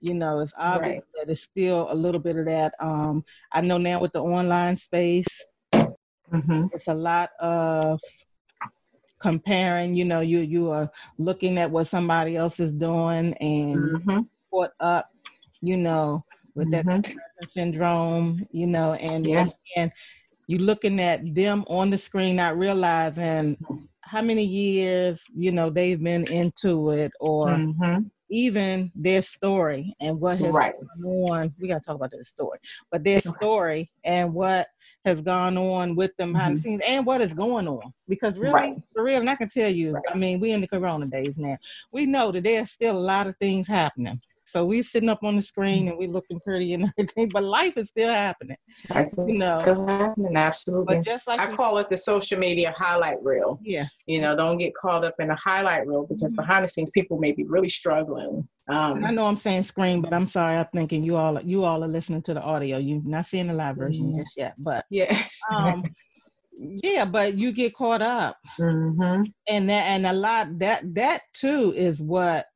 you 0.00 0.14
know, 0.14 0.40
it's 0.40 0.52
obvious 0.58 1.04
right. 1.04 1.26
that 1.26 1.30
it's 1.30 1.42
still 1.42 1.88
a 1.90 1.94
little 1.94 2.20
bit 2.20 2.36
of 2.36 2.44
that. 2.46 2.74
Um, 2.80 3.24
I 3.52 3.60
know 3.60 3.78
now 3.78 4.00
with 4.00 4.12
the 4.12 4.22
online 4.22 4.76
space, 4.76 5.26
mm-hmm. 5.72 6.66
it's 6.72 6.88
a 6.88 6.94
lot 6.94 7.30
of 7.40 8.00
comparing. 9.18 9.94
You 9.94 10.04
know, 10.04 10.20
you 10.20 10.40
you 10.40 10.70
are 10.70 10.90
looking 11.18 11.58
at 11.58 11.70
what 11.70 11.88
somebody 11.88 12.36
else 12.36 12.60
is 12.60 12.72
doing 12.72 13.34
and 13.34 13.76
mm-hmm. 13.76 14.20
caught 14.50 14.72
up. 14.80 15.06
You 15.62 15.76
know, 15.76 16.24
with 16.54 16.70
that 16.70 16.86
mm-hmm. 16.86 17.44
syndrome. 17.48 18.46
You 18.50 18.66
know, 18.66 18.94
and 18.94 19.26
yeah. 19.26 19.48
and 19.76 19.90
you 20.46 20.58
looking 20.58 21.00
at 21.00 21.34
them 21.34 21.64
on 21.68 21.90
the 21.90 21.98
screen, 21.98 22.36
not 22.36 22.58
realizing 22.58 23.56
how 24.00 24.22
many 24.22 24.44
years 24.44 25.22
you 25.34 25.50
know 25.50 25.70
they've 25.70 26.02
been 26.02 26.24
into 26.30 26.90
it 26.90 27.12
or 27.20 27.48
mm-hmm 27.48 28.02
even 28.28 28.90
their 28.94 29.22
story 29.22 29.94
and 30.00 30.20
what 30.20 30.38
has 30.38 30.52
right. 30.52 30.74
gone 31.02 31.30
on. 31.30 31.54
We 31.58 31.68
got 31.68 31.78
to 31.78 31.84
talk 31.84 31.96
about 31.96 32.10
their 32.10 32.24
story, 32.24 32.58
but 32.90 33.04
their 33.04 33.20
story 33.20 33.90
and 34.04 34.34
what 34.34 34.68
has 35.04 35.20
gone 35.20 35.56
on 35.56 35.94
with 35.94 36.16
them 36.16 36.32
behind 36.32 36.56
mm-hmm. 36.56 36.56
the 36.56 36.62
scenes 36.62 36.82
and 36.86 37.06
what 37.06 37.20
is 37.20 37.32
going 37.32 37.68
on. 37.68 37.92
Because 38.08 38.36
really, 38.36 38.52
right. 38.52 38.76
for 38.94 39.04
real, 39.04 39.20
and 39.20 39.30
I 39.30 39.36
can 39.36 39.48
tell 39.48 39.70
you, 39.70 39.92
right. 39.92 40.04
I 40.12 40.16
mean, 40.18 40.40
we're 40.40 40.54
in 40.54 40.60
the 40.60 40.68
corona 40.68 41.06
days 41.06 41.38
now. 41.38 41.56
We 41.92 42.06
know 42.06 42.32
that 42.32 42.44
there's 42.44 42.70
still 42.70 42.96
a 42.96 42.98
lot 42.98 43.26
of 43.26 43.36
things 43.38 43.66
happening. 43.66 44.20
So 44.46 44.64
we 44.64 44.80
sitting 44.80 45.08
up 45.08 45.24
on 45.24 45.36
the 45.36 45.42
screen 45.42 45.88
and 45.88 45.98
we 45.98 46.06
looking 46.06 46.40
pretty 46.40 46.72
and 46.74 46.84
everything, 46.98 47.30
but 47.32 47.42
life 47.42 47.76
is 47.76 47.88
still 47.88 48.08
happening. 48.08 48.56
You 48.94 49.38
know, 49.38 49.58
still 49.60 49.86
happening, 49.86 50.36
absolutely. 50.36 51.00
Just 51.00 51.26
like 51.26 51.40
I 51.40 51.50
call 51.52 51.78
it 51.78 51.88
the 51.88 51.96
social 51.96 52.38
media 52.38 52.72
highlight 52.76 53.22
reel. 53.22 53.58
Yeah. 53.62 53.86
You 54.06 54.20
know, 54.20 54.36
don't 54.36 54.58
get 54.58 54.74
caught 54.74 55.04
up 55.04 55.14
in 55.18 55.30
a 55.30 55.36
highlight 55.36 55.86
reel 55.86 56.06
because 56.06 56.32
mm-hmm. 56.32 56.42
behind 56.42 56.64
the 56.64 56.68
scenes 56.68 56.90
people 56.90 57.18
may 57.18 57.32
be 57.32 57.44
really 57.44 57.68
struggling. 57.68 58.48
Um, 58.68 59.04
I 59.04 59.10
know 59.10 59.26
I'm 59.26 59.36
saying 59.36 59.64
screen, 59.64 60.00
but 60.00 60.12
I'm 60.12 60.26
sorry. 60.26 60.56
I'm 60.56 60.66
thinking 60.72 61.02
you 61.02 61.16
all 61.16 61.40
you 61.40 61.64
all 61.64 61.84
are 61.84 61.88
listening 61.88 62.22
to 62.22 62.34
the 62.34 62.40
audio. 62.40 62.78
You're 62.78 63.02
not 63.04 63.26
seeing 63.26 63.48
the 63.48 63.52
live 63.52 63.76
version 63.76 64.06
mm-hmm. 64.06 64.20
just 64.20 64.36
yet, 64.36 64.54
but 64.64 64.84
yeah. 64.90 65.16
um, 65.52 65.84
yeah, 66.58 67.04
but 67.04 67.34
you 67.34 67.52
get 67.52 67.74
caught 67.74 68.02
up, 68.02 68.38
mm-hmm. 68.60 69.22
and 69.48 69.70
that 69.70 69.82
and 69.86 70.06
a 70.06 70.12
lot 70.12 70.58
that 70.58 70.94
that 70.94 71.22
too 71.32 71.72
is 71.76 72.00
what 72.00 72.46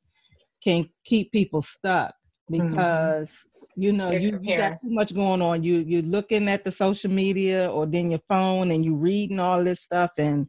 can 0.62 0.88
keep 1.04 1.30
people 1.32 1.62
stuck 1.62 2.14
mm-hmm. 2.50 2.70
because 2.70 3.30
mm-hmm. 3.30 3.82
you 3.82 3.92
know 3.92 4.10
you, 4.10 4.38
you, 4.42 4.56
got 4.56 4.80
too 4.80 4.90
much 4.90 5.14
going 5.14 5.42
on 5.42 5.62
you 5.62 5.78
you're 5.78 6.02
looking 6.02 6.48
at 6.48 6.64
the 6.64 6.72
social 6.72 7.10
media 7.10 7.70
or 7.70 7.86
then 7.86 8.10
your 8.10 8.20
phone 8.28 8.70
and 8.70 8.84
you 8.84 8.94
reading 8.94 9.40
all 9.40 9.62
this 9.62 9.82
stuff 9.82 10.10
and 10.18 10.48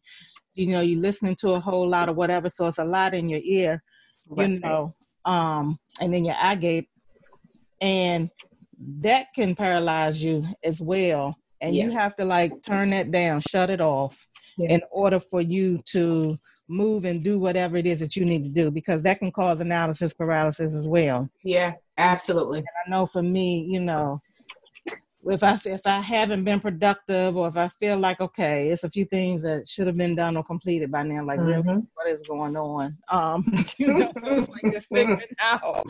you 0.53 0.67
know 0.67 0.81
you're 0.81 0.99
listening 0.99 1.35
to 1.35 1.51
a 1.51 1.59
whole 1.59 1.87
lot 1.87 2.09
of 2.09 2.15
whatever 2.15 2.49
so 2.49 2.67
it's 2.67 2.79
a 2.79 2.85
lot 2.85 3.13
in 3.13 3.29
your 3.29 3.41
ear 3.43 3.81
right. 4.27 4.49
you 4.49 4.59
know 4.59 4.91
um 5.25 5.77
and 5.99 6.13
then 6.13 6.25
your 6.25 6.35
eye 6.39 6.55
gate 6.55 6.87
and 7.81 8.29
that 8.99 9.27
can 9.35 9.55
paralyze 9.55 10.21
you 10.21 10.45
as 10.63 10.81
well 10.81 11.35
and 11.61 11.73
yes. 11.73 11.85
you 11.85 11.99
have 11.99 12.15
to 12.15 12.25
like 12.25 12.51
turn 12.63 12.89
that 12.89 13.11
down 13.11 13.41
shut 13.41 13.69
it 13.69 13.81
off 13.81 14.17
yeah. 14.57 14.69
in 14.69 14.81
order 14.91 15.19
for 15.19 15.41
you 15.41 15.79
to 15.85 16.35
move 16.71 17.05
and 17.05 17.23
do 17.23 17.37
whatever 17.37 17.77
it 17.77 17.85
is 17.85 17.99
that 17.99 18.15
you 18.15 18.25
need 18.25 18.43
to 18.43 18.49
do 18.49 18.71
because 18.71 19.03
that 19.03 19.19
can 19.19 19.31
cause 19.31 19.59
analysis 19.59 20.13
paralysis 20.13 20.73
as 20.73 20.87
well. 20.87 21.29
Yeah, 21.43 21.73
absolutely. 21.97 22.59
And 22.59 22.67
I 22.85 22.89
know 22.89 23.05
for 23.05 23.21
me, 23.21 23.67
you 23.69 23.79
know, 23.79 24.17
if 25.25 25.43
I 25.43 25.59
if 25.65 25.81
I 25.85 25.99
haven't 25.99 26.43
been 26.43 26.59
productive 26.59 27.37
or 27.37 27.47
if 27.47 27.57
I 27.57 27.67
feel 27.79 27.97
like 27.97 28.19
okay, 28.21 28.69
it's 28.69 28.83
a 28.83 28.89
few 28.89 29.05
things 29.05 29.41
that 29.43 29.67
should 29.67 29.87
have 29.87 29.97
been 29.97 30.15
done 30.15 30.35
or 30.35 30.43
completed 30.43 30.91
by 30.91 31.03
now, 31.03 31.23
like 31.23 31.39
mm-hmm. 31.39 31.69
really, 31.69 31.83
what 31.93 32.07
is 32.07 32.21
going 32.27 32.55
on? 32.55 32.97
Um, 33.09 33.45
you 33.77 33.87
know, 33.87 34.11
it's 34.23 34.49
like 34.49 34.73
just 34.73 34.87
figuring 34.89 35.21
out 35.39 35.85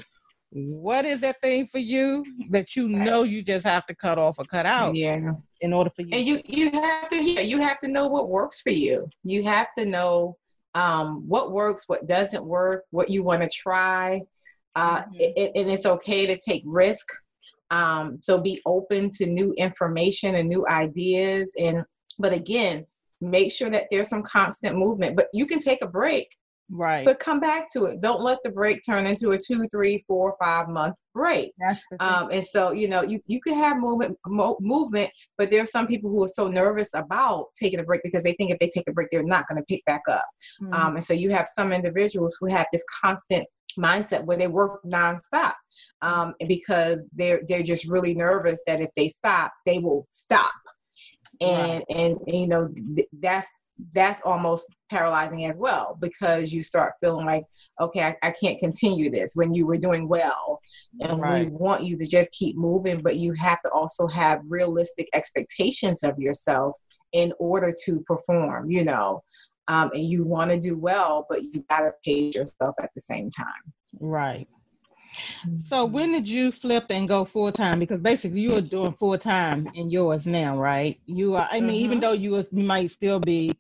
what 0.52 1.06
is 1.06 1.22
that 1.22 1.40
thing 1.40 1.66
for 1.68 1.80
you 1.80 2.26
that 2.50 2.76
you 2.76 2.90
know 2.90 3.24
you 3.24 3.42
just 3.42 3.66
have 3.66 3.86
to 3.86 3.96
cut 3.96 4.18
off 4.18 4.38
or 4.38 4.46
cut 4.46 4.66
out. 4.66 4.96
Yeah. 4.96 5.32
In 5.62 5.74
order 5.74 5.92
for 5.92 6.02
you, 6.02 6.10
and 6.12 6.26
you 6.26 6.42
you 6.46 6.72
have 6.72 7.08
to 7.10 7.24
yeah, 7.24 7.42
you 7.42 7.60
have 7.62 7.80
to 7.82 7.88
know 7.88 8.08
what 8.08 8.30
works 8.30 8.62
for 8.62 8.72
you. 8.72 9.08
You 9.24 9.44
have 9.44 9.68
to 9.78 9.86
know 9.86 10.38
um, 10.74 11.28
what 11.28 11.52
works, 11.52 11.84
what 11.88 12.08
doesn't 12.08 12.46
work, 12.46 12.86
what 12.92 13.10
you 13.10 13.24
want 13.24 13.44
to 13.44 13.50
try. 13.50 14.22
Uh, 14.76 15.02
mm-hmm. 15.02 15.16
it, 15.20 15.52
and 15.56 15.70
it's 15.70 15.86
okay 15.86 16.26
to 16.26 16.38
take 16.38 16.64
risk. 16.66 17.06
Um, 17.72 18.20
so 18.22 18.42
be 18.42 18.62
open 18.66 19.10
to 19.18 19.26
new 19.28 19.54
information 19.54 20.36
and 20.36 20.50
new 20.50 20.66
ideas. 20.68 21.54
And 21.60 21.84
but 22.20 22.34
again, 22.34 22.86
make 23.22 23.52
sure 23.52 23.70
that 23.70 23.88
there's 23.90 24.10
some 24.10 24.24
constant 24.24 24.78
movement. 24.78 25.16
But 25.16 25.28
you 25.34 25.46
can 25.46 25.60
take 25.60 25.82
a 25.82 25.88
break 25.88 26.36
Right. 26.74 27.06
But 27.06 27.20
come 27.20 27.40
back 27.40 27.66
to 27.74 27.86
it. 27.86 28.02
Don't 28.02 28.22
let 28.22 28.40
the 28.44 28.50
break 28.50 28.80
turn 28.86 29.06
into 29.06 29.32
a 29.32 29.38
two, 29.38 29.68
three, 29.72 30.04
four, 30.08 30.34
five 30.42 30.70
month 30.70 30.96
break. 31.14 31.52
Um, 32.00 32.30
and 32.32 32.46
so, 32.46 32.72
you 32.72 32.88
know, 32.88 33.04
you, 33.04 33.20
you 33.28 33.42
can 33.42 33.56
have 33.56 33.78
movement, 33.78 34.18
mo- 34.26 34.58
movement, 34.62 35.12
but 35.38 35.50
there's 35.50 35.70
some 35.70 35.86
people 35.86 36.10
who 36.10 36.24
are 36.24 36.30
so 36.30 36.48
nervous 36.48 36.94
about 36.94 37.48
taking 37.60 37.80
a 37.80 37.84
break 37.84 38.02
because 38.04 38.24
they 38.24 38.34
think 38.34 38.52
if 38.52 38.58
they 38.60 38.70
take 38.70 38.88
a 38.88 38.94
break, 38.94 39.10
they're 39.12 39.24
not 39.24 39.48
going 39.50 39.62
to 39.62 39.66
pick 39.66 39.84
back 39.86 40.02
up. 40.10 40.26
Mm-hmm. 40.62 40.74
Um, 40.74 40.96
and 40.96 41.04
so 41.04 41.14
you 41.14 41.30
have 41.32 41.48
some 41.48 41.74
individuals 41.74 42.38
who 42.40 42.48
have 42.48 42.68
this 42.72 42.86
constant 43.04 43.46
mindset 43.78 44.24
where 44.26 44.38
they 44.38 44.48
work 44.48 44.82
nonstop 44.84 45.54
um, 46.02 46.34
because 46.48 47.10
they're 47.14 47.42
they're 47.48 47.64
just 47.64 47.88
really 47.88 48.14
nervous 48.14 48.64
that 48.68 48.82
if 48.82 48.90
they 48.96 49.08
stop, 49.08 49.52
they 49.66 49.80
will 49.80 50.06
stop. 50.10 50.52
And, 51.40 51.80
right. 51.80 51.84
and, 51.90 52.18
and 52.28 52.36
you 52.40 52.48
know 52.48 52.68
that's 53.20 53.48
that's 53.94 54.22
almost 54.22 54.68
paralyzing 54.92 55.46
as 55.46 55.58
well 55.58 55.98
because 56.02 56.52
you 56.52 56.62
start 56.62 56.94
feeling 57.00 57.26
like 57.26 57.46
okay 57.80 58.04
I, 58.04 58.18
I, 58.22 58.32
can't 58.32 58.60
continue 58.60 59.10
this 59.10 59.32
when 59.36 59.54
you 59.54 59.66
were 59.66 59.78
doing 59.78 60.10
well 60.10 60.60
and 61.00 61.22
right. 61.22 61.46
we 61.46 61.52
want 61.52 61.84
you 61.84 61.98
to 61.98 62.06
just 62.06 62.30
keep 62.32 62.58
moving 62.58 63.02
but 63.02 63.16
you 63.16 63.32
have 63.40 63.62
to 63.62 63.70
also 63.72 64.06
have 64.08 64.42
realistic 64.50 65.08
expectations 65.14 66.04
of 66.04 66.20
yourself 66.20 66.76
in 67.14 67.32
order 67.40 67.74
to 67.86 68.02
perform 68.02 68.70
you 68.70 68.84
know 68.84 69.24
um, 69.70 69.90
and 69.94 70.10
you 70.10 70.26
want 70.26 70.52
to 70.52 70.60
do 70.60 70.78
well 70.78 71.26
but 71.30 71.42
you 71.42 71.64
got 71.70 71.80
to 71.80 71.92
pace 72.04 72.36
yourself 72.36 72.76
at 72.82 72.90
the 72.94 73.02
same 73.02 73.30
time 73.32 73.74
right 74.02 74.50
so 75.66 75.86
mm-hmm. 75.86 75.94
when 75.94 76.12
did 76.14 76.28
you 76.28 76.54
flip 76.54 76.86
and 76.90 77.06
go 77.08 77.26
full 77.26 77.52
time? 77.52 77.80
Because 77.80 78.00
basically 78.00 78.40
you 78.40 78.56
are 78.56 78.62
doing 78.62 78.94
full 78.94 79.18
time 79.18 79.70
in 79.74 79.90
yours 79.90 80.26
now, 80.26 80.58
right? 80.58 80.98
You 81.06 81.36
are. 81.36 81.50
I 81.52 81.60
mean, 81.60 81.70
mm-hmm. 81.70 81.76
even 81.76 82.00
though 82.00 82.14
you 82.14 82.32
was, 82.32 82.46
you 82.52 82.64
might 82.64 82.92
still 82.92 83.20
be 83.20 83.58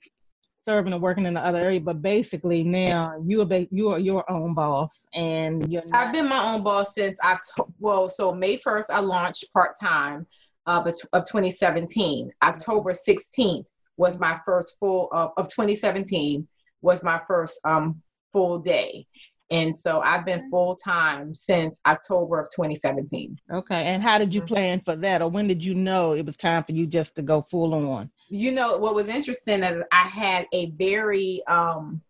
serving 0.67 0.93
and 0.93 1.01
working 1.01 1.25
in 1.25 1.33
the 1.33 1.39
other 1.39 1.59
area, 1.59 1.79
but 1.79 2.01
basically 2.01 2.63
now 2.63 3.15
you 3.25 3.41
are 3.41 3.65
you 3.71 3.89
are 3.89 3.99
your 3.99 4.29
own 4.29 4.53
boss, 4.53 5.05
and 5.13 5.71
you're. 5.71 5.83
Not- 5.87 6.07
I've 6.07 6.13
been 6.13 6.27
my 6.27 6.53
own 6.53 6.63
boss 6.63 6.95
since 6.95 7.19
October. 7.23 7.71
Well, 7.79 8.09
so 8.09 8.33
May 8.33 8.57
first 8.57 8.89
I 8.91 8.99
launched 8.99 9.51
part 9.53 9.79
time 9.79 10.27
of 10.65 10.87
of 10.87 11.27
2017. 11.27 12.31
October 12.43 12.93
16th 12.93 13.65
was 13.97 14.19
my 14.19 14.39
first 14.45 14.77
full 14.79 15.09
uh, 15.11 15.29
of 15.37 15.49
2017 15.49 16.47
was 16.81 17.03
my 17.03 17.19
first 17.27 17.59
um 17.65 18.01
full 18.31 18.59
day. 18.59 19.05
And 19.51 19.75
so 19.75 19.99
I've 19.99 20.25
been 20.25 20.49
full 20.49 20.75
time 20.77 21.33
since 21.33 21.77
October 21.85 22.39
of 22.39 22.47
2017. 22.55 23.37
Okay. 23.51 23.83
And 23.83 24.01
how 24.01 24.17
did 24.17 24.33
you 24.33 24.39
mm-hmm. 24.41 24.53
plan 24.53 24.81
for 24.85 24.95
that? 24.95 25.21
Or 25.21 25.29
when 25.29 25.49
did 25.49 25.63
you 25.63 25.75
know 25.75 26.13
it 26.13 26.25
was 26.25 26.37
time 26.37 26.63
for 26.63 26.71
you 26.71 26.87
just 26.87 27.15
to 27.17 27.21
go 27.21 27.41
full 27.41 27.73
on? 27.73 28.09
You 28.33 28.51
know, 28.51 28.77
what 28.77 28.95
was 28.95 29.07
interesting 29.07 29.61
is 29.61 29.83
I 29.91 30.07
had 30.07 30.47
a 30.53 30.71
very, 30.71 31.43
um, 31.47 32.01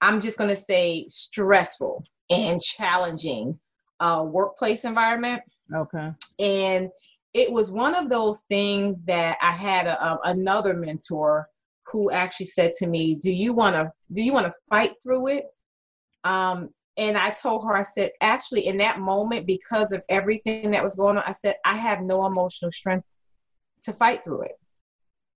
I'm 0.00 0.20
just 0.20 0.36
going 0.36 0.50
to 0.50 0.56
say, 0.56 1.06
stressful 1.08 2.04
and 2.30 2.60
challenging 2.60 3.58
uh, 4.00 4.24
workplace 4.26 4.84
environment. 4.84 5.42
Okay. 5.72 6.10
And 6.40 6.90
it 7.32 7.50
was 7.50 7.70
one 7.70 7.94
of 7.94 8.10
those 8.10 8.42
things 8.42 9.04
that 9.04 9.38
I 9.40 9.52
had 9.52 9.86
a, 9.86 10.04
a, 10.04 10.20
another 10.24 10.74
mentor 10.74 11.46
who 11.86 12.10
actually 12.10 12.46
said 12.46 12.72
to 12.78 12.86
me, 12.86 13.14
"Do 13.14 13.30
you 13.30 13.52
want 13.52 13.76
to 13.76 13.92
do 14.12 14.22
you 14.22 14.32
want 14.32 14.46
to 14.46 14.52
fight 14.68 14.94
through 15.02 15.28
it 15.28 15.46
um, 16.24 16.70
and 16.96 17.16
I 17.16 17.30
told 17.30 17.64
her, 17.64 17.74
I 17.74 17.82
said, 17.82 18.10
actually, 18.20 18.66
in 18.66 18.76
that 18.78 19.00
moment, 19.00 19.46
because 19.46 19.92
of 19.92 20.02
everything 20.08 20.70
that 20.72 20.82
was 20.82 20.94
going 20.94 21.16
on, 21.16 21.24
I 21.26 21.32
said, 21.32 21.56
I 21.64 21.76
have 21.76 22.02
no 22.02 22.26
emotional 22.26 22.70
strength 22.70 23.06
to 23.84 23.92
fight 23.92 24.22
through 24.22 24.42
it. 24.42 24.52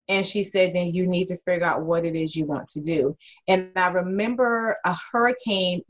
And 0.09 0.25
she 0.25 0.45
said, 0.45 0.73
then 0.73 0.93
you 0.93 1.07
need 1.07 1.27
to 1.29 1.37
figure 1.39 1.67
out 1.67 1.83
what 1.83 2.05
it 2.05 2.17
is 2.17 2.37
you 2.37 2.45
want 2.45 2.69
to 2.71 2.81
do. 2.81 3.17
And 3.49 3.71
I 3.77 3.89
remember 3.89 4.77
a 4.85 4.97
hurricane 5.13 5.83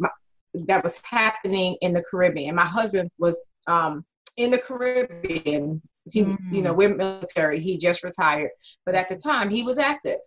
that 0.66 0.82
was 0.82 0.98
happening 1.04 1.76
in 1.82 1.92
the 1.92 2.02
Caribbean. 2.02 2.48
And 2.48 2.56
my 2.56 2.66
husband 2.66 3.10
was 3.18 3.44
um, 3.66 4.04
in 4.36 4.50
the 4.50 4.58
Caribbean. 4.58 5.82
He, 6.10 6.24
mm-hmm. 6.24 6.54
you 6.54 6.62
know, 6.62 6.72
mm. 6.72 6.76
we're 6.76 6.94
military. 6.94 7.60
He 7.60 7.76
just 7.76 8.04
retired, 8.04 8.50
but 8.84 8.94
at 8.94 9.08
the 9.08 9.16
time 9.16 9.50
he 9.50 9.62
was 9.62 9.78
active. 9.78 10.18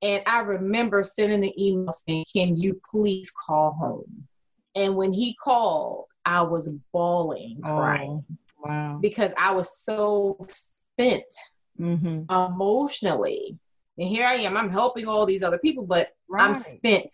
And 0.00 0.22
I 0.26 0.40
remember 0.40 1.02
sending 1.02 1.44
an 1.44 1.60
email 1.60 1.90
saying, 1.90 2.24
Can 2.32 2.56
you 2.56 2.80
please 2.90 3.30
call 3.30 3.72
home? 3.72 4.28
And 4.74 4.96
when 4.96 5.12
he 5.12 5.36
called, 5.42 6.06
I 6.24 6.42
was 6.42 6.72
bawling, 6.92 7.60
crying. 7.62 8.24
Oh, 8.30 8.68
wow. 8.68 8.98
Because 9.00 9.32
I 9.36 9.52
was 9.52 9.78
so 9.78 10.36
spent 10.46 11.24
mm-hmm. 11.80 12.30
emotionally. 12.30 13.58
And 13.98 14.08
here 14.08 14.26
I 14.26 14.34
am, 14.34 14.56
I'm 14.56 14.70
helping 14.70 15.06
all 15.06 15.24
these 15.26 15.42
other 15.42 15.58
people, 15.58 15.86
but 15.86 16.10
right. 16.28 16.48
I'm 16.48 16.54
spent 16.54 17.12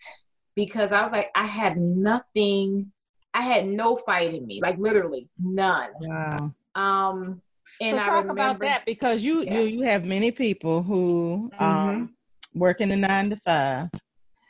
because 0.55 0.91
I 0.91 1.01
was 1.01 1.11
like, 1.11 1.29
I 1.35 1.45
had 1.45 1.77
nothing, 1.77 2.91
I 3.33 3.41
had 3.41 3.67
no 3.67 3.95
fight 3.95 4.33
in 4.33 4.45
me, 4.45 4.59
like 4.61 4.77
literally 4.77 5.29
none. 5.39 5.91
Wow. 5.99 6.53
Um, 6.75 7.41
and 7.81 7.97
so 7.97 8.03
I 8.03 8.05
talk 8.05 8.15
remember, 8.23 8.31
about 8.33 8.59
that 8.59 8.85
because 8.85 9.21
you 9.21 9.43
yeah. 9.43 9.59
you 9.59 9.65
you 9.65 9.81
have 9.81 10.05
many 10.05 10.31
people 10.31 10.83
who 10.83 11.49
mm-hmm. 11.53 11.63
um 11.63 12.15
working 12.53 12.89
the 12.89 12.97
nine 12.97 13.29
to 13.29 13.37
5 13.45 13.89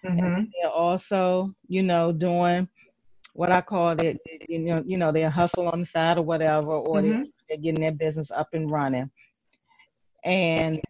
mm-hmm. 0.06 0.20
and 0.20 0.48
they're 0.62 0.72
also 0.72 1.50
you 1.68 1.84
know 1.84 2.12
doing 2.12 2.68
what 3.34 3.52
I 3.52 3.62
call 3.62 3.92
it 3.92 4.20
you 4.50 4.60
know 4.60 4.84
you 4.86 4.98
know 4.98 5.12
they're 5.12 5.30
hustle 5.30 5.70
on 5.70 5.82
the 5.82 5.86
side 5.86 6.18
or 6.18 6.24
whatever 6.24 6.72
or 6.72 6.98
mm-hmm. 6.98 7.10
they're, 7.10 7.26
they're 7.50 7.58
getting 7.58 7.82
their 7.82 7.92
business 7.92 8.32
up 8.32 8.50
and 8.54 8.70
running 8.70 9.10
and 10.24 10.82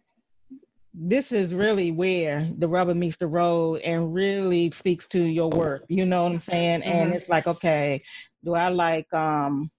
this 0.94 1.32
is 1.32 1.54
really 1.54 1.90
where 1.90 2.46
the 2.58 2.68
rubber 2.68 2.94
meets 2.94 3.16
the 3.16 3.26
road 3.26 3.80
and 3.80 4.12
really 4.12 4.70
speaks 4.70 5.06
to 5.06 5.22
your 5.22 5.48
work 5.50 5.84
you 5.88 6.04
know 6.04 6.24
what 6.24 6.32
i'm 6.32 6.38
saying 6.38 6.80
mm-hmm. 6.80 6.90
and 6.90 7.14
it's 7.14 7.28
like 7.28 7.46
okay 7.46 8.02
do 8.44 8.54
i 8.54 8.68
like 8.68 9.12
um 9.14 9.70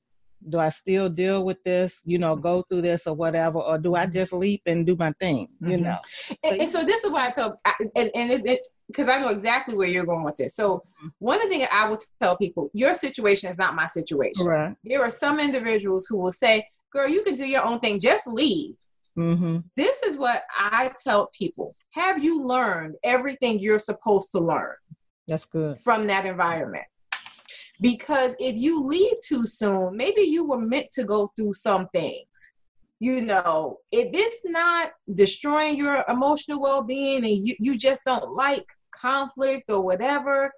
do 0.49 0.57
i 0.57 0.69
still 0.69 1.09
deal 1.09 1.45
with 1.45 1.61
this 1.63 2.01
you 2.03 2.17
know 2.17 2.35
go 2.35 2.63
through 2.63 2.81
this 2.81 3.05
or 3.05 3.13
whatever 3.13 3.59
or 3.59 3.77
do 3.77 3.95
i 3.95 4.05
just 4.05 4.33
leap 4.33 4.61
and 4.65 4.85
do 4.85 4.95
my 4.95 5.11
thing 5.19 5.47
you 5.61 5.67
mm-hmm. 5.67 5.83
know 5.83 5.97
and, 6.43 6.61
and, 6.61 6.69
so 6.69 6.83
this 6.83 7.03
is 7.03 7.11
why 7.11 7.27
i 7.27 7.31
tell 7.31 7.59
and, 7.95 8.09
and 8.15 8.31
is 8.31 8.45
it 8.45 8.61
because 8.87 9.07
i 9.07 9.19
know 9.19 9.29
exactly 9.29 9.75
where 9.75 9.87
you're 9.87 10.05
going 10.05 10.23
with 10.23 10.35
this 10.35 10.55
so 10.55 10.77
mm-hmm. 10.77 11.07
one 11.19 11.37
of 11.37 11.43
the 11.43 11.49
things 11.49 11.67
i 11.71 11.87
will 11.87 11.97
tell 12.19 12.35
people 12.37 12.71
your 12.73 12.93
situation 12.93 13.49
is 13.49 13.57
not 13.57 13.75
my 13.75 13.85
situation 13.85 14.45
right. 14.45 14.75
there 14.83 15.01
are 15.01 15.09
some 15.09 15.39
individuals 15.39 16.07
who 16.09 16.17
will 16.17 16.31
say 16.31 16.67
girl 16.91 17.07
you 17.07 17.21
can 17.21 17.35
do 17.35 17.45
your 17.45 17.63
own 17.63 17.79
thing 17.79 17.99
just 17.99 18.25
leave 18.25 18.75
Mm-hmm. 19.17 19.59
This 19.75 20.01
is 20.03 20.17
what 20.17 20.43
I 20.57 20.91
tell 21.03 21.29
people. 21.37 21.75
Have 21.91 22.23
you 22.23 22.43
learned 22.43 22.95
everything 23.03 23.59
you're 23.59 23.79
supposed 23.79 24.31
to 24.31 24.39
learn? 24.39 24.75
That's 25.27 25.45
good. 25.45 25.79
From 25.79 26.07
that 26.07 26.25
environment. 26.25 26.85
Because 27.81 28.35
if 28.39 28.55
you 28.55 28.83
leave 28.83 29.13
too 29.25 29.43
soon, 29.43 29.97
maybe 29.97 30.21
you 30.21 30.45
were 30.45 30.59
meant 30.59 30.87
to 30.93 31.03
go 31.03 31.27
through 31.35 31.53
some 31.53 31.87
things. 31.89 32.27
You 32.99 33.21
know, 33.21 33.79
if 33.91 34.09
it's 34.13 34.41
not 34.45 34.93
destroying 35.13 35.75
your 35.75 36.05
emotional 36.07 36.61
well 36.61 36.83
being 36.83 37.25
and 37.25 37.45
you, 37.45 37.55
you 37.59 37.77
just 37.77 38.03
don't 38.05 38.33
like 38.33 38.65
conflict 38.95 39.69
or 39.69 39.81
whatever, 39.81 40.51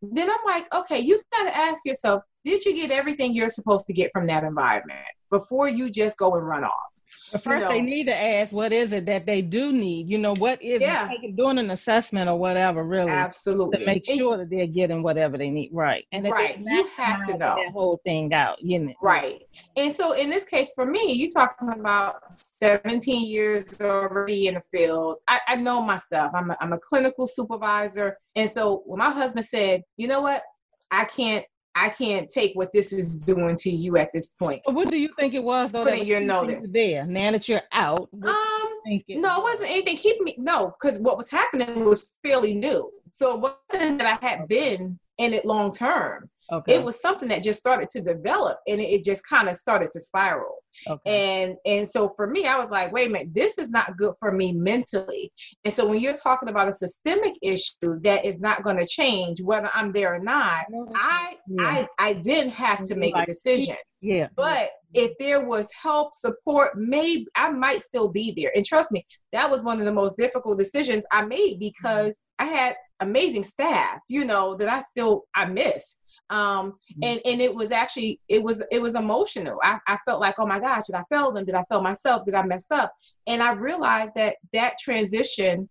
then 0.00 0.30
I'm 0.30 0.44
like, 0.46 0.72
okay, 0.72 1.00
you 1.00 1.20
got 1.32 1.44
to 1.44 1.56
ask 1.56 1.84
yourself, 1.84 2.22
did 2.44 2.64
you 2.64 2.74
get 2.74 2.92
everything 2.92 3.34
you're 3.34 3.48
supposed 3.48 3.86
to 3.86 3.92
get 3.92 4.12
from 4.12 4.28
that 4.28 4.44
environment 4.44 5.08
before 5.30 5.68
you 5.68 5.90
just 5.90 6.18
go 6.18 6.34
and 6.34 6.46
run 6.46 6.64
off? 6.64 7.00
But 7.32 7.44
first, 7.44 7.62
you 7.62 7.68
know, 7.68 7.74
they 7.74 7.80
need 7.82 8.04
to 8.06 8.16
ask 8.16 8.52
what 8.52 8.72
is 8.72 8.92
it 8.92 9.06
that 9.06 9.26
they 9.26 9.42
do 9.42 9.72
need. 9.72 10.08
You 10.08 10.18
know, 10.18 10.34
what 10.34 10.62
is 10.62 10.80
yeah. 10.80 11.10
it? 11.10 11.36
Doing 11.36 11.58
an 11.58 11.70
assessment 11.70 12.28
or 12.28 12.38
whatever, 12.38 12.84
really. 12.84 13.10
Absolutely. 13.10 13.78
To 13.78 13.86
make 13.86 14.06
sure 14.06 14.36
that 14.36 14.50
they're 14.50 14.66
getting 14.66 15.02
whatever 15.02 15.36
they 15.36 15.50
need. 15.50 15.70
Right. 15.72 16.06
And 16.12 16.24
right. 16.26 16.58
You 16.58 16.88
have 16.96 17.26
to 17.26 17.32
know 17.32 17.56
that 17.56 17.72
whole 17.72 18.00
thing 18.04 18.32
out. 18.32 18.62
You 18.62 18.78
know. 18.80 18.94
Right. 19.02 19.42
And 19.76 19.92
so, 19.92 20.12
in 20.12 20.30
this 20.30 20.44
case, 20.44 20.70
for 20.74 20.86
me, 20.86 21.12
you're 21.12 21.30
talking 21.30 21.68
about 21.78 22.32
17 22.32 23.26
years 23.26 23.78
already 23.80 24.46
in 24.46 24.54
the 24.54 24.62
field. 24.72 25.16
I, 25.28 25.40
I 25.48 25.56
know 25.56 25.82
my 25.82 25.96
stuff. 25.96 26.32
I'm 26.34 26.50
a, 26.50 26.56
I'm 26.60 26.72
a 26.72 26.78
clinical 26.78 27.26
supervisor, 27.26 28.16
and 28.36 28.48
so 28.48 28.82
when 28.86 28.98
my 28.98 29.10
husband 29.10 29.44
said, 29.44 29.82
"You 29.96 30.08
know 30.08 30.22
what? 30.22 30.42
I 30.90 31.04
can't 31.04 31.44
I 31.80 31.90
can't 31.90 32.28
take 32.28 32.54
what 32.54 32.72
this 32.72 32.92
is 32.92 33.16
doing 33.16 33.56
to 33.56 33.70
you 33.70 33.96
at 33.96 34.12
this 34.12 34.26
point. 34.26 34.62
What 34.66 34.90
do 34.90 34.96
you 34.96 35.08
think 35.18 35.34
it 35.34 35.42
was 35.42 35.70
though? 35.70 35.84
Putting 35.84 36.06
your 36.06 36.20
notice 36.20 36.72
there. 36.72 37.06
Now 37.06 37.30
that 37.32 37.48
you're 37.48 37.62
out. 37.72 38.08
Um, 38.22 38.68
it 38.86 39.04
no, 39.08 39.38
it 39.38 39.42
wasn't 39.42 39.70
anything 39.70 39.96
keeping 39.96 40.24
me. 40.24 40.34
No, 40.38 40.74
because 40.80 40.98
what 40.98 41.16
was 41.16 41.30
happening 41.30 41.84
was 41.84 42.16
fairly 42.24 42.54
new. 42.54 42.90
So 43.10 43.34
it 43.34 43.40
wasn't 43.40 43.98
that 43.98 44.20
I 44.22 44.26
had 44.26 44.48
been 44.48 44.98
in 45.18 45.34
it 45.34 45.44
long 45.44 45.72
term. 45.72 46.28
Okay. 46.50 46.76
It 46.76 46.84
was 46.84 47.00
something 47.00 47.28
that 47.28 47.42
just 47.42 47.58
started 47.58 47.88
to 47.90 48.00
develop 48.00 48.58
and 48.66 48.80
it 48.80 49.04
just 49.04 49.22
kind 49.26 49.48
of 49.48 49.56
started 49.56 49.90
to 49.92 50.00
spiral. 50.00 50.56
Okay. 50.88 51.44
And 51.44 51.56
and 51.66 51.88
so 51.88 52.08
for 52.08 52.28
me, 52.28 52.46
I 52.46 52.56
was 52.56 52.70
like, 52.70 52.92
wait 52.92 53.08
a 53.08 53.10
minute, 53.10 53.34
this 53.34 53.58
is 53.58 53.70
not 53.70 53.96
good 53.96 54.14
for 54.18 54.32
me 54.32 54.52
mentally. 54.52 55.32
And 55.64 55.74
so 55.74 55.86
when 55.86 56.00
you're 56.00 56.16
talking 56.16 56.48
about 56.48 56.68
a 56.68 56.72
systemic 56.72 57.34
issue 57.42 58.00
that 58.02 58.24
is 58.24 58.40
not 58.40 58.62
going 58.62 58.78
to 58.78 58.86
change 58.86 59.42
whether 59.42 59.70
I'm 59.74 59.92
there 59.92 60.14
or 60.14 60.20
not, 60.20 60.66
I 60.94 61.36
yeah. 61.48 61.62
I 61.62 61.88
I 61.98 62.22
then 62.24 62.48
have 62.50 62.82
to 62.86 62.96
make 62.96 63.16
a 63.16 63.26
decision. 63.26 63.76
Yeah. 64.00 64.28
But 64.36 64.70
if 64.94 65.12
there 65.18 65.44
was 65.44 65.68
help, 65.72 66.14
support, 66.14 66.78
maybe 66.78 67.26
I 67.34 67.50
might 67.50 67.82
still 67.82 68.08
be 68.08 68.32
there. 68.36 68.52
And 68.54 68.64
trust 68.64 68.92
me, 68.92 69.04
that 69.32 69.50
was 69.50 69.62
one 69.62 69.80
of 69.80 69.84
the 69.84 69.92
most 69.92 70.16
difficult 70.16 70.58
decisions 70.58 71.04
I 71.12 71.24
made 71.24 71.54
mm-hmm. 71.54 71.58
because 71.58 72.16
I 72.38 72.44
had 72.44 72.76
amazing 73.00 73.42
staff, 73.42 73.98
you 74.08 74.24
know, 74.24 74.56
that 74.56 74.68
I 74.68 74.80
still 74.80 75.24
I 75.34 75.46
miss 75.46 75.96
um 76.30 76.72
mm-hmm. 76.72 77.04
and 77.04 77.20
and 77.24 77.40
it 77.40 77.54
was 77.54 77.70
actually 77.70 78.20
it 78.28 78.42
was 78.42 78.62
it 78.70 78.80
was 78.82 78.94
emotional. 78.94 79.58
I, 79.62 79.78
I 79.86 79.96
felt 80.04 80.20
like 80.20 80.34
oh 80.38 80.46
my 80.46 80.60
gosh 80.60 80.86
did 80.86 80.96
i 80.96 81.04
fail 81.08 81.32
them? 81.32 81.44
Did 81.44 81.54
i 81.54 81.64
fail 81.70 81.82
myself? 81.82 82.24
Did 82.24 82.34
i 82.34 82.42
mess 82.42 82.70
up? 82.70 82.92
And 83.26 83.42
i 83.42 83.52
realized 83.52 84.14
that 84.16 84.36
that 84.52 84.78
transition 84.78 85.68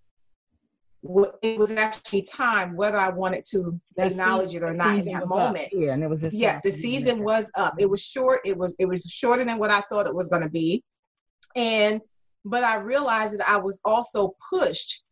it 1.41 1.59
was 1.59 1.71
actually 1.71 2.23
time 2.23 2.75
whether 2.75 2.97
i 2.97 3.09
wanted 3.09 3.43
to 3.47 3.79
that 3.95 4.11
acknowledge 4.11 4.49
season, 4.49 4.63
it 4.63 4.65
or 4.65 4.73
not 4.73 4.97
in 4.97 5.05
that 5.05 5.27
moment 5.27 5.65
up. 5.65 5.71
yeah 5.73 5.93
and 5.93 6.03
it 6.03 6.09
was 6.09 6.23
yeah 6.33 6.59
the 6.63 6.71
season 6.71 7.23
was 7.23 7.49
up. 7.55 7.75
It 7.77 7.89
was 7.89 8.03
short 8.03 8.41
it 8.43 8.57
was 8.57 8.75
it 8.79 8.87
was 8.87 9.03
shorter 9.05 9.45
than 9.45 9.59
what 9.59 9.69
i 9.69 9.81
thought 9.89 10.07
it 10.07 10.15
was 10.15 10.27
going 10.27 10.41
to 10.41 10.49
be. 10.49 10.83
And 11.55 12.01
but 12.43 12.63
i 12.63 12.75
realized 12.75 13.37
that 13.37 13.47
i 13.47 13.57
was 13.57 13.79
also 13.85 14.35
pushed 14.49 15.03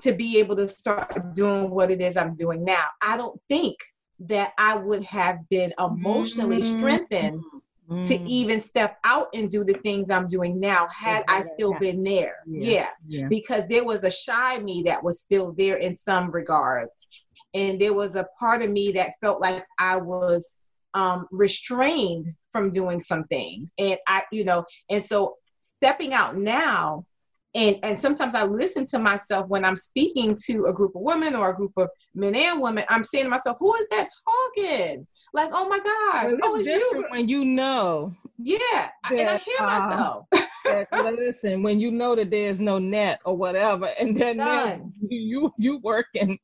to 0.00 0.12
be 0.12 0.38
able 0.38 0.56
to 0.56 0.68
start 0.68 1.34
doing 1.34 1.70
what 1.70 1.90
it 1.90 2.00
is 2.00 2.16
i'm 2.16 2.36
doing 2.36 2.64
now. 2.64 2.86
I 3.02 3.16
don't 3.16 3.38
think 3.48 3.76
that 4.20 4.52
I 4.58 4.76
would 4.76 5.02
have 5.04 5.48
been 5.48 5.72
emotionally 5.78 6.60
mm-hmm. 6.60 6.78
strengthened 6.78 7.42
mm-hmm. 7.90 8.02
to 8.04 8.22
even 8.22 8.60
step 8.60 8.98
out 9.04 9.28
and 9.34 9.48
do 9.50 9.64
the 9.64 9.74
things 9.74 10.10
I'm 10.10 10.26
doing 10.26 10.60
now 10.60 10.86
had 10.88 11.24
I 11.28 11.42
still 11.42 11.74
been 11.78 12.02
there. 12.02 12.36
Yeah. 12.46 12.68
Yeah. 12.68 12.88
yeah. 13.06 13.28
Because 13.28 13.68
there 13.68 13.84
was 13.84 14.04
a 14.04 14.10
shy 14.10 14.58
me 14.58 14.82
that 14.86 15.02
was 15.02 15.20
still 15.20 15.52
there 15.52 15.76
in 15.76 15.94
some 15.94 16.30
regards. 16.30 17.08
And 17.54 17.80
there 17.80 17.94
was 17.94 18.16
a 18.16 18.26
part 18.38 18.62
of 18.62 18.70
me 18.70 18.92
that 18.92 19.12
felt 19.20 19.40
like 19.40 19.64
I 19.78 19.96
was 19.96 20.58
um, 20.94 21.26
restrained 21.30 22.34
from 22.50 22.70
doing 22.70 23.00
some 23.00 23.24
things. 23.24 23.72
And 23.78 23.98
I, 24.06 24.22
you 24.32 24.44
know, 24.44 24.64
and 24.90 25.02
so 25.02 25.36
stepping 25.60 26.12
out 26.12 26.36
now 26.36 27.06
and 27.54 27.78
and 27.82 27.98
sometimes 27.98 28.34
I 28.34 28.44
listen 28.44 28.84
to 28.86 28.98
myself 28.98 29.48
when 29.48 29.64
I'm 29.64 29.76
speaking 29.76 30.36
to 30.46 30.66
a 30.66 30.72
group 30.72 30.94
of 30.96 31.02
women 31.02 31.36
or 31.36 31.50
a 31.50 31.56
group 31.56 31.72
of 31.76 31.88
men 32.14 32.34
and 32.34 32.60
women. 32.60 32.84
I'm 32.88 33.04
saying 33.04 33.24
to 33.24 33.30
myself, 33.30 33.56
"Who 33.60 33.74
is 33.76 33.88
that 33.90 34.08
talking?" 34.56 35.06
Like, 35.32 35.50
"Oh 35.52 35.68
my 35.68 35.78
gosh, 35.78 36.32
well, 36.32 36.36
oh, 36.42 36.56
it's 36.56 36.68
you!" 36.68 37.04
When 37.10 37.28
you 37.28 37.44
know, 37.44 38.12
yeah, 38.38 38.58
that, 38.68 39.12
and 39.12 39.28
I 39.28 39.36
hear 39.38 39.56
um, 39.60 39.66
myself. 39.66 40.26
that, 40.64 40.88
listen, 41.16 41.62
when 41.62 41.80
you 41.80 41.90
know 41.90 42.16
that 42.16 42.30
there's 42.30 42.60
no 42.60 42.78
net 42.78 43.20
or 43.24 43.36
whatever, 43.36 43.86
and 43.98 44.16
then 44.16 44.38
now 44.38 44.90
you 45.08 45.52
you 45.56 45.78
working 45.78 46.38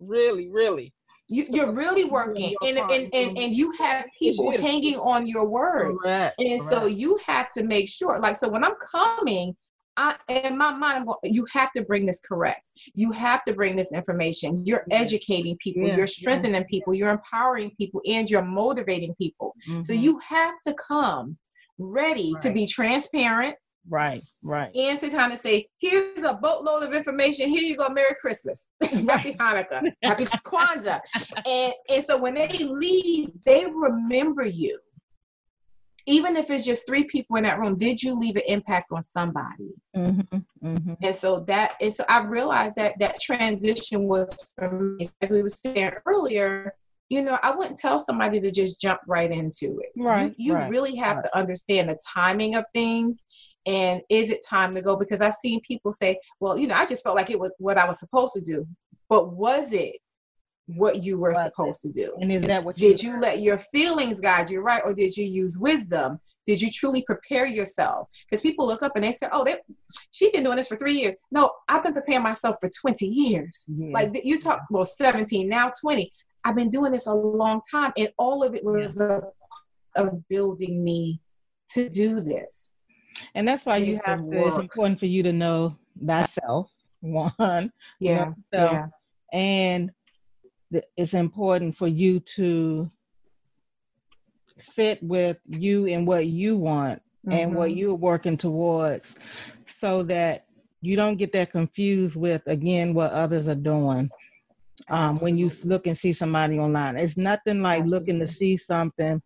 really, 0.00 0.48
really. 0.48 0.92
You, 1.28 1.64
are 1.64 1.74
really 1.74 2.04
working 2.04 2.54
and, 2.62 2.78
and, 2.78 3.12
and, 3.12 3.36
and 3.36 3.52
you 3.52 3.72
have 3.80 4.04
people 4.16 4.48
hanging 4.52 4.94
on 4.94 5.26
your 5.26 5.44
word 5.44 5.96
Correct. 6.00 6.40
and 6.40 6.60
Correct. 6.60 6.62
so 6.62 6.86
you 6.86 7.18
have 7.26 7.50
to 7.54 7.64
make 7.64 7.88
sure 7.88 8.16
like 8.20 8.36
so 8.36 8.48
when 8.48 8.62
i'm 8.62 8.76
coming 8.92 9.56
I, 9.96 10.16
in 10.28 10.56
my 10.58 10.74
mind, 10.74 11.08
you 11.22 11.46
have 11.52 11.72
to 11.72 11.82
bring 11.82 12.06
this 12.06 12.20
correct. 12.20 12.70
You 12.94 13.12
have 13.12 13.44
to 13.44 13.54
bring 13.54 13.76
this 13.76 13.92
information. 13.92 14.62
You're 14.64 14.84
yeah. 14.88 14.98
educating 14.98 15.56
people, 15.58 15.86
yeah. 15.86 15.96
you're 15.96 16.06
strengthening 16.06 16.60
yeah. 16.60 16.66
people, 16.68 16.94
you're 16.94 17.10
empowering 17.10 17.72
people, 17.78 18.00
and 18.06 18.28
you're 18.28 18.44
motivating 18.44 19.14
people. 19.14 19.54
Mm-hmm. 19.68 19.82
So 19.82 19.92
you 19.92 20.18
have 20.18 20.54
to 20.66 20.74
come 20.74 21.36
ready 21.78 22.32
right. 22.34 22.42
to 22.42 22.50
be 22.50 22.66
transparent. 22.66 23.56
Right, 23.88 24.22
right. 24.42 24.74
And 24.74 24.98
to 24.98 25.10
kind 25.10 25.32
of 25.32 25.38
say, 25.38 25.68
here's 25.78 26.24
a 26.24 26.34
boatload 26.34 26.82
of 26.82 26.92
information. 26.92 27.48
Here 27.48 27.62
you 27.62 27.76
go. 27.76 27.88
Merry 27.88 28.16
Christmas. 28.20 28.66
Happy 28.82 29.34
Hanukkah. 29.34 29.92
Happy 30.02 30.24
Kwanzaa. 30.24 31.00
and, 31.46 31.72
and 31.88 32.04
so 32.04 32.18
when 32.18 32.34
they 32.34 32.48
leave, 32.48 33.30
they 33.44 33.64
remember 33.66 34.44
you 34.44 34.80
even 36.06 36.36
if 36.36 36.50
it's 36.50 36.64
just 36.64 36.86
three 36.86 37.04
people 37.04 37.36
in 37.36 37.42
that 37.44 37.58
room, 37.58 37.76
did 37.76 38.02
you 38.02 38.14
leave 38.18 38.36
an 38.36 38.42
impact 38.46 38.92
on 38.92 39.02
somebody? 39.02 39.74
Mm-hmm, 39.96 40.38
mm-hmm. 40.64 40.94
And 41.02 41.14
so 41.14 41.40
that, 41.40 41.74
and 41.80 41.92
so 41.92 42.04
I 42.08 42.22
realized 42.24 42.76
that 42.76 42.98
that 43.00 43.20
transition 43.20 44.04
was 44.04 44.52
for 44.56 44.70
me, 44.70 45.04
as 45.20 45.30
we 45.30 45.42
were 45.42 45.48
saying 45.48 45.92
earlier. 46.06 46.74
You 47.08 47.22
know, 47.22 47.38
I 47.40 47.54
wouldn't 47.54 47.78
tell 47.78 48.00
somebody 48.00 48.40
to 48.40 48.50
just 48.50 48.80
jump 48.80 49.00
right 49.06 49.30
into 49.30 49.78
it. 49.78 49.92
Right. 49.96 50.34
You, 50.36 50.46
you 50.46 50.54
right, 50.54 50.68
really 50.68 50.96
have 50.96 51.18
right. 51.18 51.22
to 51.22 51.38
understand 51.38 51.88
the 51.88 51.96
timing 52.12 52.56
of 52.56 52.64
things 52.72 53.22
and 53.66 54.00
is 54.08 54.30
it 54.30 54.46
time 54.48 54.74
to 54.74 54.82
go? 54.82 54.96
Because 54.96 55.20
I've 55.20 55.34
seen 55.34 55.60
people 55.60 55.90
say, 55.90 56.18
well, 56.38 56.56
you 56.56 56.68
know, 56.68 56.76
I 56.76 56.86
just 56.86 57.02
felt 57.02 57.16
like 57.16 57.30
it 57.30 57.38
was 57.38 57.52
what 57.58 57.78
I 57.78 57.86
was 57.86 57.98
supposed 57.98 58.32
to 58.34 58.40
do. 58.40 58.66
But 59.08 59.32
was 59.34 59.72
it 59.72 59.96
what 60.66 61.02
you 61.02 61.18
were 61.18 61.34
supposed 61.34 61.80
to 61.82 61.90
do. 61.90 62.14
And 62.20 62.30
is 62.32 62.42
that 62.44 62.64
what 62.64 62.78
you 62.78 62.88
did 62.88 63.02
you 63.02 63.20
let 63.20 63.40
your 63.40 63.58
feelings 63.58 64.20
guide 64.20 64.50
you 64.50 64.60
right 64.60 64.82
or 64.84 64.92
did 64.92 65.16
you 65.16 65.24
use 65.24 65.56
wisdom 65.58 66.18
Did 66.44 66.60
you 66.60 66.70
truly 66.70 67.02
prepare 67.02 67.46
yourself? 67.46 68.08
Because 68.28 68.40
people 68.40 68.66
look 68.66 68.82
up 68.82 68.92
and 68.94 69.04
they 69.04 69.12
say, 69.12 69.26
"Oh, 69.32 69.44
she's 70.12 70.30
been 70.30 70.44
doing 70.44 70.56
this 70.56 70.68
for 70.68 70.76
three 70.76 70.92
years." 70.92 71.16
No, 71.32 71.50
I've 71.68 71.82
been 71.82 71.92
preparing 71.92 72.22
myself 72.22 72.56
for 72.60 72.68
20 72.68 73.04
years. 73.04 73.64
Yeah. 73.66 73.90
Like 73.92 74.20
you 74.24 74.38
talk, 74.40 74.60
well, 74.70 74.84
17 74.84 75.48
now, 75.48 75.70
20. 75.80 76.12
I've 76.44 76.54
been 76.54 76.68
doing 76.68 76.92
this 76.92 77.06
a 77.06 77.14
long 77.14 77.60
time, 77.68 77.92
and 77.96 78.10
all 78.16 78.44
of 78.44 78.54
it 78.54 78.64
was 78.64 78.98
yeah. 79.00 79.18
a, 79.96 80.04
of 80.04 80.28
building 80.28 80.84
me 80.84 81.20
to 81.70 81.88
do 81.88 82.20
this. 82.20 82.70
And 83.34 83.46
that's 83.48 83.66
why 83.66 83.78
you 83.78 83.98
have 84.04 84.30
to. 84.30 84.46
It's 84.46 84.56
important 84.56 85.00
for 85.00 85.06
you 85.06 85.24
to 85.24 85.32
know 85.32 85.76
thyself. 86.04 86.70
One, 87.00 87.72
yeah, 88.00 88.32
yeah, 88.52 88.86
and 89.32 89.90
it's 90.70 91.14
important 91.14 91.76
for 91.76 91.88
you 91.88 92.20
to 92.20 92.88
fit 94.58 95.02
with 95.02 95.38
you 95.46 95.86
and 95.86 96.06
what 96.06 96.26
you 96.26 96.56
want 96.56 97.00
mm-hmm. 97.26 97.32
and 97.32 97.54
what 97.54 97.70
mm-hmm. 97.70 97.78
you're 97.78 97.94
working 97.94 98.36
towards 98.36 99.14
so 99.66 100.02
that 100.02 100.46
you 100.80 100.96
don't 100.96 101.16
get 101.16 101.32
that 101.32 101.50
confused 101.50 102.16
with 102.16 102.42
again 102.46 102.94
what 102.94 103.12
others 103.12 103.48
are 103.48 103.54
doing 103.54 104.10
um, 104.88 105.18
when 105.18 105.36
you 105.36 105.50
look 105.64 105.86
and 105.86 105.96
see 105.96 106.12
somebody 106.12 106.58
online 106.58 106.96
it's 106.96 107.16
nothing 107.16 107.62
like 107.62 107.82
Absolutely. 107.82 107.98
looking 107.98 108.18
to 108.20 108.28
see 108.28 108.56
something 108.56 109.20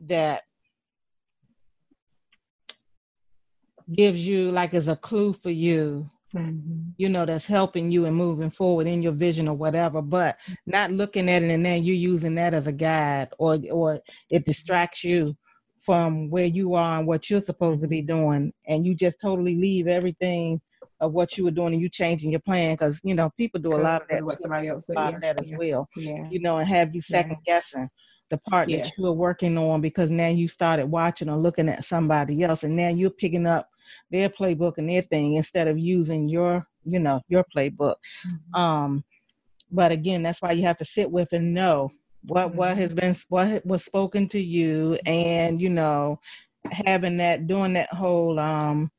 that 0.00 0.42
gives 3.92 4.18
you 4.18 4.50
like 4.52 4.74
as 4.74 4.88
a 4.88 4.96
clue 4.96 5.32
for 5.32 5.50
you 5.50 6.06
mm-hmm. 6.34 6.90
you 6.96 7.08
know, 7.08 7.26
that's 7.26 7.46
helping 7.46 7.90
you 7.90 8.06
and 8.06 8.16
moving 8.16 8.50
forward 8.50 8.86
in 8.86 9.02
your 9.02 9.12
vision 9.12 9.48
or 9.48 9.56
whatever, 9.56 10.02
but 10.02 10.36
not 10.66 10.90
looking 10.90 11.28
at 11.28 11.42
it 11.42 11.50
and 11.50 11.64
then 11.64 11.84
you're 11.84 11.96
using 11.96 12.34
that 12.36 12.54
as 12.54 12.66
a 12.66 12.72
guide 12.72 13.28
or 13.38 13.58
or 13.70 14.00
it 14.30 14.44
distracts 14.44 15.04
you 15.04 15.36
from 15.80 16.28
where 16.30 16.46
you 16.46 16.74
are 16.74 16.98
and 16.98 17.06
what 17.06 17.30
you're 17.30 17.40
supposed 17.40 17.82
to 17.82 17.88
be 17.88 18.02
doing 18.02 18.52
and 18.66 18.84
you 18.84 18.94
just 18.94 19.20
totally 19.20 19.56
leave 19.56 19.86
everything 19.86 20.60
of 21.00 21.12
what 21.12 21.38
you 21.38 21.44
were 21.44 21.50
doing 21.50 21.72
and 21.72 21.80
you 21.80 21.88
changing 21.88 22.30
your 22.30 22.40
plan 22.40 22.74
because 22.74 23.00
you 23.04 23.14
know 23.14 23.30
people 23.36 23.60
do 23.60 23.68
a 23.68 23.80
lot 23.80 24.02
of 24.02 24.08
that 24.08 24.24
what 24.24 24.38
somebody 24.38 24.68
else 24.68 24.88
a 24.88 24.92
lot 24.92 25.10
yeah. 25.10 25.16
of 25.16 25.22
that 25.22 25.40
as 25.40 25.50
yeah. 25.50 25.56
well 25.56 25.88
yeah. 25.96 26.28
you 26.30 26.40
know 26.40 26.58
and 26.58 26.68
have 26.68 26.94
you 26.94 27.00
second 27.00 27.36
guessing 27.46 27.88
the 28.30 28.38
part 28.50 28.68
that 28.68 28.90
you 28.96 29.04
were 29.04 29.12
working 29.12 29.56
on 29.56 29.80
because 29.80 30.10
now 30.10 30.28
you 30.28 30.48
started 30.48 30.86
watching 30.86 31.30
or 31.30 31.36
looking 31.36 31.68
at 31.68 31.84
somebody 31.84 32.42
else 32.42 32.64
and 32.64 32.76
now 32.76 32.88
you're 32.88 33.10
picking 33.10 33.46
up 33.46 33.70
their 34.10 34.28
playbook 34.28 34.74
and 34.78 34.88
their 34.88 35.02
thing 35.02 35.34
instead 35.34 35.68
of 35.68 35.78
using 35.78 36.28
your 36.28 36.64
you 36.84 36.98
know 36.98 37.20
your 37.28 37.44
playbook 37.54 37.96
mm-hmm. 38.26 38.60
um 38.60 39.04
but 39.70 39.92
again 39.92 40.22
that's 40.22 40.40
why 40.40 40.52
you 40.52 40.62
have 40.62 40.78
to 40.78 40.84
sit 40.84 41.10
with 41.10 41.32
and 41.32 41.52
know 41.52 41.90
what 42.24 42.48
mm-hmm. 42.48 42.58
what 42.58 42.76
has 42.76 42.94
been 42.94 43.14
what 43.28 43.64
was 43.66 43.84
spoken 43.84 44.28
to 44.28 44.40
you 44.40 44.98
and 45.06 45.60
you 45.60 45.68
know 45.68 46.18
having 46.70 47.16
that 47.16 47.46
doing 47.46 47.72
that 47.72 47.92
whole 47.92 48.38
um 48.38 48.90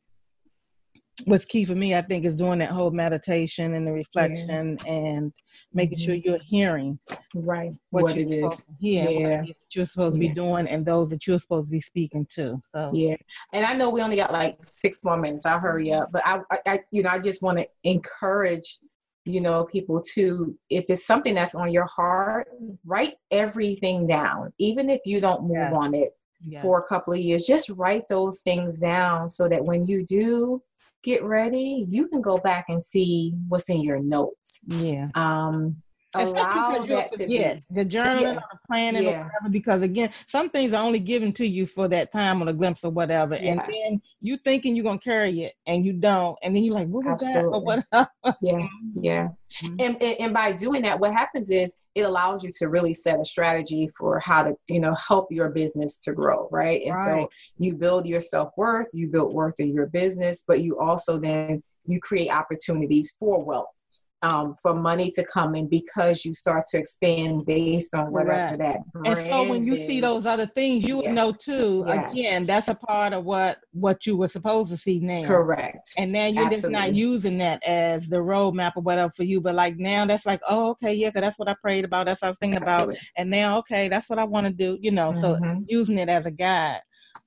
what's 1.25 1.45
key 1.45 1.65
for 1.65 1.75
me 1.75 1.95
i 1.95 2.01
think 2.01 2.25
is 2.25 2.35
doing 2.35 2.59
that 2.59 2.69
whole 2.69 2.91
meditation 2.91 3.73
and 3.73 3.87
the 3.87 3.91
reflection 3.91 4.77
yeah. 4.85 4.91
and 4.91 5.33
making 5.73 5.97
mm-hmm. 5.97 6.05
sure 6.05 6.15
you're 6.15 6.39
hearing 6.43 6.99
right 7.35 7.71
what, 7.91 8.03
what 8.03 8.17
it 8.17 8.31
is 8.31 8.65
yeah, 8.79 9.09
yeah. 9.09 9.41
What 9.41 9.55
you're 9.73 9.85
supposed 9.85 10.15
to 10.15 10.21
yeah. 10.21 10.29
be 10.29 10.35
doing 10.35 10.67
and 10.67 10.85
those 10.85 11.09
that 11.09 11.25
you're 11.27 11.39
supposed 11.39 11.67
to 11.67 11.71
be 11.71 11.81
speaking 11.81 12.25
to 12.35 12.59
so 12.73 12.89
yeah 12.93 13.15
and 13.53 13.65
i 13.65 13.73
know 13.73 13.89
we 13.89 14.01
only 14.01 14.15
got 14.15 14.31
like 14.31 14.57
six 14.63 14.99
more 15.03 15.17
minutes 15.17 15.45
i'll 15.45 15.59
hurry 15.59 15.91
up 15.93 16.09
but 16.11 16.25
i, 16.25 16.39
I 16.65 16.79
you 16.91 17.03
know 17.03 17.09
i 17.09 17.19
just 17.19 17.41
want 17.41 17.57
to 17.59 17.67
encourage 17.83 18.79
you 19.25 19.41
know 19.41 19.65
people 19.65 20.01
to 20.15 20.57
if 20.69 20.85
it's 20.89 21.05
something 21.05 21.35
that's 21.35 21.55
on 21.55 21.71
your 21.71 21.85
heart 21.85 22.47
write 22.85 23.15
everything 23.31 24.07
down 24.07 24.51
even 24.57 24.89
if 24.89 25.01
you 25.05 25.21
don't 25.21 25.43
move 25.43 25.57
yes. 25.57 25.73
on 25.73 25.93
it 25.93 26.11
yes. 26.45 26.61
for 26.61 26.79
a 26.79 26.83
couple 26.87 27.13
of 27.13 27.19
years 27.19 27.45
just 27.45 27.69
write 27.71 28.03
those 28.09 28.41
things 28.41 28.79
down 28.79 29.27
so 29.27 29.47
that 29.47 29.63
when 29.63 29.85
you 29.85 30.05
do 30.05 30.61
get 31.03 31.23
ready, 31.23 31.85
you 31.87 32.07
can 32.07 32.21
go 32.21 32.37
back 32.37 32.65
and 32.69 32.81
see 32.81 33.33
what's 33.47 33.69
in 33.69 33.81
your 33.81 34.01
notes. 34.01 34.59
Yeah. 34.67 35.07
Um, 35.15 35.81
allow 36.15 36.83
that 36.85 37.11
to 37.13 37.27
be 37.27 37.63
the 37.69 37.85
journaling 37.85 38.21
yeah. 38.21 38.31
or 38.31 38.35
the 38.35 38.59
planning 38.67 39.03
yeah. 39.03 39.09
or 39.09 39.23
whatever 39.25 39.49
because 39.51 39.81
again 39.83 40.09
some 40.27 40.49
things 40.49 40.73
are 40.73 40.83
only 40.83 40.99
given 40.99 41.31
to 41.31 41.45
you 41.45 41.67
for 41.67 41.87
that 41.87 42.11
time 42.11 42.41
or 42.41 42.49
a 42.49 42.53
glimpse 42.53 42.83
or 42.83 42.89
whatever 42.89 43.35
yes. 43.35 43.43
and 43.45 43.59
then 43.59 44.01
you 44.21 44.37
thinking 44.37 44.75
you're 44.75 44.83
gonna 44.83 44.97
carry 44.97 45.43
it 45.43 45.53
and 45.67 45.85
you 45.85 45.93
don't 45.93 46.37
and 46.41 46.55
then 46.55 46.63
you're 46.63 46.73
like 46.73 46.87
what 46.87 47.05
was 47.05 47.23
Absolutely. 47.23 47.83
that 47.91 48.09
or 48.11 48.23
what 48.23 48.37
yeah 48.41 48.67
yeah 48.95 49.27
mm-hmm. 49.61 49.75
and, 49.79 50.01
and, 50.01 50.19
and 50.19 50.33
by 50.33 50.51
doing 50.51 50.81
that 50.81 50.99
what 50.99 51.11
happens 51.11 51.51
is 51.51 51.75
it 51.93 52.01
allows 52.01 52.43
you 52.43 52.51
to 52.57 52.69
really 52.69 52.93
set 52.93 53.19
a 53.19 53.25
strategy 53.25 53.87
for 53.95 54.19
how 54.19 54.41
to 54.41 54.55
you 54.67 54.79
know 54.79 54.95
help 55.07 55.27
your 55.31 55.49
business 55.49 55.99
to 55.99 56.11
grow 56.11 56.47
right 56.51 56.81
and 56.83 56.95
right. 56.95 57.05
so 57.05 57.29
you 57.59 57.75
build 57.75 58.07
your 58.07 58.19
self-worth 58.19 58.87
you 58.93 59.07
build 59.07 59.33
worth 59.33 59.59
in 59.59 59.71
your 59.73 59.85
business 59.87 60.43
but 60.47 60.61
you 60.61 60.79
also 60.79 61.19
then 61.19 61.61
you 61.85 61.99
create 61.99 62.29
opportunities 62.29 63.13
for 63.19 63.43
wealth 63.43 63.78
um, 64.21 64.53
for 64.61 64.73
money 64.73 65.11
to 65.11 65.23
come 65.23 65.55
in 65.55 65.67
because 65.67 66.25
you 66.25 66.33
start 66.33 66.63
to 66.71 66.77
expand 66.77 67.45
based 67.45 67.95
on 67.95 68.11
whatever 68.11 68.57
that 68.57 68.79
brand 68.91 69.17
and 69.17 69.29
so 69.29 69.47
when 69.47 69.65
you 69.65 69.73
is. 69.73 69.87
see 69.87 70.01
those 70.01 70.25
other 70.25 70.47
things 70.47 70.83
you 70.83 71.01
know 71.03 71.31
too 71.31 71.83
yes. 71.87 72.11
again 72.11 72.45
that's 72.45 72.67
a 72.67 72.75
part 72.75 73.13
of 73.13 73.23
what 73.23 73.59
what 73.71 74.05
you 74.05 74.17
were 74.17 74.27
supposed 74.27 74.69
to 74.69 74.77
see 74.77 74.99
now 74.99 75.23
correct 75.23 75.89
and 75.97 76.11
now 76.11 76.25
you're 76.25 76.45
Absolutely. 76.45 76.55
just 76.61 76.71
not 76.71 76.95
using 76.95 77.37
that 77.37 77.63
as 77.63 78.07
the 78.07 78.17
roadmap 78.17 78.73
or 78.75 78.83
whatever 78.83 79.11
for 79.15 79.23
you 79.23 79.39
but 79.39 79.55
like 79.55 79.77
now 79.77 80.05
that's 80.05 80.25
like 80.25 80.41
oh 80.49 80.71
okay 80.71 80.93
yeah 80.93 81.07
because 81.09 81.21
that's 81.21 81.39
what 81.39 81.47
i 81.47 81.55
prayed 81.61 81.85
about 81.85 82.05
that's 82.05 82.21
what 82.21 82.27
i 82.27 82.31
was 82.31 82.37
thinking 82.39 82.61
Absolutely. 82.61 82.95
about 82.95 83.03
and 83.17 83.29
now 83.29 83.57
okay 83.57 83.87
that's 83.87 84.09
what 84.09 84.19
i 84.19 84.23
want 84.25 84.45
to 84.45 84.51
do 84.51 84.77
you 84.81 84.91
know 84.91 85.11
mm-hmm. 85.11 85.21
so 85.21 85.63
using 85.67 85.97
it 85.97 86.09
as 86.09 86.25
a 86.25 86.31
guide 86.31 86.81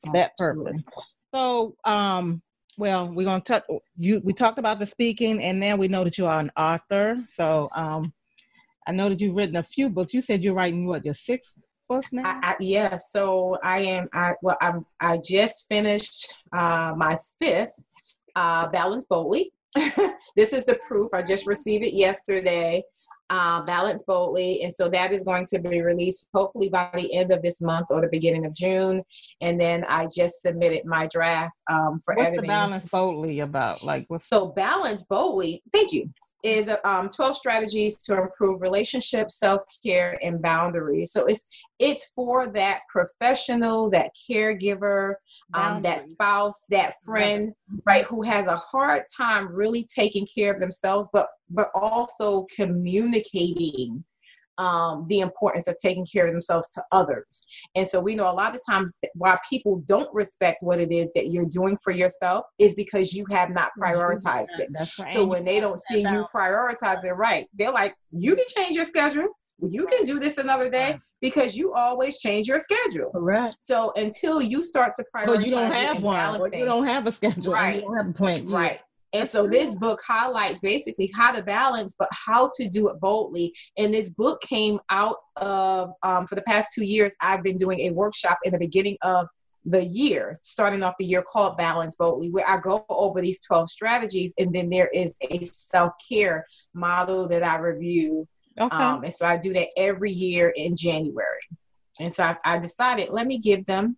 for 0.05 0.13
that 0.13 0.37
purpose 0.37 0.83
so 1.35 1.75
um 1.85 2.43
well, 2.83 3.15
we're 3.15 3.25
gonna 3.25 3.41
talk. 3.41 3.63
You 3.97 4.21
we 4.25 4.33
talked 4.33 4.59
about 4.59 4.81
the 4.81 4.87
speaking, 4.87 5.41
and 5.41 5.61
now 5.61 5.77
we 5.77 5.87
know 5.87 6.03
that 6.03 6.19
you 6.19 6.27
are 6.27 6.41
an 6.41 6.51
author. 6.57 7.17
So, 7.29 7.69
um, 7.77 8.13
I 8.89 8.91
know 8.91 9.09
that 9.09 9.21
you've 9.21 9.37
written 9.37 9.55
a 9.55 9.63
few 9.63 9.89
books. 9.89 10.13
You 10.13 10.21
said 10.21 10.43
you're 10.43 10.53
writing 10.53 10.89
what 10.89 11.05
your 11.05 11.15
sixth 11.15 11.55
book 11.89 12.05
now? 12.11 12.25
I, 12.25 12.41
I, 12.43 12.57
yeah. 12.59 12.97
So 12.97 13.57
I 13.63 13.83
am. 13.83 14.09
I 14.13 14.33
well, 14.43 14.57
I'm. 14.61 14.85
I 15.01 15.21
just 15.25 15.67
finished 15.71 16.35
uh, 16.53 16.93
my 16.97 17.17
fifth, 17.39 17.71
uh, 18.35 18.67
Balance 18.67 19.05
Boldly. 19.05 19.53
this 20.35 20.53
is 20.53 20.65
the 20.65 20.77
proof. 20.89 21.15
I 21.15 21.23
just 21.23 21.47
received 21.47 21.85
it 21.85 21.95
yesterday 21.95 22.83
uh, 23.33 23.63
Balance 23.63 24.03
Boldly. 24.03 24.63
And 24.63 24.73
so 24.73 24.91
that 24.91 25.11
is 25.11 25.25
going 25.25 25.47
to 25.47 25.59
be 25.59 25.81
released 25.81 26.29
hopefully 26.35 26.69
by 26.69 26.91
the 26.95 27.15
end 27.15 27.33
of 27.33 27.41
this 27.41 27.63
month 27.63 27.87
or 27.91 28.03
the 28.03 28.09
beginning 28.13 28.45
of 28.45 28.55
June. 28.55 29.01
And 29.41 29.59
then 29.59 29.85
I 29.89 30.07
just 30.15 30.43
submitted 30.43 30.85
my 30.85 31.09
draft 31.11 31.59
um, 31.71 31.99
for 32.05 32.15
what's 32.15 32.29
editing. 32.29 32.43
the 32.43 32.49
Balance 32.49 32.85
Boldly 32.85 33.41
about? 33.41 33.83
Like 33.83 34.05
what's 34.09 34.27
So 34.27 34.49
Balance 34.49 35.03
Boldly, 35.05 35.63
thank 35.73 35.93
you, 35.93 36.11
is 36.43 36.71
um, 36.85 37.09
12 37.09 37.37
strategies 37.37 38.03
to 38.03 38.21
improve 38.21 38.61
relationships, 38.61 39.39
self-care, 39.39 40.19
and 40.23 40.43
boundaries. 40.43 41.13
So 41.13 41.27
it's 41.27 41.45
it's 41.79 42.13
for 42.15 42.47
that 42.49 42.81
professional, 42.89 43.91
that 43.91 44.11
caregiver, 44.31 45.15
um, 45.55 45.83
that 45.83 46.01
spouse, 46.01 46.65
that 46.71 46.95
friend, 47.05 47.53
right, 47.87 48.05
who 48.05 48.23
has 48.23 48.47
a 48.47 48.57
hard 48.57 49.03
time 49.17 49.53
really 49.53 49.87
taking 49.95 50.27
care 50.33 50.53
of 50.53 50.59
themselves, 50.59 51.09
but 51.13 51.29
but 51.51 51.71
also 51.75 52.47
communicating 52.55 54.05
um, 54.59 55.07
the 55.09 55.21
importance 55.21 55.67
of 55.67 55.77
taking 55.83 56.07
care 56.07 56.27
of 56.27 56.33
themselves 56.33 56.69
to 56.73 56.83
others. 56.93 57.43
And 57.75 57.87
so 57.87 58.01
we 58.01 58.15
know 58.15 58.31
a 58.31 58.33
lot 58.33 58.55
of 58.55 58.61
times 58.69 58.97
why 59.15 59.37
people 59.49 59.83
don't 59.87 60.09
respect 60.15 60.59
what 60.63 60.81
it 60.81 60.93
is 60.93 61.11
that 61.15 61.29
you're 61.29 61.49
doing 61.49 61.77
for 61.83 61.93
yourself 61.93 62.45
is 62.59 62.75
because 62.75 63.13
you 63.13 63.25
have 63.31 63.51
not 63.51 63.71
prioritized 63.81 64.59
it. 64.59 64.69
Right. 64.79 65.11
So 65.11 65.25
when 65.25 65.45
they 65.45 65.61
don't 65.61 65.79
see 65.79 66.01
you 66.01 66.27
prioritize 66.35 67.05
it 67.05 67.13
right, 67.13 67.47
they're 67.55 67.73
like, 67.73 67.95
you 68.11 68.35
can 68.35 68.45
change 68.57 68.77
your 68.77 68.85
schedule. 68.85 69.29
You 69.63 69.87
can 69.87 70.05
do 70.05 70.19
this 70.19 70.39
another 70.39 70.69
day 70.69 70.99
because 71.21 71.57
you 71.57 71.73
always 71.73 72.19
change 72.19 72.49
your 72.49 72.59
schedule. 72.59 73.11
Correct. 73.13 73.57
So 73.61 73.93
until 73.97 74.43
you 74.43 74.63
start 74.63 74.93
to 74.97 75.05
prioritize, 75.15 75.27
but 75.27 75.47
you 75.47 75.51
don't 75.53 75.73
have 75.73 76.03
one. 76.03 76.53
you 76.53 76.65
don't 76.65 76.87
have 76.87 77.07
a 77.07 77.13
schedule. 77.13 77.53
Right. 77.53 77.77
You 77.77 77.83
don't 77.83 77.97
have 77.97 78.09
a 78.09 78.13
plan. 78.13 78.49
Right. 78.49 78.81
And 79.13 79.29
so 79.29 79.47
this 79.47 79.75
book 79.75 80.01
highlights 80.07 80.61
basically 80.61 81.11
how 81.15 81.33
to 81.33 81.43
balance, 81.43 81.95
but 81.99 82.09
how 82.13 82.51
to 82.57 82.69
do 82.69 82.89
it 82.89 82.99
boldly. 82.99 83.53
And 83.77 83.93
this 83.93 84.11
book 84.11 84.41
came 84.41 84.81
out 84.91 85.17
of, 85.37 85.93
um, 86.03 86.27
for 86.27 86.35
the 86.35 86.43
past 86.43 86.71
two 86.75 86.85
years, 86.85 87.15
I've 87.21 87.43
been 87.43 87.59
doing 87.59 87.81
a 87.81 87.91
workshop 87.91 88.39
in 88.45 88.53
the 88.53 88.59
beginning 88.59 88.97
of 89.03 89.27
the 89.65 89.85
year, 89.85 90.33
starting 90.41 90.83
off 90.83 90.95
the 90.99 91.05
year 91.05 91.23
called 91.23 91.57
Balance 91.57 91.95
Boldly, 91.95 92.31
where 92.31 92.49
I 92.49 92.59
go 92.59 92.85
over 92.89 93.21
these 93.21 93.41
12 93.43 93.71
strategies. 93.71 94.33
And 94.39 94.53
then 94.55 94.71
there 94.71 94.89
is 94.89 95.15
a 95.31 95.45
self 95.45 95.93
care 96.09 96.47
model 96.75 97.29
that 97.29 97.43
I 97.43 97.59
review. 97.59 98.27
Okay. 98.59 98.77
Um, 98.77 99.05
and 99.05 99.13
so 99.13 99.27
I 99.27 99.37
do 99.37 99.53
that 99.53 99.69
every 99.77 100.11
year 100.11 100.53
in 100.57 100.75
January. 100.75 101.41
And 102.01 102.13
so 102.13 102.25
I, 102.25 102.37
I 102.45 102.59
decided, 102.59 103.11
let 103.11 103.27
me 103.27 103.39
give 103.39 103.67
them 103.67 103.97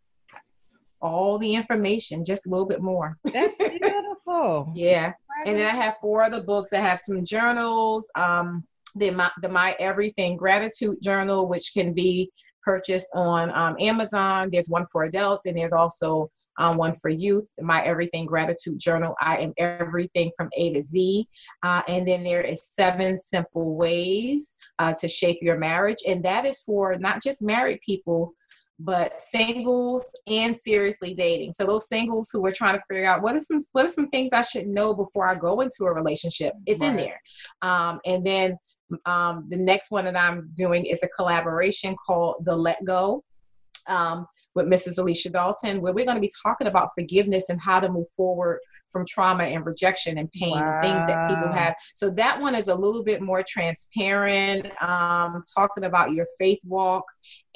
all 1.05 1.39
the 1.39 1.55
information, 1.55 2.25
just 2.25 2.47
a 2.47 2.51
little 2.51 2.67
bit 2.67 2.83
more. 2.83 3.19
That's 3.25 3.55
beautiful. 3.59 4.73
yeah. 4.75 5.13
And 5.47 5.59
then 5.59 5.67
I 5.67 5.77
have 5.77 5.97
four 6.01 6.23
other 6.23 6.43
books. 6.43 6.73
I 6.73 6.79
have 6.79 6.99
some 6.99 7.25
journals, 7.25 8.09
um, 8.17 8.65
the 8.97 9.11
my, 9.11 9.31
the 9.43 9.49
my 9.51 9.77
Everything 9.79 10.37
Gratitude 10.37 10.97
Journal, 11.03 11.47
which 11.47 11.73
can 11.75 11.93
be 11.93 12.31
purchased 12.63 13.09
on 13.15 13.51
um, 13.55 13.77
Amazon. 13.79 14.49
There's 14.51 14.71
one 14.71 14.87
for 14.91 15.03
adults, 15.03 15.45
and 15.45 15.59
there's 15.59 15.75
also 15.75 16.31
um, 16.59 16.79
one 16.79 16.93
for 16.93 17.11
youth, 17.11 17.53
my 17.61 17.83
Everything 17.85 18.25
Gratitude 18.25 18.79
Journal. 18.79 19.15
I 19.21 19.39
am 19.39 19.53
everything 19.59 20.31
from 20.37 20.49
A 20.57 20.73
to 20.73 20.83
Z. 20.83 21.29
Uh, 21.63 21.83
and 21.87 22.09
then 22.09 22.25
there 22.25 22.43
is 22.43 22.67
seven 22.67 23.19
simple 23.19 23.75
ways 23.75 24.53
uh, 24.79 24.95
to 25.01 25.09
shape 25.09 25.39
your 25.43 25.59
marriage. 25.59 25.99
And 26.07 26.25
that 26.25 26.47
is 26.47 26.61
for 26.61 26.95
not 26.95 27.23
just 27.23 27.43
married 27.43 27.81
people, 27.85 28.33
but 28.79 29.21
singles 29.21 30.11
and 30.27 30.55
seriously 30.55 31.15
dating. 31.15 31.53
So 31.53 31.65
those 31.65 31.89
singles 31.89 32.31
who 32.33 32.45
are 32.47 32.53
trying 32.53 32.77
to 32.77 32.83
figure 32.89 33.07
out 33.07 33.23
what 33.23 33.37
are 33.37 33.41
some 33.41 33.59
what 33.73 33.87
are 33.87 33.91
some 33.91 34.09
things 34.09 34.33
I 34.33 34.43
should 34.43 34.67
know 34.67 34.95
before 34.95 35.29
I 35.29 35.35
go 35.35 35.61
into 35.61 35.85
a 35.85 35.93
relationship, 35.93 36.55
it's 36.67 36.81
right. 36.81 36.91
in 36.91 36.97
there. 36.97 37.21
Um, 37.63 38.01
and 38.05 38.27
then 38.27 38.59
um, 39.07 39.47
the 39.49 39.57
next 39.57 39.91
one 39.91 40.05
that 40.05 40.17
I'm 40.17 40.51
doing 40.55 40.85
is 40.85 41.03
a 41.03 41.09
collaboration 41.09 41.97
called 42.05 42.45
The 42.45 42.57
Let 42.57 42.85
Go. 42.85 43.23
Um, 43.87 44.27
with 44.55 44.67
Mrs. 44.67 44.99
Alicia 44.99 45.31
Dalton, 45.31 45.81
where 45.81 45.93
we're 45.93 46.05
going 46.05 46.17
to 46.17 46.21
be 46.21 46.31
talking 46.43 46.69
about 46.69 46.91
forgiveness 46.97 47.49
and 47.49 47.61
how 47.61 47.81
to 47.81 47.91
move 47.91 48.09
forward 48.11 48.61
from 48.95 49.05
trauma 49.05 49.43
and 49.43 49.67
rejection 49.67 50.19
and 50.19 50.31
pain 50.31 50.53
wow. 50.53 50.81
and 50.81 50.85
things 50.85 51.07
that 51.09 51.29
people 51.29 51.53
have. 51.53 51.75
So 51.97 52.11
that 52.11 52.41
one 52.41 52.55
is 52.55 52.69
a 52.69 52.75
little 52.75 53.03
bit 53.03 53.21
more 53.21 53.43
transparent, 53.47 54.67
um, 54.81 55.43
talking 55.53 55.85
about 55.85 56.13
your 56.13 56.27
faith 56.39 56.61
walk 56.65 57.03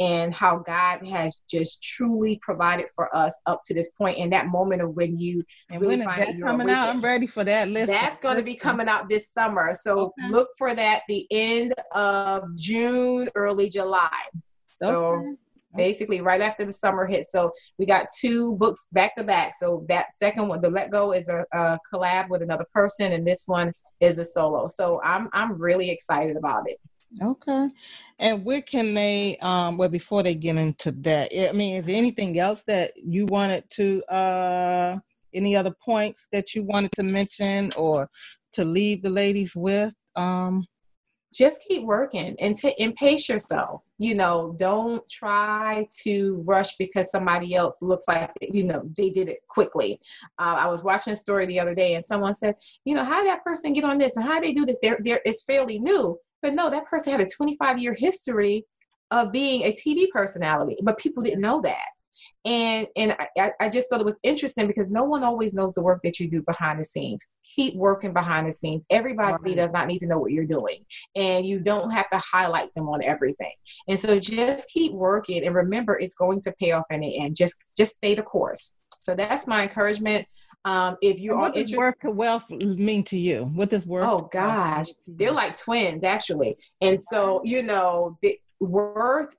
and 0.01 0.35
how 0.35 0.59
God 0.59 1.07
has 1.07 1.41
just 1.49 1.81
truly 1.81 2.41
provided 2.43 2.87
for 2.95 3.15
us 3.17 3.41
up 3.47 3.61
to 3.67 3.75
this 3.75 3.89
point. 3.97 4.19
And 4.19 4.33
that 4.33 4.49
moment 4.49 4.83
of 4.83 4.97
when 4.97 5.17
you 5.17 5.45
and 5.71 5.81
really 5.81 6.03
find 6.03 6.23
that 6.23 6.41
coming 6.43 6.69
out, 6.69 6.89
I'm 6.89 7.01
ready 7.01 7.29
for 7.29 7.45
that. 7.45 7.69
Listen, 7.69 7.95
that's 7.95 8.19
going 8.19 8.37
to 8.37 8.43
be 8.43 8.57
coming 8.57 8.89
out 8.89 9.09
this 9.09 9.33
summer. 9.33 9.75
So 9.75 10.01
okay. 10.01 10.29
look 10.31 10.49
for 10.59 10.75
that 10.75 11.03
the 11.09 11.25
end 11.31 11.73
of 11.93 12.43
June, 12.57 13.29
early 13.37 13.69
July. 13.69 14.11
So. 14.67 14.97
Okay 14.97 15.27
basically 15.79 16.21
right 16.21 16.41
after 16.41 16.65
the 16.65 16.73
summer 16.73 17.07
hit. 17.07 17.25
So 17.25 17.53
we 17.79 17.87
got 17.87 18.09
two 18.21 18.57
books 18.57 18.89
back 18.93 19.17
to 19.17 19.25
back. 19.25 19.55
So 19.59 19.87
that 19.89 20.15
second 20.15 20.49
one, 20.49 20.61
the 20.61 20.71
Let 20.71 20.91
Go, 20.91 21.13
is 21.13 21.29
a, 21.29 21.45
a, 21.53 21.79
collab 21.91 22.29
with 22.29 22.43
another 22.43 22.67
person, 22.75 23.13
and 23.13 23.27
this 23.27 23.45
one 23.47 23.71
is 24.01 24.19
a 24.19 24.25
solo. 24.25 24.67
So 24.67 25.01
I'm 25.03 25.29
I'm 25.33 25.59
really 25.61 25.91
excited 25.91 26.37
about 26.37 26.69
it. 26.69 26.79
Okay, 27.23 27.69
and 28.19 28.45
where 28.45 28.61
can 28.61 28.93
they? 28.93 29.39
Um, 29.39 29.79
well, 29.79 29.89
before 29.89 30.23
they 30.23 30.35
get 30.35 30.57
into 30.57 30.93
that, 30.93 31.33
I 31.35 31.53
mean, 31.53 31.77
is 31.77 31.87
there 31.87 31.97
anything 31.97 32.39
else 32.39 32.63
that 32.67 32.93
you 32.97 33.25
wanted 33.27 33.65
to? 33.71 34.03
Uh, 34.05 34.99
any 35.35 35.55
other 35.55 35.75
points 35.85 36.27
that 36.33 36.55
you 36.55 36.63
wanted 36.63 36.91
to 36.93 37.03
mention 37.03 37.73
or 37.77 38.09
to 38.53 38.65
leave 38.65 39.03
the 39.03 39.11
ladies 39.11 39.55
with? 39.55 39.93
Um, 40.17 40.67
just 41.33 41.61
keep 41.67 41.85
working 41.85 42.35
and, 42.41 42.55
t- 42.55 42.75
and 42.79 42.95
pace 42.95 43.29
yourself. 43.29 43.83
You 43.99 44.15
know, 44.15 44.55
don't 44.59 45.07
try 45.09 45.87
to 46.03 46.43
rush 46.47 46.77
because 46.77 47.11
somebody 47.11 47.55
else 47.55 47.83
looks 47.83 48.07
like, 48.09 48.31
you 48.41 48.65
know, 48.65 48.89
they 48.97 49.11
did 49.11 49.29
it 49.29 49.41
quickly. 49.49 50.01
Uh, 50.39 50.57
I 50.59 50.67
was 50.69 50.83
watching 50.83 51.13
a 51.13 51.17
story 51.17 51.47
the 51.47 51.61
other 51.61 51.75
day 51.75 51.95
and 51.95 52.05
someone 52.05 52.35
said, 52.35 52.57
you 52.85 52.95
know, 52.95 53.05
how 53.05 53.21
did 53.21 53.29
that 53.29 53.45
person 53.45 53.73
get 53.73 53.85
on 53.85 53.99
this 53.99 54.17
and 54.17 54.25
how 54.25 54.41
they 54.41 54.53
do 54.53 54.65
this? 54.65 54.79
They're, 54.81 54.99
they're, 55.03 55.21
it's 55.25 55.43
fairly 55.43 55.79
new. 55.79 56.19
But 56.41 56.55
no, 56.55 56.71
that 56.71 56.85
person 56.85 57.13
had 57.13 57.21
a 57.21 57.27
25 57.27 57.79
year 57.79 57.95
history 57.95 58.65
of 59.11 59.33
being 59.33 59.63
a 59.63 59.73
TV 59.73 60.09
personality, 60.11 60.77
but 60.83 60.99
people 60.99 61.23
didn't 61.23 61.41
know 61.41 61.61
that 61.63 61.87
and 62.45 62.87
and 62.97 63.17
I, 63.37 63.53
I 63.61 63.69
just 63.69 63.89
thought 63.89 64.01
it 64.01 64.07
was 64.07 64.19
interesting 64.23 64.67
because 64.67 64.91
no 64.91 65.05
one 65.05 65.23
always 65.23 65.55
knows 65.55 65.75
the 65.75 65.83
work 65.83 66.01
that 66.05 66.19
you 66.19 66.29
do 66.29 66.43
behind 66.43 66.81
the 66.81 66.85
scenes. 66.85 67.25
Keep 67.57 67.75
working 67.75 68.13
behind 68.13 68.47
the 68.47 68.53
scenes. 68.53 68.85
Everybody 68.91 69.37
right. 69.43 69.57
does 69.57 69.73
not 69.73 69.89
need 69.89 69.99
to 70.01 70.07
know 70.07 70.19
what 70.19 70.33
you're 70.33 70.47
doing 70.47 70.85
and 71.17 71.45
you 71.45 71.61
don't 71.61 71.91
have 71.91 72.09
to 72.11 72.19
highlight 72.19 72.73
them 72.75 72.89
on 72.89 73.03
everything. 73.05 73.53
And 73.89 73.99
so 73.99 74.19
just 74.19 74.69
keep 74.69 74.93
working 74.93 75.45
and 75.45 75.55
remember 75.55 75.99
it's 75.99 76.15
going 76.15 76.41
to 76.43 76.53
pay 76.53 76.73
off 76.73 76.85
in 76.91 77.01
the 77.01 77.19
end. 77.19 77.37
Just 77.37 77.57
just 77.77 77.97
stay 77.97 78.15
the 78.15 78.23
course. 78.23 78.73
So 78.99 79.15
that's 79.15 79.47
my 79.47 79.63
encouragement. 79.63 80.27
Um, 80.65 80.97
if 81.01 81.21
you 81.21 81.33
and 81.33 81.41
are 81.41 81.45
what 81.45 81.55
does 81.55 81.71
to 81.71 82.11
wealth 82.11 82.51
mean 82.51 83.05
to 83.05 83.19
you? 83.19 83.45
What 83.55 83.71
does 83.71 83.87
worth? 83.87 84.05
Oh 84.07 84.29
gosh, 84.31 84.89
they're 85.07 85.33
like 85.33 85.57
twins 85.57 86.05
actually, 86.05 86.59
and 86.81 87.01
so 87.01 87.41
you 87.45 87.63
know, 87.63 88.19
the, 88.21 88.39
worth 88.61 89.37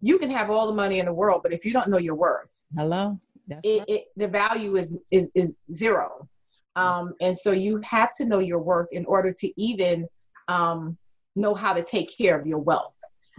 you 0.00 0.18
can 0.18 0.30
have 0.30 0.50
all 0.50 0.66
the 0.66 0.74
money 0.74 0.98
in 0.98 1.06
the 1.06 1.12
world 1.12 1.40
but 1.42 1.52
if 1.52 1.64
you 1.64 1.72
don't 1.72 1.88
know 1.88 1.98
your 1.98 2.14
worth 2.14 2.64
hello? 2.76 3.18
It, 3.62 3.84
it, 3.88 4.04
the 4.16 4.28
value 4.28 4.76
is 4.76 4.98
is 5.10 5.30
is 5.34 5.56
zero. 5.72 6.28
Um, 6.74 7.12
and 7.20 7.36
so 7.36 7.52
you 7.52 7.80
have 7.84 8.10
to 8.16 8.24
know 8.24 8.38
your 8.38 8.60
worth 8.60 8.88
in 8.92 9.04
order 9.04 9.30
to 9.30 9.60
even 9.60 10.08
um, 10.48 10.96
know 11.36 11.54
how 11.54 11.74
to 11.74 11.82
take 11.82 12.16
care 12.16 12.38
of 12.38 12.46
your 12.46 12.60
wealth. 12.60 12.96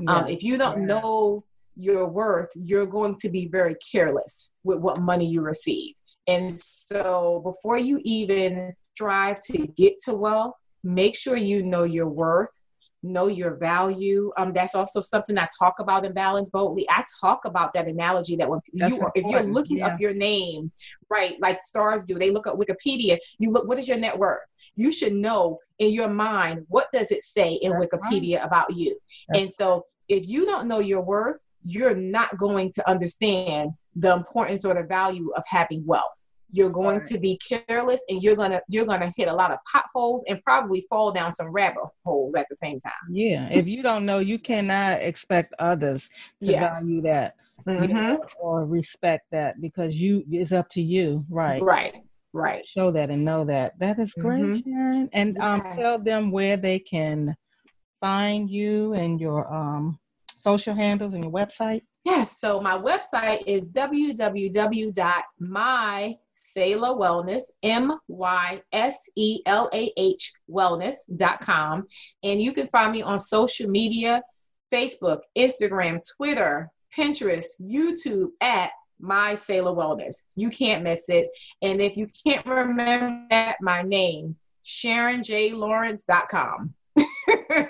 Um, 0.07 0.27
if 0.27 0.43
you 0.43 0.57
don't 0.57 0.81
yeah. 0.81 0.88
know 0.88 1.43
your 1.75 2.07
worth 2.07 2.49
you're 2.55 2.86
going 2.86 3.15
to 3.19 3.29
be 3.29 3.47
very 3.47 3.75
careless 3.91 4.51
with 4.63 4.79
what 4.79 4.99
money 4.99 5.25
you 5.25 5.41
receive. 5.41 5.95
And 6.27 6.51
so 6.51 7.41
before 7.43 7.77
you 7.77 7.99
even 8.03 8.73
strive 8.84 9.41
to 9.51 9.67
get 9.67 9.93
to 10.05 10.13
wealth 10.13 10.53
make 10.84 11.15
sure 11.15 11.36
you 11.36 11.63
know 11.63 11.84
your 11.84 12.07
worth 12.07 12.59
know 13.03 13.27
your 13.27 13.55
value. 13.55 14.31
Um, 14.37 14.53
that's 14.53 14.75
also 14.75 15.01
something 15.01 15.37
I 15.37 15.47
talk 15.59 15.79
about 15.79 16.05
in 16.05 16.13
Balance 16.13 16.49
Boldly. 16.49 16.89
I 16.89 17.03
talk 17.21 17.45
about 17.45 17.73
that 17.73 17.87
analogy 17.87 18.35
that 18.37 18.49
when 18.49 18.59
that's 18.73 18.93
you 18.93 19.01
are, 19.01 19.11
if 19.15 19.25
you're 19.25 19.43
looking 19.43 19.77
yeah. 19.79 19.87
up 19.87 19.99
your 19.99 20.13
name, 20.13 20.71
right, 21.09 21.39
like 21.41 21.61
stars 21.61 22.05
do, 22.05 22.15
they 22.15 22.31
look 22.31 22.47
up 22.47 22.57
Wikipedia. 22.57 23.17
You 23.39 23.51
look, 23.51 23.67
what 23.67 23.77
is 23.77 23.87
your 23.87 23.97
net 23.97 24.17
worth? 24.17 24.41
You 24.75 24.91
should 24.91 25.13
know 25.13 25.59
in 25.79 25.91
your 25.91 26.09
mind 26.09 26.65
what 26.69 26.87
does 26.91 27.11
it 27.11 27.21
say 27.23 27.53
in 27.61 27.73
that's 27.73 27.85
Wikipedia 27.85 28.37
right. 28.37 28.47
about 28.47 28.75
you. 28.75 28.97
That's 29.29 29.41
and 29.41 29.53
so, 29.53 29.85
if 30.07 30.27
you 30.27 30.45
don't 30.45 30.67
know 30.67 30.79
your 30.79 31.01
worth, 31.01 31.45
you're 31.63 31.95
not 31.95 32.37
going 32.37 32.71
to 32.73 32.89
understand 32.89 33.71
the 33.95 34.13
importance 34.13 34.65
or 34.65 34.73
the 34.73 34.83
value 34.83 35.31
of 35.35 35.43
having 35.47 35.85
wealth 35.85 36.25
you're 36.53 36.69
going 36.69 36.99
right. 36.99 37.07
to 37.07 37.19
be 37.19 37.37
careless 37.37 38.05
and 38.07 38.21
you're 38.21 38.35
gonna 38.35 38.61
you're 38.69 38.85
gonna 38.85 39.11
hit 39.17 39.27
a 39.27 39.33
lot 39.33 39.51
of 39.51 39.57
potholes 39.69 40.23
and 40.29 40.41
probably 40.43 40.85
fall 40.89 41.11
down 41.11 41.31
some 41.31 41.47
rabbit 41.47 41.83
holes 42.05 42.35
at 42.35 42.45
the 42.49 42.55
same 42.55 42.79
time 42.79 42.93
yeah 43.09 43.49
if 43.49 43.67
you 43.67 43.83
don't 43.83 44.05
know 44.05 44.19
you 44.19 44.39
cannot 44.39 45.01
expect 45.01 45.53
others 45.59 46.07
to 46.39 46.47
yes. 46.47 46.79
value 46.79 47.01
that 47.01 47.35
mm-hmm. 47.67 47.83
you 47.83 47.87
know, 47.93 48.23
or 48.39 48.65
respect 48.65 49.25
that 49.31 49.59
because 49.59 49.95
you 49.95 50.23
it's 50.31 50.51
up 50.51 50.69
to 50.69 50.81
you 50.81 51.25
right 51.29 51.61
right 51.61 51.95
right 52.33 52.65
show 52.67 52.91
that 52.91 53.09
and 53.09 53.25
know 53.25 53.43
that 53.43 53.77
that 53.79 53.99
is 53.99 54.13
great 54.13 54.41
mm-hmm. 54.41 54.71
Sharon. 54.71 55.09
and 55.13 55.37
um, 55.39 55.61
yes. 55.63 55.73
um 55.73 55.77
tell 55.77 55.99
them 56.01 56.31
where 56.31 56.55
they 56.55 56.79
can 56.79 57.35
find 57.99 58.49
you 58.49 58.93
and 58.93 59.19
your 59.19 59.51
um 59.53 59.99
social 60.27 60.75
handles 60.75 61.13
and 61.13 61.23
your 61.23 61.33
website 61.33 61.81
Yes, 62.05 62.37
so 62.37 62.59
my 62.59 62.77
website 62.77 63.43
is 63.47 63.69
www.my 63.69 64.95
Myselah 66.43 66.99
Wellness, 66.99 67.43
M 67.61 67.93
Y 68.07 68.61
S 68.71 69.07
E 69.15 69.41
L 69.45 69.69
A 69.73 69.93
H 69.97 70.33
wellness.com. 70.49 71.87
And 72.23 72.41
you 72.41 72.51
can 72.51 72.67
find 72.67 72.91
me 72.91 73.01
on 73.01 73.17
social 73.19 73.69
media 73.69 74.21
Facebook, 74.71 75.21
Instagram, 75.37 76.01
Twitter, 76.17 76.71
Pinterest, 76.95 77.45
YouTube 77.61 78.29
at 78.41 78.71
Myselah 79.01 79.75
Wellness. 79.75 80.17
You 80.35 80.49
can't 80.49 80.83
miss 80.83 81.09
it. 81.09 81.29
And 81.61 81.81
if 81.81 81.97
you 81.97 82.07
can't 82.25 82.45
remember 82.45 83.25
that, 83.29 83.57
my 83.61 83.81
name, 83.81 84.37
SharonJLawrence.com. 84.63 86.73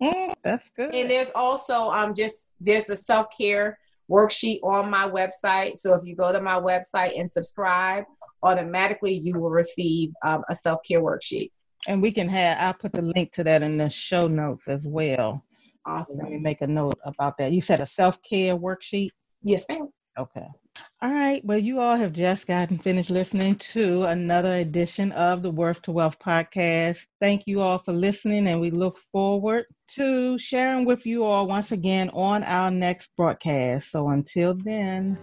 That's 0.42 0.70
good. 0.70 0.94
And 0.94 1.10
there's 1.10 1.30
also 1.34 1.90
um 1.90 2.14
just 2.14 2.50
there's 2.60 2.88
a 2.90 2.96
self-care 2.96 3.78
worksheet 4.10 4.60
on 4.62 4.90
my 4.90 5.08
website. 5.08 5.76
So 5.76 5.94
if 5.94 6.04
you 6.04 6.16
go 6.16 6.32
to 6.32 6.40
my 6.40 6.58
website 6.58 7.18
and 7.18 7.30
subscribe, 7.30 8.04
automatically 8.42 9.12
you 9.12 9.38
will 9.38 9.50
receive 9.50 10.12
um, 10.24 10.42
a 10.48 10.54
self 10.54 10.80
care 10.86 11.02
worksheet. 11.02 11.50
And 11.86 12.02
we 12.02 12.12
can 12.12 12.28
have, 12.28 12.58
I'll 12.60 12.74
put 12.74 12.92
the 12.92 13.02
link 13.02 13.32
to 13.34 13.44
that 13.44 13.62
in 13.62 13.76
the 13.76 13.88
show 13.88 14.26
notes 14.26 14.68
as 14.68 14.86
well. 14.86 15.44
Awesome. 15.86 16.24
Let 16.24 16.32
me 16.32 16.38
make 16.38 16.60
a 16.60 16.66
note 16.66 16.98
about 17.04 17.38
that. 17.38 17.52
You 17.52 17.60
said 17.60 17.80
a 17.80 17.86
self 17.86 18.18
care 18.22 18.56
worksheet? 18.56 19.08
Yes, 19.42 19.64
ma'am. 19.68 19.88
Okay. 20.18 20.46
All 21.00 21.12
right. 21.12 21.44
Well, 21.44 21.58
you 21.58 21.80
all 21.80 21.96
have 21.96 22.12
just 22.12 22.46
gotten 22.46 22.78
finished 22.78 23.10
listening 23.10 23.56
to 23.56 24.04
another 24.04 24.56
edition 24.56 25.12
of 25.12 25.42
the 25.42 25.50
Worth 25.50 25.82
to 25.82 25.92
Wealth 25.92 26.18
podcast. 26.18 27.06
Thank 27.20 27.46
you 27.46 27.60
all 27.60 27.78
for 27.78 27.92
listening, 27.92 28.46
and 28.48 28.60
we 28.60 28.70
look 28.70 28.98
forward 29.12 29.66
to 29.96 30.38
sharing 30.38 30.84
with 30.84 31.06
you 31.06 31.24
all 31.24 31.46
once 31.46 31.72
again 31.72 32.10
on 32.10 32.42
our 32.44 32.70
next 32.70 33.10
broadcast. 33.16 33.90
So 33.90 34.08
until 34.08 34.54
then. 34.54 35.18